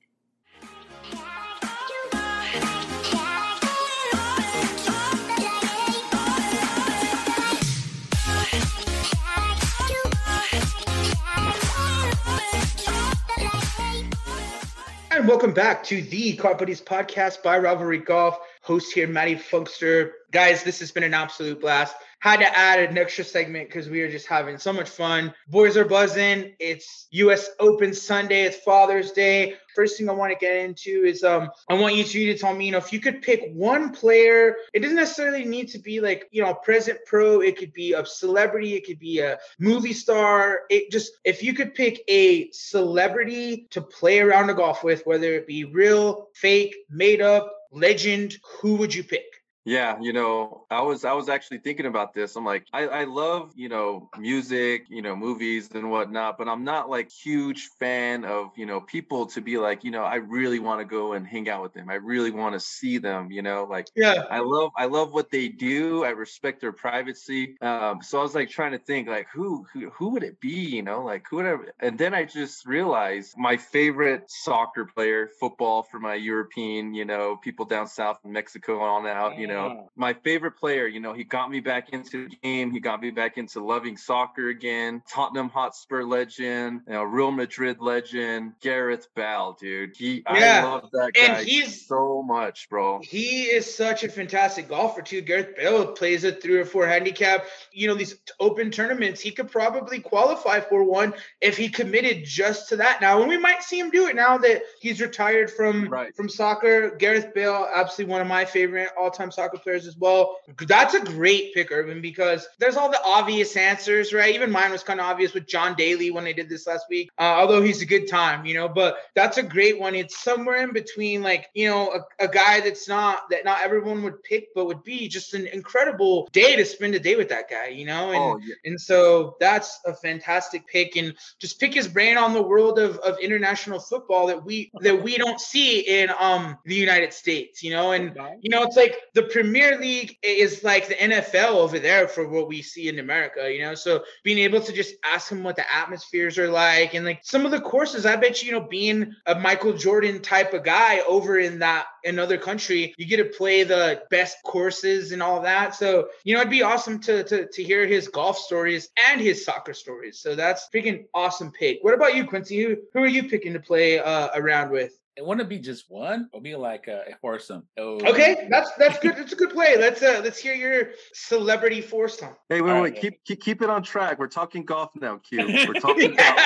[15.18, 18.38] And welcome back to the Cart Buddies podcast by Rivalry Golf.
[18.62, 20.12] Host here, Matty Funkster.
[20.30, 21.96] Guys, this has been an absolute blast.
[22.20, 25.32] Had to add an extra segment because we are just having so much fun.
[25.46, 26.52] Boys are buzzing.
[26.58, 28.42] It's US Open Sunday.
[28.42, 29.54] It's Father's Day.
[29.76, 32.66] First thing I want to get into is um I want you to tell me,
[32.66, 36.26] you know, if you could pick one player, it doesn't necessarily need to be like,
[36.32, 37.40] you know, present pro.
[37.40, 38.74] It could be a celebrity.
[38.74, 40.62] It could be a movie star.
[40.70, 45.34] It just if you could pick a celebrity to play around a golf with, whether
[45.34, 49.37] it be real, fake, made up, legend, who would you pick?
[49.68, 52.36] Yeah, you know, I was I was actually thinking about this.
[52.36, 56.64] I'm like, I, I love, you know, music, you know, movies and whatnot, but I'm
[56.64, 60.58] not like huge fan of, you know, people to be like, you know, I really
[60.58, 61.90] want to go and hang out with them.
[61.90, 64.28] I really want to see them, you know, like Yeah.
[64.30, 66.04] I love I love what they do.
[66.04, 67.56] I respect their privacy.
[67.60, 70.76] Um, so I was like trying to think like who who who would it be?
[70.76, 71.56] You know, like who would I?
[71.80, 77.36] And then I just realized my favorite soccer player, football for my European, you know,
[77.36, 79.36] people down south in Mexico on out.
[79.38, 80.86] You know, know, my favorite player.
[80.86, 82.70] You know, he got me back into the game.
[82.70, 85.02] He got me back into loving soccer again.
[85.10, 89.96] Tottenham Hotspur legend, you know, Real Madrid legend, Gareth Bale, dude.
[89.96, 90.62] He, yeah.
[90.64, 93.00] I love that guy and he's, so much, bro.
[93.02, 95.20] He is such a fantastic golfer too.
[95.20, 97.44] Gareth Bale plays a three or four handicap.
[97.72, 102.68] You know, these open tournaments, he could probably qualify for one if he committed just
[102.70, 103.20] to that now.
[103.20, 106.14] And we might see him do it now that he's retired from right.
[106.14, 106.96] from soccer.
[106.96, 110.40] Gareth Bale, absolutely one of my favorite all-time soccer players as well.
[110.66, 114.34] That's a great pick, Earvin, because there's all the obvious answers, right?
[114.34, 117.10] Even mine was kind of obvious with John Daly when they did this last week.
[117.18, 119.94] Uh, although he's a good time, you know, but that's a great one.
[119.94, 124.02] It's somewhere in between, like you know, a, a guy that's not that not everyone
[124.02, 127.48] would pick, but would be just an incredible day to spend a day with that
[127.48, 128.10] guy, you know.
[128.10, 128.54] And oh, yeah.
[128.64, 132.98] and so that's a fantastic pick, and just pick his brain on the world of
[132.98, 137.70] of international football that we that we don't see in um the United States, you
[137.70, 142.08] know, and you know it's like the Premier League is like the NFL over there
[142.08, 143.74] for what we see in America, you know.
[143.74, 147.44] So being able to just ask him what the atmospheres are like and like some
[147.44, 151.00] of the courses, I bet you, you know, being a Michael Jordan type of guy
[151.08, 155.74] over in that another country, you get to play the best courses and all that.
[155.74, 159.44] So, you know, it'd be awesome to to to hear his golf stories and his
[159.44, 160.20] soccer stories.
[160.20, 161.78] So that's freaking awesome pick.
[161.82, 162.62] What about you, Quincy?
[162.62, 164.92] Who who are you picking to play uh, around with?
[165.18, 166.28] It wouldn't be just one.
[166.32, 167.64] It'll be like a foursome.
[167.76, 167.98] Oh.
[168.06, 169.16] Okay, that's that's good.
[169.16, 169.76] That's a good play.
[169.76, 172.36] Let's uh let's hear your celebrity foursome.
[172.48, 173.00] Hey, wait, All wait, right.
[173.00, 174.20] keep, keep keep it on track.
[174.20, 175.44] We're talking golf now, Q.
[175.66, 176.36] We're talking golf.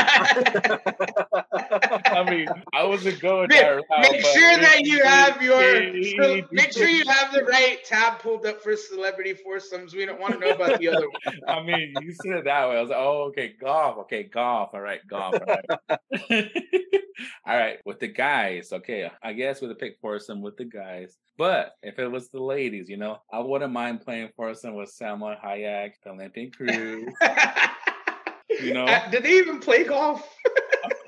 [2.06, 3.82] I mean, I wasn't going there.
[4.00, 8.46] Make sure that you have your so make sure you have the right tab pulled
[8.46, 9.94] up for celebrity foursomes.
[9.94, 11.38] We don't want to know about the other one.
[11.46, 12.78] I mean, you said it that way.
[12.78, 13.98] I was like, oh, okay, golf.
[13.98, 14.70] Okay, golf.
[14.72, 15.34] All right, golf.
[15.34, 15.56] All
[15.90, 16.50] right.
[17.46, 21.16] All right, with the guys, okay, I guess with a pick foursome with the guys.
[21.38, 25.42] But if it was the ladies, you know, I wouldn't mind playing foursome with Salma
[25.42, 27.08] Hayek, the Olympian Cruz.
[28.60, 30.28] you know, uh, did they even play golf?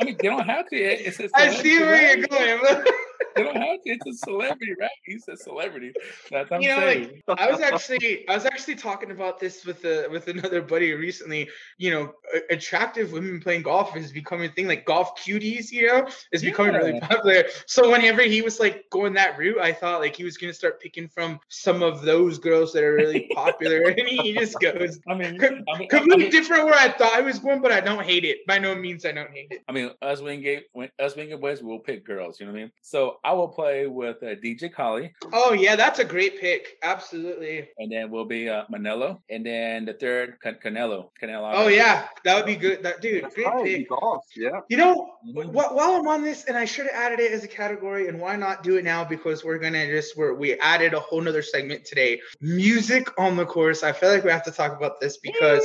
[0.01, 0.77] I mean, they don't have to.
[0.77, 2.85] It's, it's I see where you're going.
[3.37, 3.91] they don't have to.
[3.91, 4.91] It's a celebrity, right?
[5.05, 5.93] He's a celebrity.
[6.31, 7.23] That's what I'm you know, saying.
[7.27, 10.93] Like, I was actually, I was actually talking about this with a with another buddy
[10.93, 11.49] recently.
[11.79, 12.13] You know,
[12.51, 14.69] attractive women playing golf is becoming a thing.
[14.69, 16.51] Like golf cuties, you know, is yeah.
[16.51, 17.45] becoming really popular.
[17.67, 20.81] So whenever he was like going that route, I thought like he was gonna start
[20.81, 24.99] picking from some of those girls that are really popular, and he just goes.
[25.09, 27.73] I mean, I mean completely I mean, different where I thought I was going, but
[27.73, 28.47] I don't hate it.
[28.47, 29.63] By no means, I don't hate it.
[29.69, 30.65] I mean, us Wingate,
[30.99, 32.41] us Wingate boys will pick girls.
[32.41, 32.73] You know what I mean?
[32.83, 35.11] So I will play with uh, DJ Khaled.
[35.33, 36.79] Oh yeah, that's a great pick.
[36.83, 37.69] Absolutely.
[37.79, 41.11] And then we'll be uh, Manelo, and then the third Can- Canelo.
[41.21, 41.53] Canelo.
[41.55, 42.83] Oh yeah, that would be good.
[42.83, 43.89] That dude, that's great pick.
[43.89, 44.61] Golf, yeah.
[44.69, 45.51] You know, mm-hmm.
[45.51, 48.21] wh- while I'm on this, and I should have added it as a category, and
[48.21, 49.05] why not do it now?
[49.05, 52.21] Because we're gonna just we're, we added a whole nother segment today.
[52.41, 53.83] Music on the course.
[53.83, 55.63] I feel like we have to talk about this because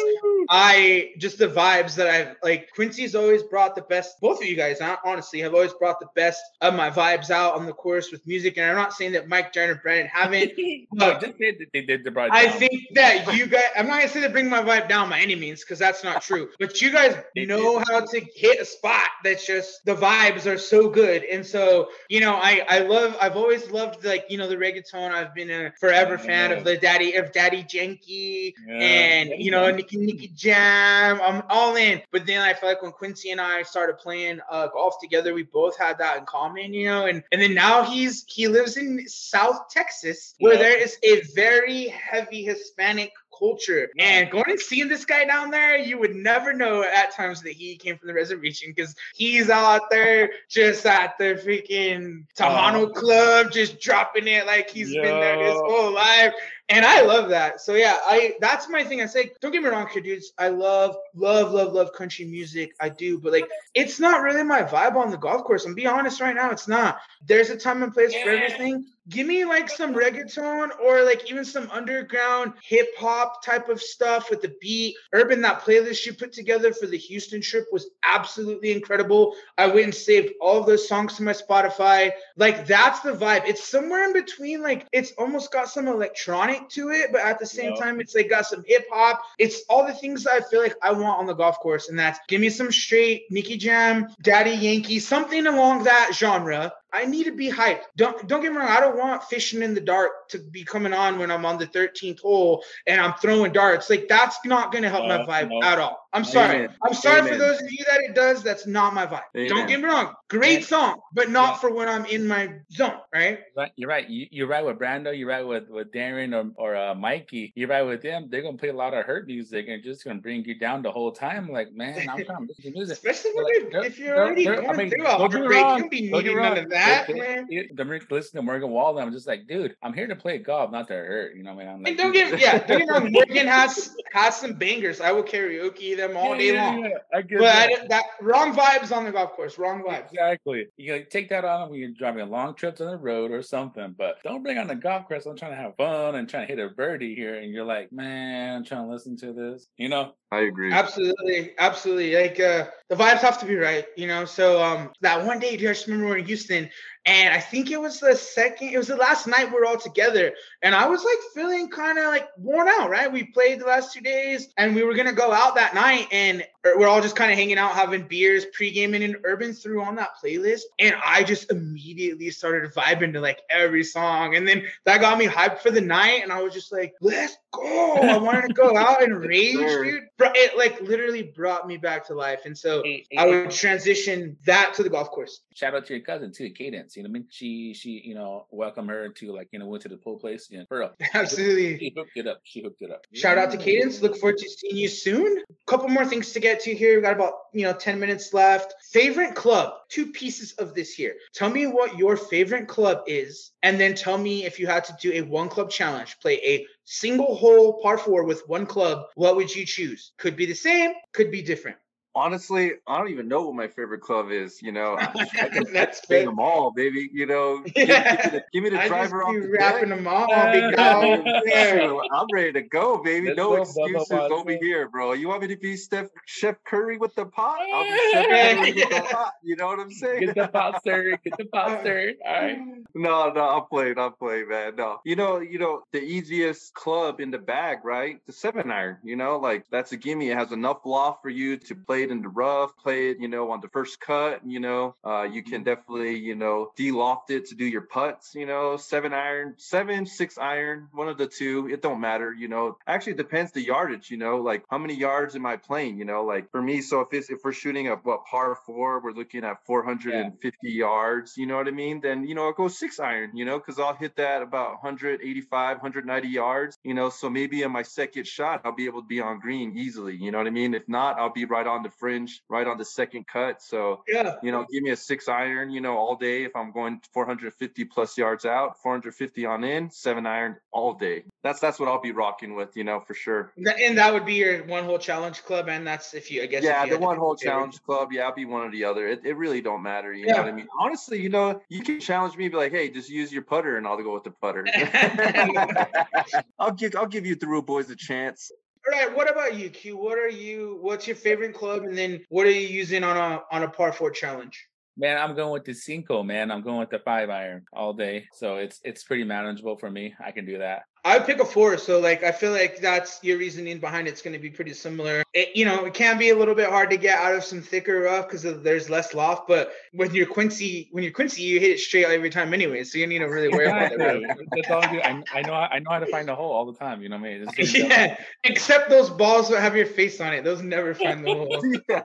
[0.49, 2.69] I just the vibes that I've like.
[2.73, 4.19] Quincy's always brought the best.
[4.21, 7.65] Both of you guys, honestly, have always brought the best of my vibes out on
[7.65, 8.57] the course with music.
[8.57, 10.53] And I'm not saying that Mike, Darren, and Brandon haven't.
[10.91, 13.63] no, just they, they did the I think that you guys.
[13.77, 16.21] I'm not gonna say they bring my vibe down by any means because that's not
[16.21, 16.49] true.
[16.59, 20.89] But you guys know how to hit a spot that's just the vibes are so
[20.89, 21.23] good.
[21.23, 23.15] And so you know, I I love.
[23.21, 25.11] I've always loved like you know the reggaeton.
[25.11, 28.73] I've been a forever fan of the Daddy of Daddy Yankee yeah.
[28.73, 31.19] and you know Nicky Nicky Jam.
[31.21, 32.01] I'm all in.
[32.11, 35.43] But then I feel like when Quincy and I started playing uh, golf together, we
[35.43, 37.05] both had that in common, you know.
[37.05, 40.59] And and then now he's he lives in South Texas, where yeah.
[40.59, 43.89] there is a very heavy Hispanic culture.
[43.97, 47.53] And going and seeing this guy down there, you would never know at times that
[47.53, 52.93] he came from the reservation because he's out there just at the freaking Tejano uh,
[52.93, 55.01] club, just dropping it like he's yo.
[55.01, 56.33] been there his whole life
[56.69, 57.61] and I love that.
[57.61, 59.01] So yeah, I that's my thing.
[59.01, 60.33] I say, don't get me wrong, here, dudes.
[60.37, 62.73] I love, love, love, love country music.
[62.79, 65.65] I do, but like, it's not really my vibe on the golf course.
[65.65, 66.99] I'm be honest right now, it's not.
[67.25, 68.23] There's a time and place yeah.
[68.23, 73.69] for everything give me like some reggaeton or like even some underground hip hop type
[73.69, 74.95] of stuff with the beat.
[75.13, 79.35] Earvin, that playlist you put together for the Houston trip was absolutely incredible.
[79.57, 82.11] I went and saved all of those songs to my Spotify.
[82.37, 83.47] Like that's the vibe.
[83.47, 84.61] It's somewhere in between.
[84.61, 88.29] Like it's almost got some electronic to it, but at the same time, it's like
[88.29, 89.21] got some hip hop.
[89.37, 91.89] It's all the things that I feel like I want on the golf course.
[91.89, 96.73] And that's give me some straight Nicky Jam, Daddy Yankee, something along that genre.
[96.91, 97.83] I need to be hyped.
[97.97, 98.67] Don't don't get me wrong.
[98.67, 101.67] I don't want fishing in the dark to be coming on when I'm on the
[101.67, 103.89] 13th hole and I'm throwing darts.
[103.89, 105.61] Like that's not gonna help my vibe no.
[105.63, 106.08] at all.
[106.11, 106.55] I'm sorry.
[106.57, 106.75] Amen.
[106.83, 107.33] I'm sorry Amen.
[107.33, 108.41] for those of you that it does.
[108.41, 109.21] That's not my vibe.
[109.35, 109.49] Amen.
[109.49, 110.13] Don't get me wrong.
[110.27, 111.57] Great song, but not yeah.
[111.57, 112.97] for when I'm in my zone.
[113.13, 113.39] Right.
[113.75, 114.09] You're right.
[114.09, 115.15] You, are right with Brando.
[115.15, 117.53] You're right with with Darren or or uh, Mikey.
[117.55, 118.27] You're right with them.
[118.29, 120.91] They're gonna play a lot of hurt music and just gonna bring you down the
[120.91, 121.49] whole time.
[121.49, 122.97] Like man, I'm trying to listen to music.
[122.97, 126.37] Especially when like, if you're already going I mean, through a heartbreak, you be needing
[126.37, 127.47] none of that, man.
[127.49, 129.05] The listen to Morgan Wallen.
[129.05, 131.35] I'm just like, dude, I'm here to play golf, not to hurt.
[131.35, 131.67] You know, man.
[131.67, 132.57] I'm like, don't get yeah.
[132.65, 133.11] Don't get wrong.
[133.11, 135.01] Morgan has has some bangers.
[135.01, 136.83] I will karaoke them all day long.
[136.83, 137.69] Yeah, I get but that.
[137.71, 139.57] I, that wrong vibes on the golf course.
[139.57, 140.11] Wrong vibes.
[140.11, 140.67] Exactly.
[140.77, 143.41] You know, take that on when you're driving a long trip on the road or
[143.41, 143.95] something.
[143.97, 145.25] But don't bring on the golf course.
[145.25, 147.91] I'm trying to have fun and trying to hit a birdie here, and you're like,
[147.91, 149.67] man, I'm trying to listen to this.
[149.77, 150.13] You know.
[150.31, 150.71] I agree.
[150.71, 152.15] Absolutely, absolutely.
[152.15, 154.25] Like uh, the vibes have to be right, you know.
[154.25, 156.69] So um, that one day, dude, I just remember we are in Houston,
[157.05, 159.79] and I think it was the second, it was the last night we were all
[159.79, 160.33] together.
[160.61, 163.11] And I was like feeling kind of like worn out, right?
[163.11, 166.07] We played the last two days and we were going to go out that night
[166.11, 169.95] and we're all just kind of hanging out, having beers, pre-gaming, and Earvin threw on
[169.95, 170.61] that playlist.
[170.77, 174.35] And I just immediately started vibing to like every song.
[174.35, 176.21] And then that got me hyped for the night.
[176.23, 177.93] And I was just like, let's go.
[177.95, 180.03] I wanted to go out and rage, dude.
[180.19, 182.41] It like literally brought me back to life.
[182.45, 185.41] And so hey, hey, I would transition that to the golf course.
[185.53, 186.95] Shout out to your cousin too, Cadence.
[186.95, 187.27] You know what I mean?
[187.29, 190.49] She she you know welcome her to like you know went to the pool place.
[190.49, 190.91] You know, for real.
[191.13, 191.79] Absolutely.
[191.79, 192.41] She hooked it up.
[192.43, 193.05] She hooked it up.
[193.13, 194.01] Shout out to Cadence.
[194.01, 195.39] Look forward to seeing you soon.
[195.49, 196.95] A couple more things to get to here.
[196.95, 198.73] We got about you know ten minutes left.
[198.91, 199.73] Favorite club.
[199.89, 201.15] Two pieces of this here.
[201.33, 204.95] Tell me what your favorite club is, and then tell me if you had to
[205.01, 209.35] do a one club challenge, play a single hole par four with one club, what
[209.35, 210.11] would you choose?
[210.17, 211.77] Could be the same, could be different
[212.19, 214.61] honestly, I don't even know what my favorite club is.
[214.61, 217.09] You know, I, I can That's bang them all, baby.
[217.13, 218.15] You know, give, yeah.
[218.15, 222.05] give, me the, give me the driver off the wrapping them all, big dog.
[222.11, 223.27] I'm ready to go, baby.
[223.27, 225.13] Let's no go, excuses over here, bro.
[225.13, 227.59] You want me to be Steph Chef Curry with the pot?
[227.73, 229.33] I'll be Chef Curry with the pot.
[229.41, 230.19] You know what I'm saying?
[230.19, 231.17] Get the pot sir.
[231.23, 232.13] Get the pot sir.
[232.25, 232.59] All right.
[232.95, 233.97] No, no, I'm playing.
[233.97, 234.75] I'm playing, man.
[234.75, 238.19] No, you know, you know, the easiest club in the bag, right?
[238.27, 238.97] The seven iron.
[239.03, 240.29] You know, like that's a gimme.
[240.29, 243.27] It has enough loft for you to play it in the rough, play it, you
[243.27, 245.63] know, on the first cut, you know, uh, you can mm-hmm.
[245.63, 250.37] definitely, you know, de-loft it to do your putts, you know, seven iron, seven, six
[250.37, 251.69] iron, one of the two.
[251.71, 252.77] It don't matter, you know.
[252.87, 256.23] Actually, depends the yardage, you know, like how many yards am I playing, you know,
[256.23, 259.43] like for me, so if it's if we're shooting a what par four, we're looking
[259.43, 260.69] at 450 yeah.
[260.71, 262.01] yards, you know what I mean?
[262.01, 265.77] Then you know, I'll go six iron, you know, because I'll hit that about 185,
[265.77, 267.09] 190 yards, you know.
[267.09, 270.31] So maybe in my second shot, I'll be able to be on green easily, you
[270.31, 270.73] know what I mean?
[270.73, 273.61] If not, I'll be right on the fringe, right on the second cut.
[273.61, 276.71] So yeah, you know, give me a six iron, you know, all day if I'm
[276.71, 281.23] going 450 plus yards out, 450 on in, seven iron all day.
[281.43, 283.53] That's that's what I'll be rocking with, you know, for sure.
[283.57, 286.63] And that would be your one hole challenge club, and that's if you, I guess.
[286.63, 288.11] Yeah, the one hole challenge club.
[288.11, 289.07] Yeah, I'll be one or the other.
[289.07, 290.13] It, it really don't matter.
[290.13, 290.33] You yeah.
[290.33, 290.67] know what I mean?
[290.79, 293.87] Honestly, you know, you can challenge me, be like, hey, just use your putter, and
[293.87, 294.65] I'll go with the putter.
[296.59, 298.51] I'll give I'll give you through boys a chance.
[298.87, 299.15] All right.
[299.15, 299.97] What about you, Q?
[299.97, 300.77] What are you?
[300.81, 301.83] What's your favorite club?
[301.83, 304.65] And then what are you using on a on a par four challenge?
[304.97, 306.23] Man, I'm going with the cinco.
[306.23, 309.89] Man, I'm going with the five iron all day, so it's it's pretty manageable for
[309.89, 310.13] me.
[310.23, 310.83] I can do that.
[311.05, 311.77] I would pick a four.
[311.77, 315.23] So like I feel like that's your reasoning behind it's going to be pretty similar.
[315.33, 317.61] It, you know, it can be a little bit hard to get out of some
[317.61, 319.47] thicker rough because there's less loft.
[319.47, 322.83] But when you're Quincy, when you're Quincy, you hit it straight every time anyway.
[322.83, 324.47] So you need to really worry about it.
[324.51, 325.53] That's all I, I know.
[325.53, 327.01] I know how to find a hole all the time.
[327.01, 327.47] You know what I mean?
[327.73, 328.17] yeah.
[328.43, 330.43] Except those balls that have your face on it.
[330.43, 331.61] Those never find the hole.
[331.87, 332.03] yeah.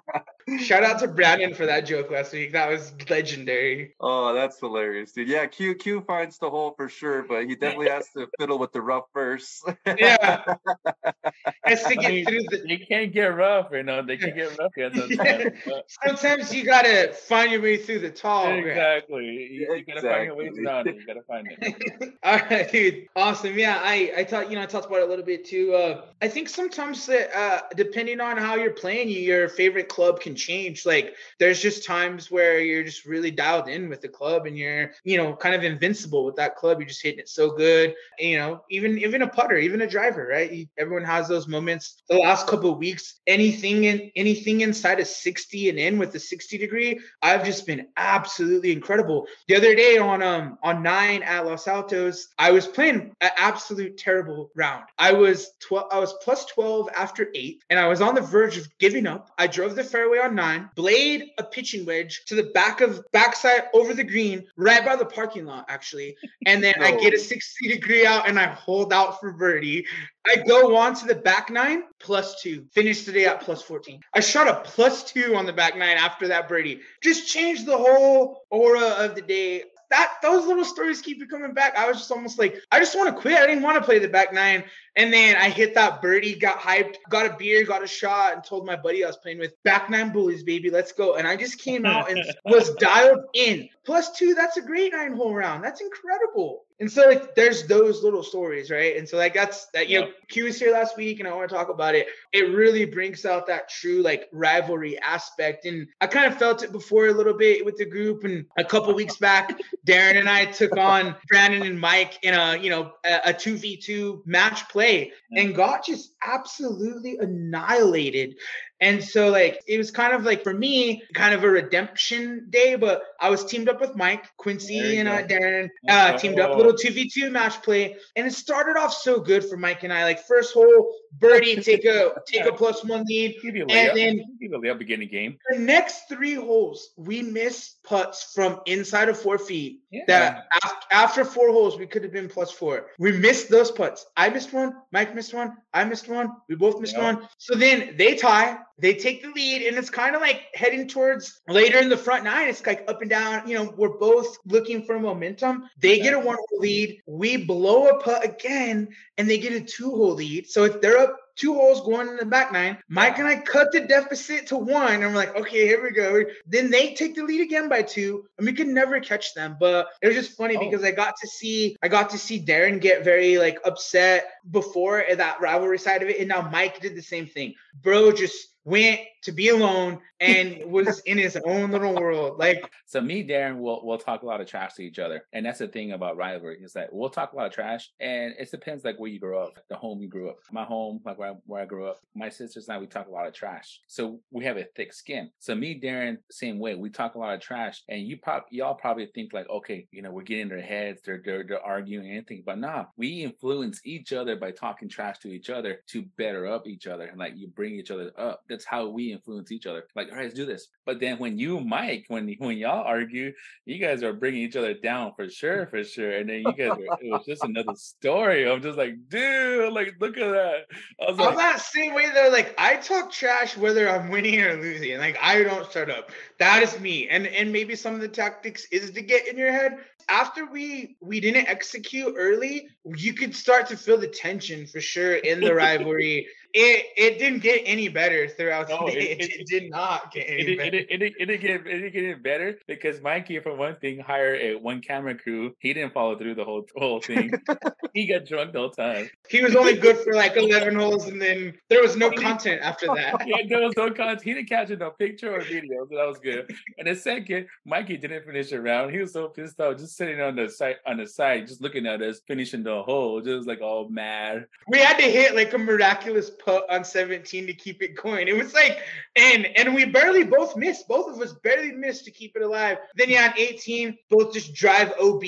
[0.59, 2.53] Shout out to Brandon for that joke last week.
[2.53, 3.95] That was legendary.
[3.99, 5.29] Oh, that's hilarious, dude.
[5.29, 8.73] Yeah, Q Q finds the hole for sure, but he definitely has to fiddle with
[8.73, 9.69] the rough first.
[9.87, 10.57] yeah.
[11.65, 12.65] Has to get I mean, through the.
[12.69, 14.03] They can't get rough, you know.
[14.03, 14.73] They can get rough.
[14.77, 14.91] Yeah.
[16.07, 18.53] Sometimes you gotta find your way through the tall.
[18.53, 19.25] Exactly.
[19.25, 20.97] You, you, gotta find your way around it.
[20.97, 22.15] You gotta find it.
[22.23, 23.07] All right, dude.
[23.17, 23.59] Awesome.
[23.59, 25.75] Yeah, I I thought you know I talked about it a little bit too.
[25.75, 30.35] Uh, I think sometimes that uh, depending on how you're playing, your favorite club can
[30.35, 30.85] change.
[30.85, 34.93] Like there's just times where you're just really dialed in with the club and you're,
[35.05, 36.79] you know, kind of invincible with that club.
[36.79, 37.95] You're just hitting it so good.
[38.21, 40.69] And, you know, even even a putter, even a driver, right?
[40.79, 42.03] Everyone has those moments.
[42.09, 46.21] The last couple of weeks, anything in anything inside of 60 and in with the
[46.21, 49.27] 60 degree, I've just been absolutely incredible.
[49.49, 53.97] The other day on um on nine at Los Altos, I was playing an absolute
[53.97, 54.85] terrible round.
[54.99, 58.57] I was 12, I was plus 12 after eight, and I was on the verge
[58.57, 59.31] of giving up.
[59.39, 63.65] I drove the fairway on nine, blade a pitching wedge to the back of backside
[63.75, 66.17] over the green, right by the parking lot, actually.
[66.47, 69.87] And then I get a 60 degree out and I hold out for birdie.
[70.27, 72.67] I go on to the back nine plus two.
[72.73, 74.01] Finish today at plus 14.
[74.15, 76.81] I shot a plus two on the back nine after that birdie.
[77.03, 81.77] Just changed the whole aura of the day that those little stories keep coming back.
[81.77, 83.39] I was just almost like, I just want to quit.
[83.39, 84.65] I didn't want to play the back nine.
[84.97, 88.45] And then I hit that birdie, got hyped, got a beer, got a shot, and
[88.45, 90.71] told my buddy I was playing with back nine bullies, baby.
[90.71, 91.15] Let's go.
[91.15, 93.69] And I just came out and was dialed in.
[93.85, 95.63] Plus two, that's a great nine hole round.
[95.63, 96.65] That's incredible.
[96.81, 98.97] And so like there's those little stories, right?
[98.97, 101.49] And so like that's that you know, Q was here last week and I want
[101.49, 102.09] to talk about it.
[102.33, 105.67] It really brings out that true like rivalry aspect.
[105.67, 108.25] And I kind of felt it before a little bit with the group.
[108.25, 109.57] And a couple weeks back,
[109.87, 114.27] Darren and I took on Brandon and Mike in a you know a, a 2v2
[114.27, 114.84] match play
[115.33, 118.37] and got just absolutely annihilated.
[118.81, 122.77] And so, like, it was kind of like for me, kind of a redemption day.
[122.77, 126.55] But I was teamed up with Mike, Quincy, and uh, Darren, uh, teamed up, a
[126.55, 127.97] little 2v2 match play.
[128.17, 130.05] And it started off so good for Mike and I.
[130.05, 133.37] Like, first hole, birdie, take a take a plus one lead.
[133.45, 135.39] And then give a layup beginning game.
[135.51, 139.81] The next three holes, we missed putts from inside of four feet.
[139.91, 140.03] Yeah.
[140.07, 140.47] That
[140.91, 142.87] after four holes, we could have been plus four.
[142.99, 144.05] We missed those putts.
[144.17, 147.03] I missed one, Mike missed one, I missed one, we both missed yep.
[147.03, 147.29] one.
[147.39, 148.59] So then they tie.
[148.79, 152.25] They take the lead, and it's kind of like heading towards later in the front
[152.25, 152.49] nine.
[152.49, 153.49] It's like up and down.
[153.49, 155.65] You know, we're both looking for momentum.
[155.79, 157.01] They get a one hole lead.
[157.07, 160.49] We blow a putt again, and they get a two hole lead.
[160.49, 162.79] So if they're up two holes going in the back nine.
[162.89, 166.25] Mike and I cut the deficit to one, and we're like, okay, here we go.
[166.47, 169.57] Then they take the lead again by two, and we could never catch them.
[169.59, 170.61] But it was just funny oh.
[170.61, 175.05] because I got to see I got to see Darren get very like upset before
[175.17, 177.55] that rivalry side of it, and now Mike did the same thing.
[177.83, 182.39] Bro just went to be alone and was in his own little world.
[182.39, 185.45] Like so, me, Darren, will will talk a lot of trash to each other, and
[185.45, 188.51] that's the thing about rivalry is that we'll talk a lot of trash, and it
[188.51, 190.37] depends like where you grew up, the home you grew up.
[190.53, 193.09] My home, like where I, where I grew up, my sisters and I, we talk
[193.09, 195.31] a lot of trash, so we have a thick skin.
[195.39, 196.75] So me, Darren, same way.
[196.75, 200.03] We talk a lot of trash, and you pop, y'all probably think like, okay, you
[200.03, 204.13] know, we're getting their heads, they're they're, they're arguing anything, but nah, we influence each
[204.13, 207.49] other by talking trash to each other to better up each other, and like you
[207.49, 208.43] bring each other up.
[208.49, 209.85] That's how we influence each other.
[209.95, 210.69] Like, all right, let's do this.
[210.85, 213.33] But then when you, Mike, when when y'all argue,
[213.65, 216.13] you guys are bringing each other down for sure, for sure.
[216.19, 218.51] And then you guys, were, it was just another story.
[218.51, 220.67] I'm just like, dude, like, look at that.
[221.01, 222.29] I was like, I'm that same way though.
[222.31, 224.99] Like, I talk trash whether I'm winning or losing.
[224.99, 226.11] Like, I don't shut up.
[226.39, 227.09] That is me.
[227.09, 229.79] And and maybe some of the tactics is to get in your head.
[230.09, 235.15] After we we didn't execute early, you could start to feel the tension for sure
[235.15, 239.11] in the rivalry it it didn't get any better throughout no, the day.
[239.11, 240.77] It, it, it, did not get any it, better.
[240.77, 243.99] It, it, it, didn't get it didn't get any better because Mikey, for one thing,
[243.99, 245.55] hired a one camera crew.
[245.59, 247.33] He didn't follow through the whole whole thing.
[247.93, 249.11] he got drunk the whole time.
[249.29, 252.87] He was only good for like eleven holes, and then there was no content after
[252.87, 253.23] that.
[253.27, 254.23] yeah, there was no content.
[254.23, 256.55] He didn't catch no picture or video, so that was good.
[256.79, 258.93] And the second, Mikey didn't finish a round.
[258.93, 261.87] He was so pissed off, just sitting on the side on the side, just looking
[261.87, 264.47] at us finishing the hole, just like all mad.
[264.69, 268.29] We had to hit like a miraculous putt on 17 to keep it going.
[268.29, 268.79] It was like,
[269.17, 270.87] and and we barely both missed.
[270.89, 272.79] Both of us barely missed to keep it alive.
[272.95, 275.23] Then you on 18, both just drive OB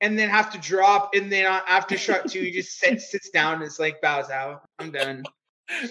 [0.00, 1.14] and then have to drop.
[1.14, 4.62] And then after shot two, he just sits, sits down and it's like bows out.
[4.78, 5.24] I'm done.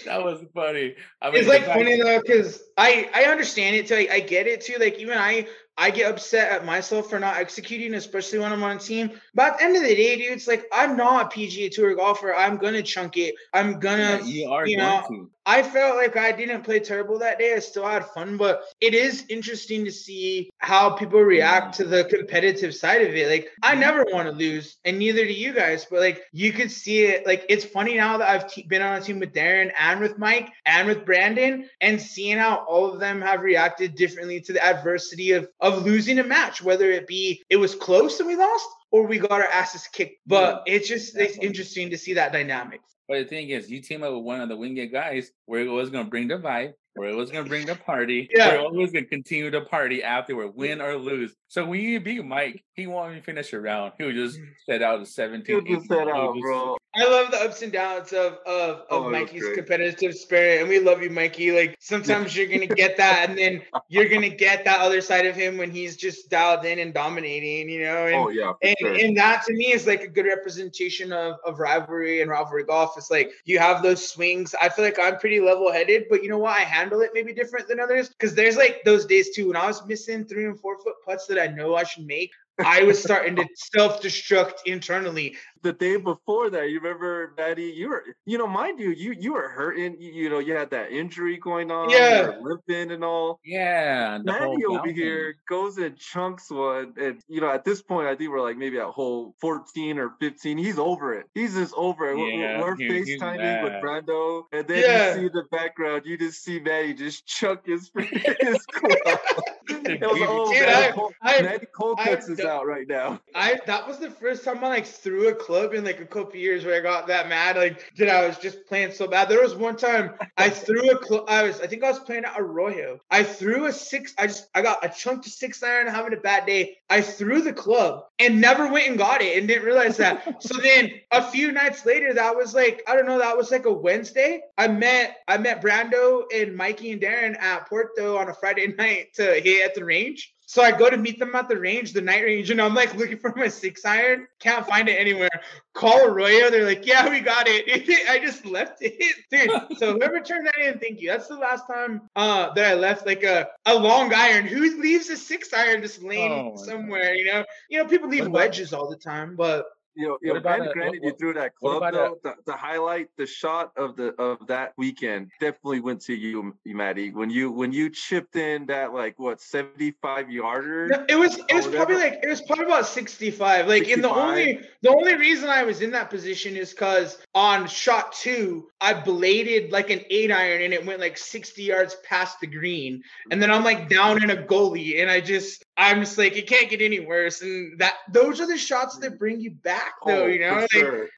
[0.04, 0.94] that was funny.
[1.20, 3.96] I mean, it's like funny though, because I I understand it too.
[3.96, 4.76] I, I get it too.
[4.78, 5.46] Like even I
[5.78, 9.10] I get upset at myself for not executing, especially when I'm on a team.
[9.34, 11.94] But at the end of the day, dude, it's like I'm not a PGA Tour
[11.94, 12.34] golfer.
[12.34, 13.34] I'm gonna chunk it.
[13.54, 15.04] I'm gonna, yeah, you, are you know.
[15.08, 15.30] To.
[15.44, 17.54] I felt like I didn't play terrible that day.
[17.54, 22.04] I still had fun, but it is interesting to see how people react to the
[22.04, 23.28] competitive side of it.
[23.28, 25.86] Like I never want to lose, and neither do you guys.
[25.90, 27.26] But like you could see it.
[27.26, 30.52] Like it's funny now that I've been on a team with Darren and with Mike
[30.64, 35.32] and with Brandon, and seeing how all of them have reacted differently to the adversity
[35.32, 39.06] of of losing a match, whether it be it was close and we lost or
[39.06, 40.20] we got our asses kicked.
[40.26, 42.80] But yeah, it's just it's interesting to see that dynamic.
[43.08, 45.68] But the thing is, you team up with one of the Wingate guys where it
[45.68, 46.74] was going to bring the vibe.
[46.94, 48.28] We're always gonna bring the party.
[48.36, 48.52] Yeah.
[48.52, 51.34] We're always gonna continue to party afterward, win or lose.
[51.48, 53.94] So when you beat Mike, he won't even finish a round.
[53.98, 54.46] He would just mm.
[54.66, 55.44] set out a 17.
[55.46, 56.76] He'll just set out, bro.
[56.94, 60.78] I love the ups and downs of of, of Oh, Mikey's competitive spirit, and we
[60.78, 61.50] love you, Mikey.
[61.52, 65.34] Like sometimes you're gonna get that, and then you're gonna get that other side of
[65.34, 68.06] him when he's just dialed in and dominating, you know.
[68.06, 68.92] And Oh yeah, and, sure.
[68.92, 72.98] and that to me is like a good representation of, of rivalry and rivalry golf.
[72.98, 74.54] It's like you have those swings.
[74.60, 76.58] I feel like I'm pretty level headed, but you know what?
[76.58, 79.66] I handle it maybe different than others because there's like those days too when I
[79.66, 82.32] was missing three and four foot putts that I know I should make.
[82.64, 85.36] I was starting to self destruct internally.
[85.62, 89.32] the day before that, you remember, Matty, you were, you know, mind you, you you
[89.32, 89.96] were hurting.
[90.00, 91.88] You, you know, you had that injury going on.
[91.90, 92.32] Yeah.
[92.34, 93.38] you were limping and all.
[93.44, 94.18] Yeah.
[94.18, 98.16] the Matty over here goes and chunks one, and you know, at this point, I
[98.16, 100.58] think we're like maybe at hole 14 or 15.
[100.58, 101.26] He's over it.
[101.34, 102.16] He's just over it.
[102.16, 103.82] We're- Yeah, we're he- FaceTiming with mad.
[103.82, 105.14] Brando, and then Yeah.
[105.14, 107.90] you see the background, you just see Matty just chuck his
[108.40, 109.18] his club.
[109.68, 110.28] It was like,
[110.58, 113.20] Dude, man, I- Cole- I- Matty Colcuts is out right now.
[113.34, 116.36] I that was the first time I like threw a club in like a couple
[116.36, 117.56] years where I got that mad.
[117.56, 119.28] Like, did I was just playing so bad.
[119.28, 121.24] There was one time I threw a club.
[121.28, 123.00] I was I think I was playing at Arroyo.
[123.10, 124.14] I threw a six.
[124.18, 126.78] I just I got a chunk to six iron having a bad day.
[126.90, 130.42] I threw the club and never went and got it and didn't realize that.
[130.42, 133.18] so then a few nights later, that was like I don't know.
[133.18, 134.40] That was like a Wednesday.
[134.58, 139.14] I met I met Brando and Mikey and Darren at Porto on a Friday night
[139.14, 140.34] to hit at the range.
[140.46, 142.94] So I go to meet them at the range, the night range, and I'm like
[142.94, 144.26] looking for my six iron.
[144.38, 145.30] Can't find it anywhere.
[145.72, 146.50] Call Arroyo.
[146.50, 147.88] They're like, yeah, we got it.
[148.10, 149.16] I just left it.
[149.30, 151.08] Dude, so whoever turned that in, thank you.
[151.08, 154.46] That's the last time uh, that I left like a, a long iron.
[154.46, 157.44] Who leaves a six iron just laying Oh, somewhere, you know?
[157.70, 159.64] You know, people leave wedges all the time, but
[159.94, 162.18] You know, you know, about granted, a- granted what- you threw that club about though.
[162.22, 167.12] The, the highlight, the shot of the of that weekend definitely went to you, Matty.
[167.12, 170.88] When you when you chipped in that like what seventy five yarder.
[170.88, 173.68] No, it was it or was probably like it was probably about 65.
[173.68, 177.66] Like in the only the only reason I was in that position is because on
[177.66, 182.40] shot two, I bladed like an eight iron and it went like 60 yards past
[182.40, 183.02] the green.
[183.30, 186.46] And then I'm like down in a goalie and I just I'm just like it
[186.46, 187.40] can't get any worse.
[187.40, 190.54] And that those are the shots that bring you back though, Oh, you know?
[190.60, 191.08] Like sure.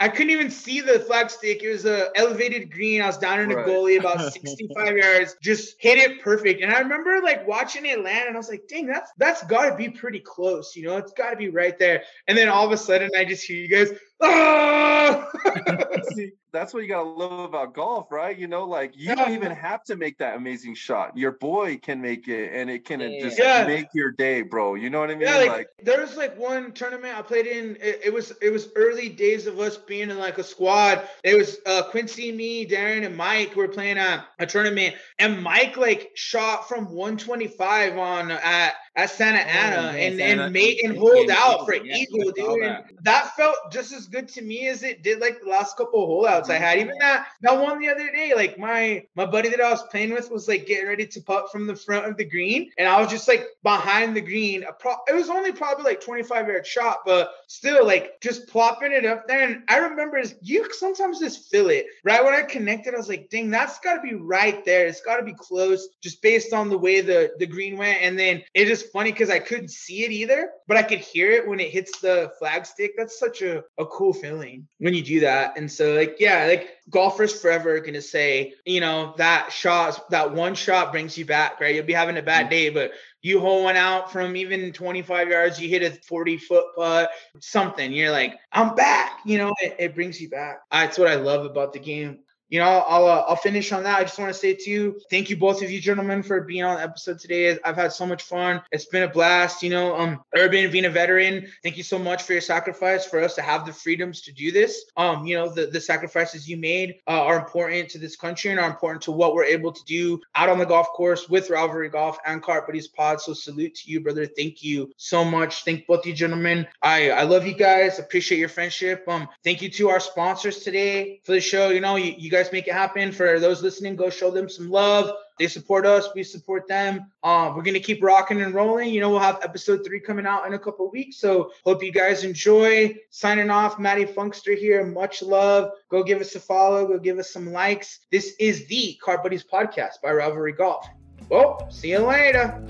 [0.00, 1.62] I couldn't even see the flag stick.
[1.62, 3.02] It was a elevated green.
[3.02, 3.66] I was down in a Right.
[3.66, 5.36] goalie about 65 yards.
[5.42, 6.62] Just hit it perfect.
[6.62, 9.74] And I remember like watching it land and I was like, dang, that's that's gotta
[9.74, 10.76] be pretty close.
[10.76, 12.04] You know, it's gotta be right there.
[12.28, 13.90] And then all of a sudden I just hear you guys,
[14.20, 15.26] oh
[16.02, 18.36] See, that's what you gotta love about golf, right?
[18.36, 19.14] You know, like you Yeah.
[19.16, 21.16] don't even have to make that amazing shot.
[21.16, 23.66] Your boy can make it, and it can uh, just Yeah.
[23.66, 24.74] make your day, bro.
[24.74, 25.22] You know what I mean?
[25.22, 27.76] Yeah, like, there was like one tournament I played in.
[27.80, 31.08] It, it was it was early days of us being in like a squad.
[31.24, 35.76] It was uh, Quincy, me, Darren, and Mike were playing a, a tournament, and Mike
[35.76, 40.96] like shot from 125 on at at Santa Ana yeah, and Santa- and made and
[40.96, 42.62] hold out for yeah, eagle, dude.
[42.62, 46.02] And that felt just as good to me as it did like the last couple
[46.02, 46.78] of holdouts I had.
[46.78, 50.12] Even that that one the other day, like my my buddy that I was playing
[50.12, 53.00] with was like getting ready to putt from the front of the green, and I
[53.00, 54.64] was just like behind the green.
[54.80, 59.06] Pro- it was only probably like 25 yard shot, but still like just plopping it
[59.06, 59.46] up there.
[59.46, 62.94] And I remember you sometimes just feel it right when I connected.
[62.94, 64.86] I was like, dang, that's got to be right there.
[64.86, 68.02] It's got to be close, just based on the way the the green went.
[68.02, 71.30] And then it just funny because I couldn't see it either, but I could hear
[71.30, 72.92] it when it hits the flag stick.
[72.96, 75.56] That's such a, a cool feeling when you do that.
[75.56, 80.32] And so like yeah, like golfers forever are gonna say, you know, that shot, that
[80.32, 81.74] one shot brings you back, right?
[81.74, 82.50] You'll be having a bad mm.
[82.50, 82.92] day, but
[83.22, 87.92] you hole one out from even 25 yards, you hit a 40 foot putt, something.
[87.92, 89.20] You're like, I'm back.
[89.24, 90.60] You know, it, it brings you back.
[90.70, 92.20] That's what I love about the game.
[92.50, 93.98] You know, I'll uh, I'll finish on that.
[93.98, 96.64] I just want to say to you, thank you both of you gentlemen for being
[96.64, 97.58] on the episode today.
[97.64, 98.60] I've had so much fun.
[98.72, 99.62] It's been a blast.
[99.62, 103.20] You know, um, Earvin being a veteran, thank you so much for your sacrifice for
[103.20, 104.84] us to have the freedoms to do this.
[104.96, 108.58] Um, you know, the the sacrifices you made uh, are important to this country and
[108.58, 111.88] are important to what we're able to do out on the golf course with Rivalry
[111.88, 113.20] Golf and Cart Buddies Pod.
[113.20, 114.26] So salute to you, brother.
[114.26, 115.64] Thank you so much.
[115.64, 116.66] Thank both you gentlemen.
[116.82, 117.98] I I love you guys.
[117.98, 119.04] Appreciate your friendship.
[119.06, 121.70] Um, thank you to our sponsors today for the show.
[121.70, 123.12] You know, you, you guys make it happen.
[123.12, 125.12] For those listening, go show them some love.
[125.38, 126.08] They support us.
[126.14, 127.10] We support them.
[127.22, 128.90] Uh, we're gonna keep rocking and rolling.
[128.90, 131.16] You know, we'll have episode three coming out in a couple weeks.
[131.16, 132.94] So hope you guys enjoy.
[133.10, 134.84] Signing off, Matty Funkster here.
[134.84, 135.70] Much love.
[135.88, 136.86] Go give us a follow.
[136.86, 138.00] Go give us some likes.
[138.10, 140.86] This is the Cart Buddies podcast by Rivalry Golf.
[141.28, 142.62] Well, see you later.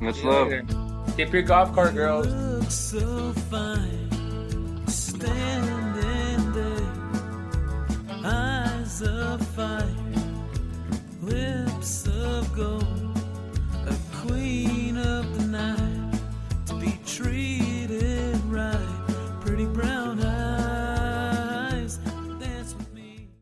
[0.00, 0.48] much you love.
[0.48, 0.64] later.
[1.16, 2.26] Tip your golf cart, girls.
[9.02, 9.84] Of fire
[11.20, 13.18] lips of gold,
[13.86, 14.85] a queen.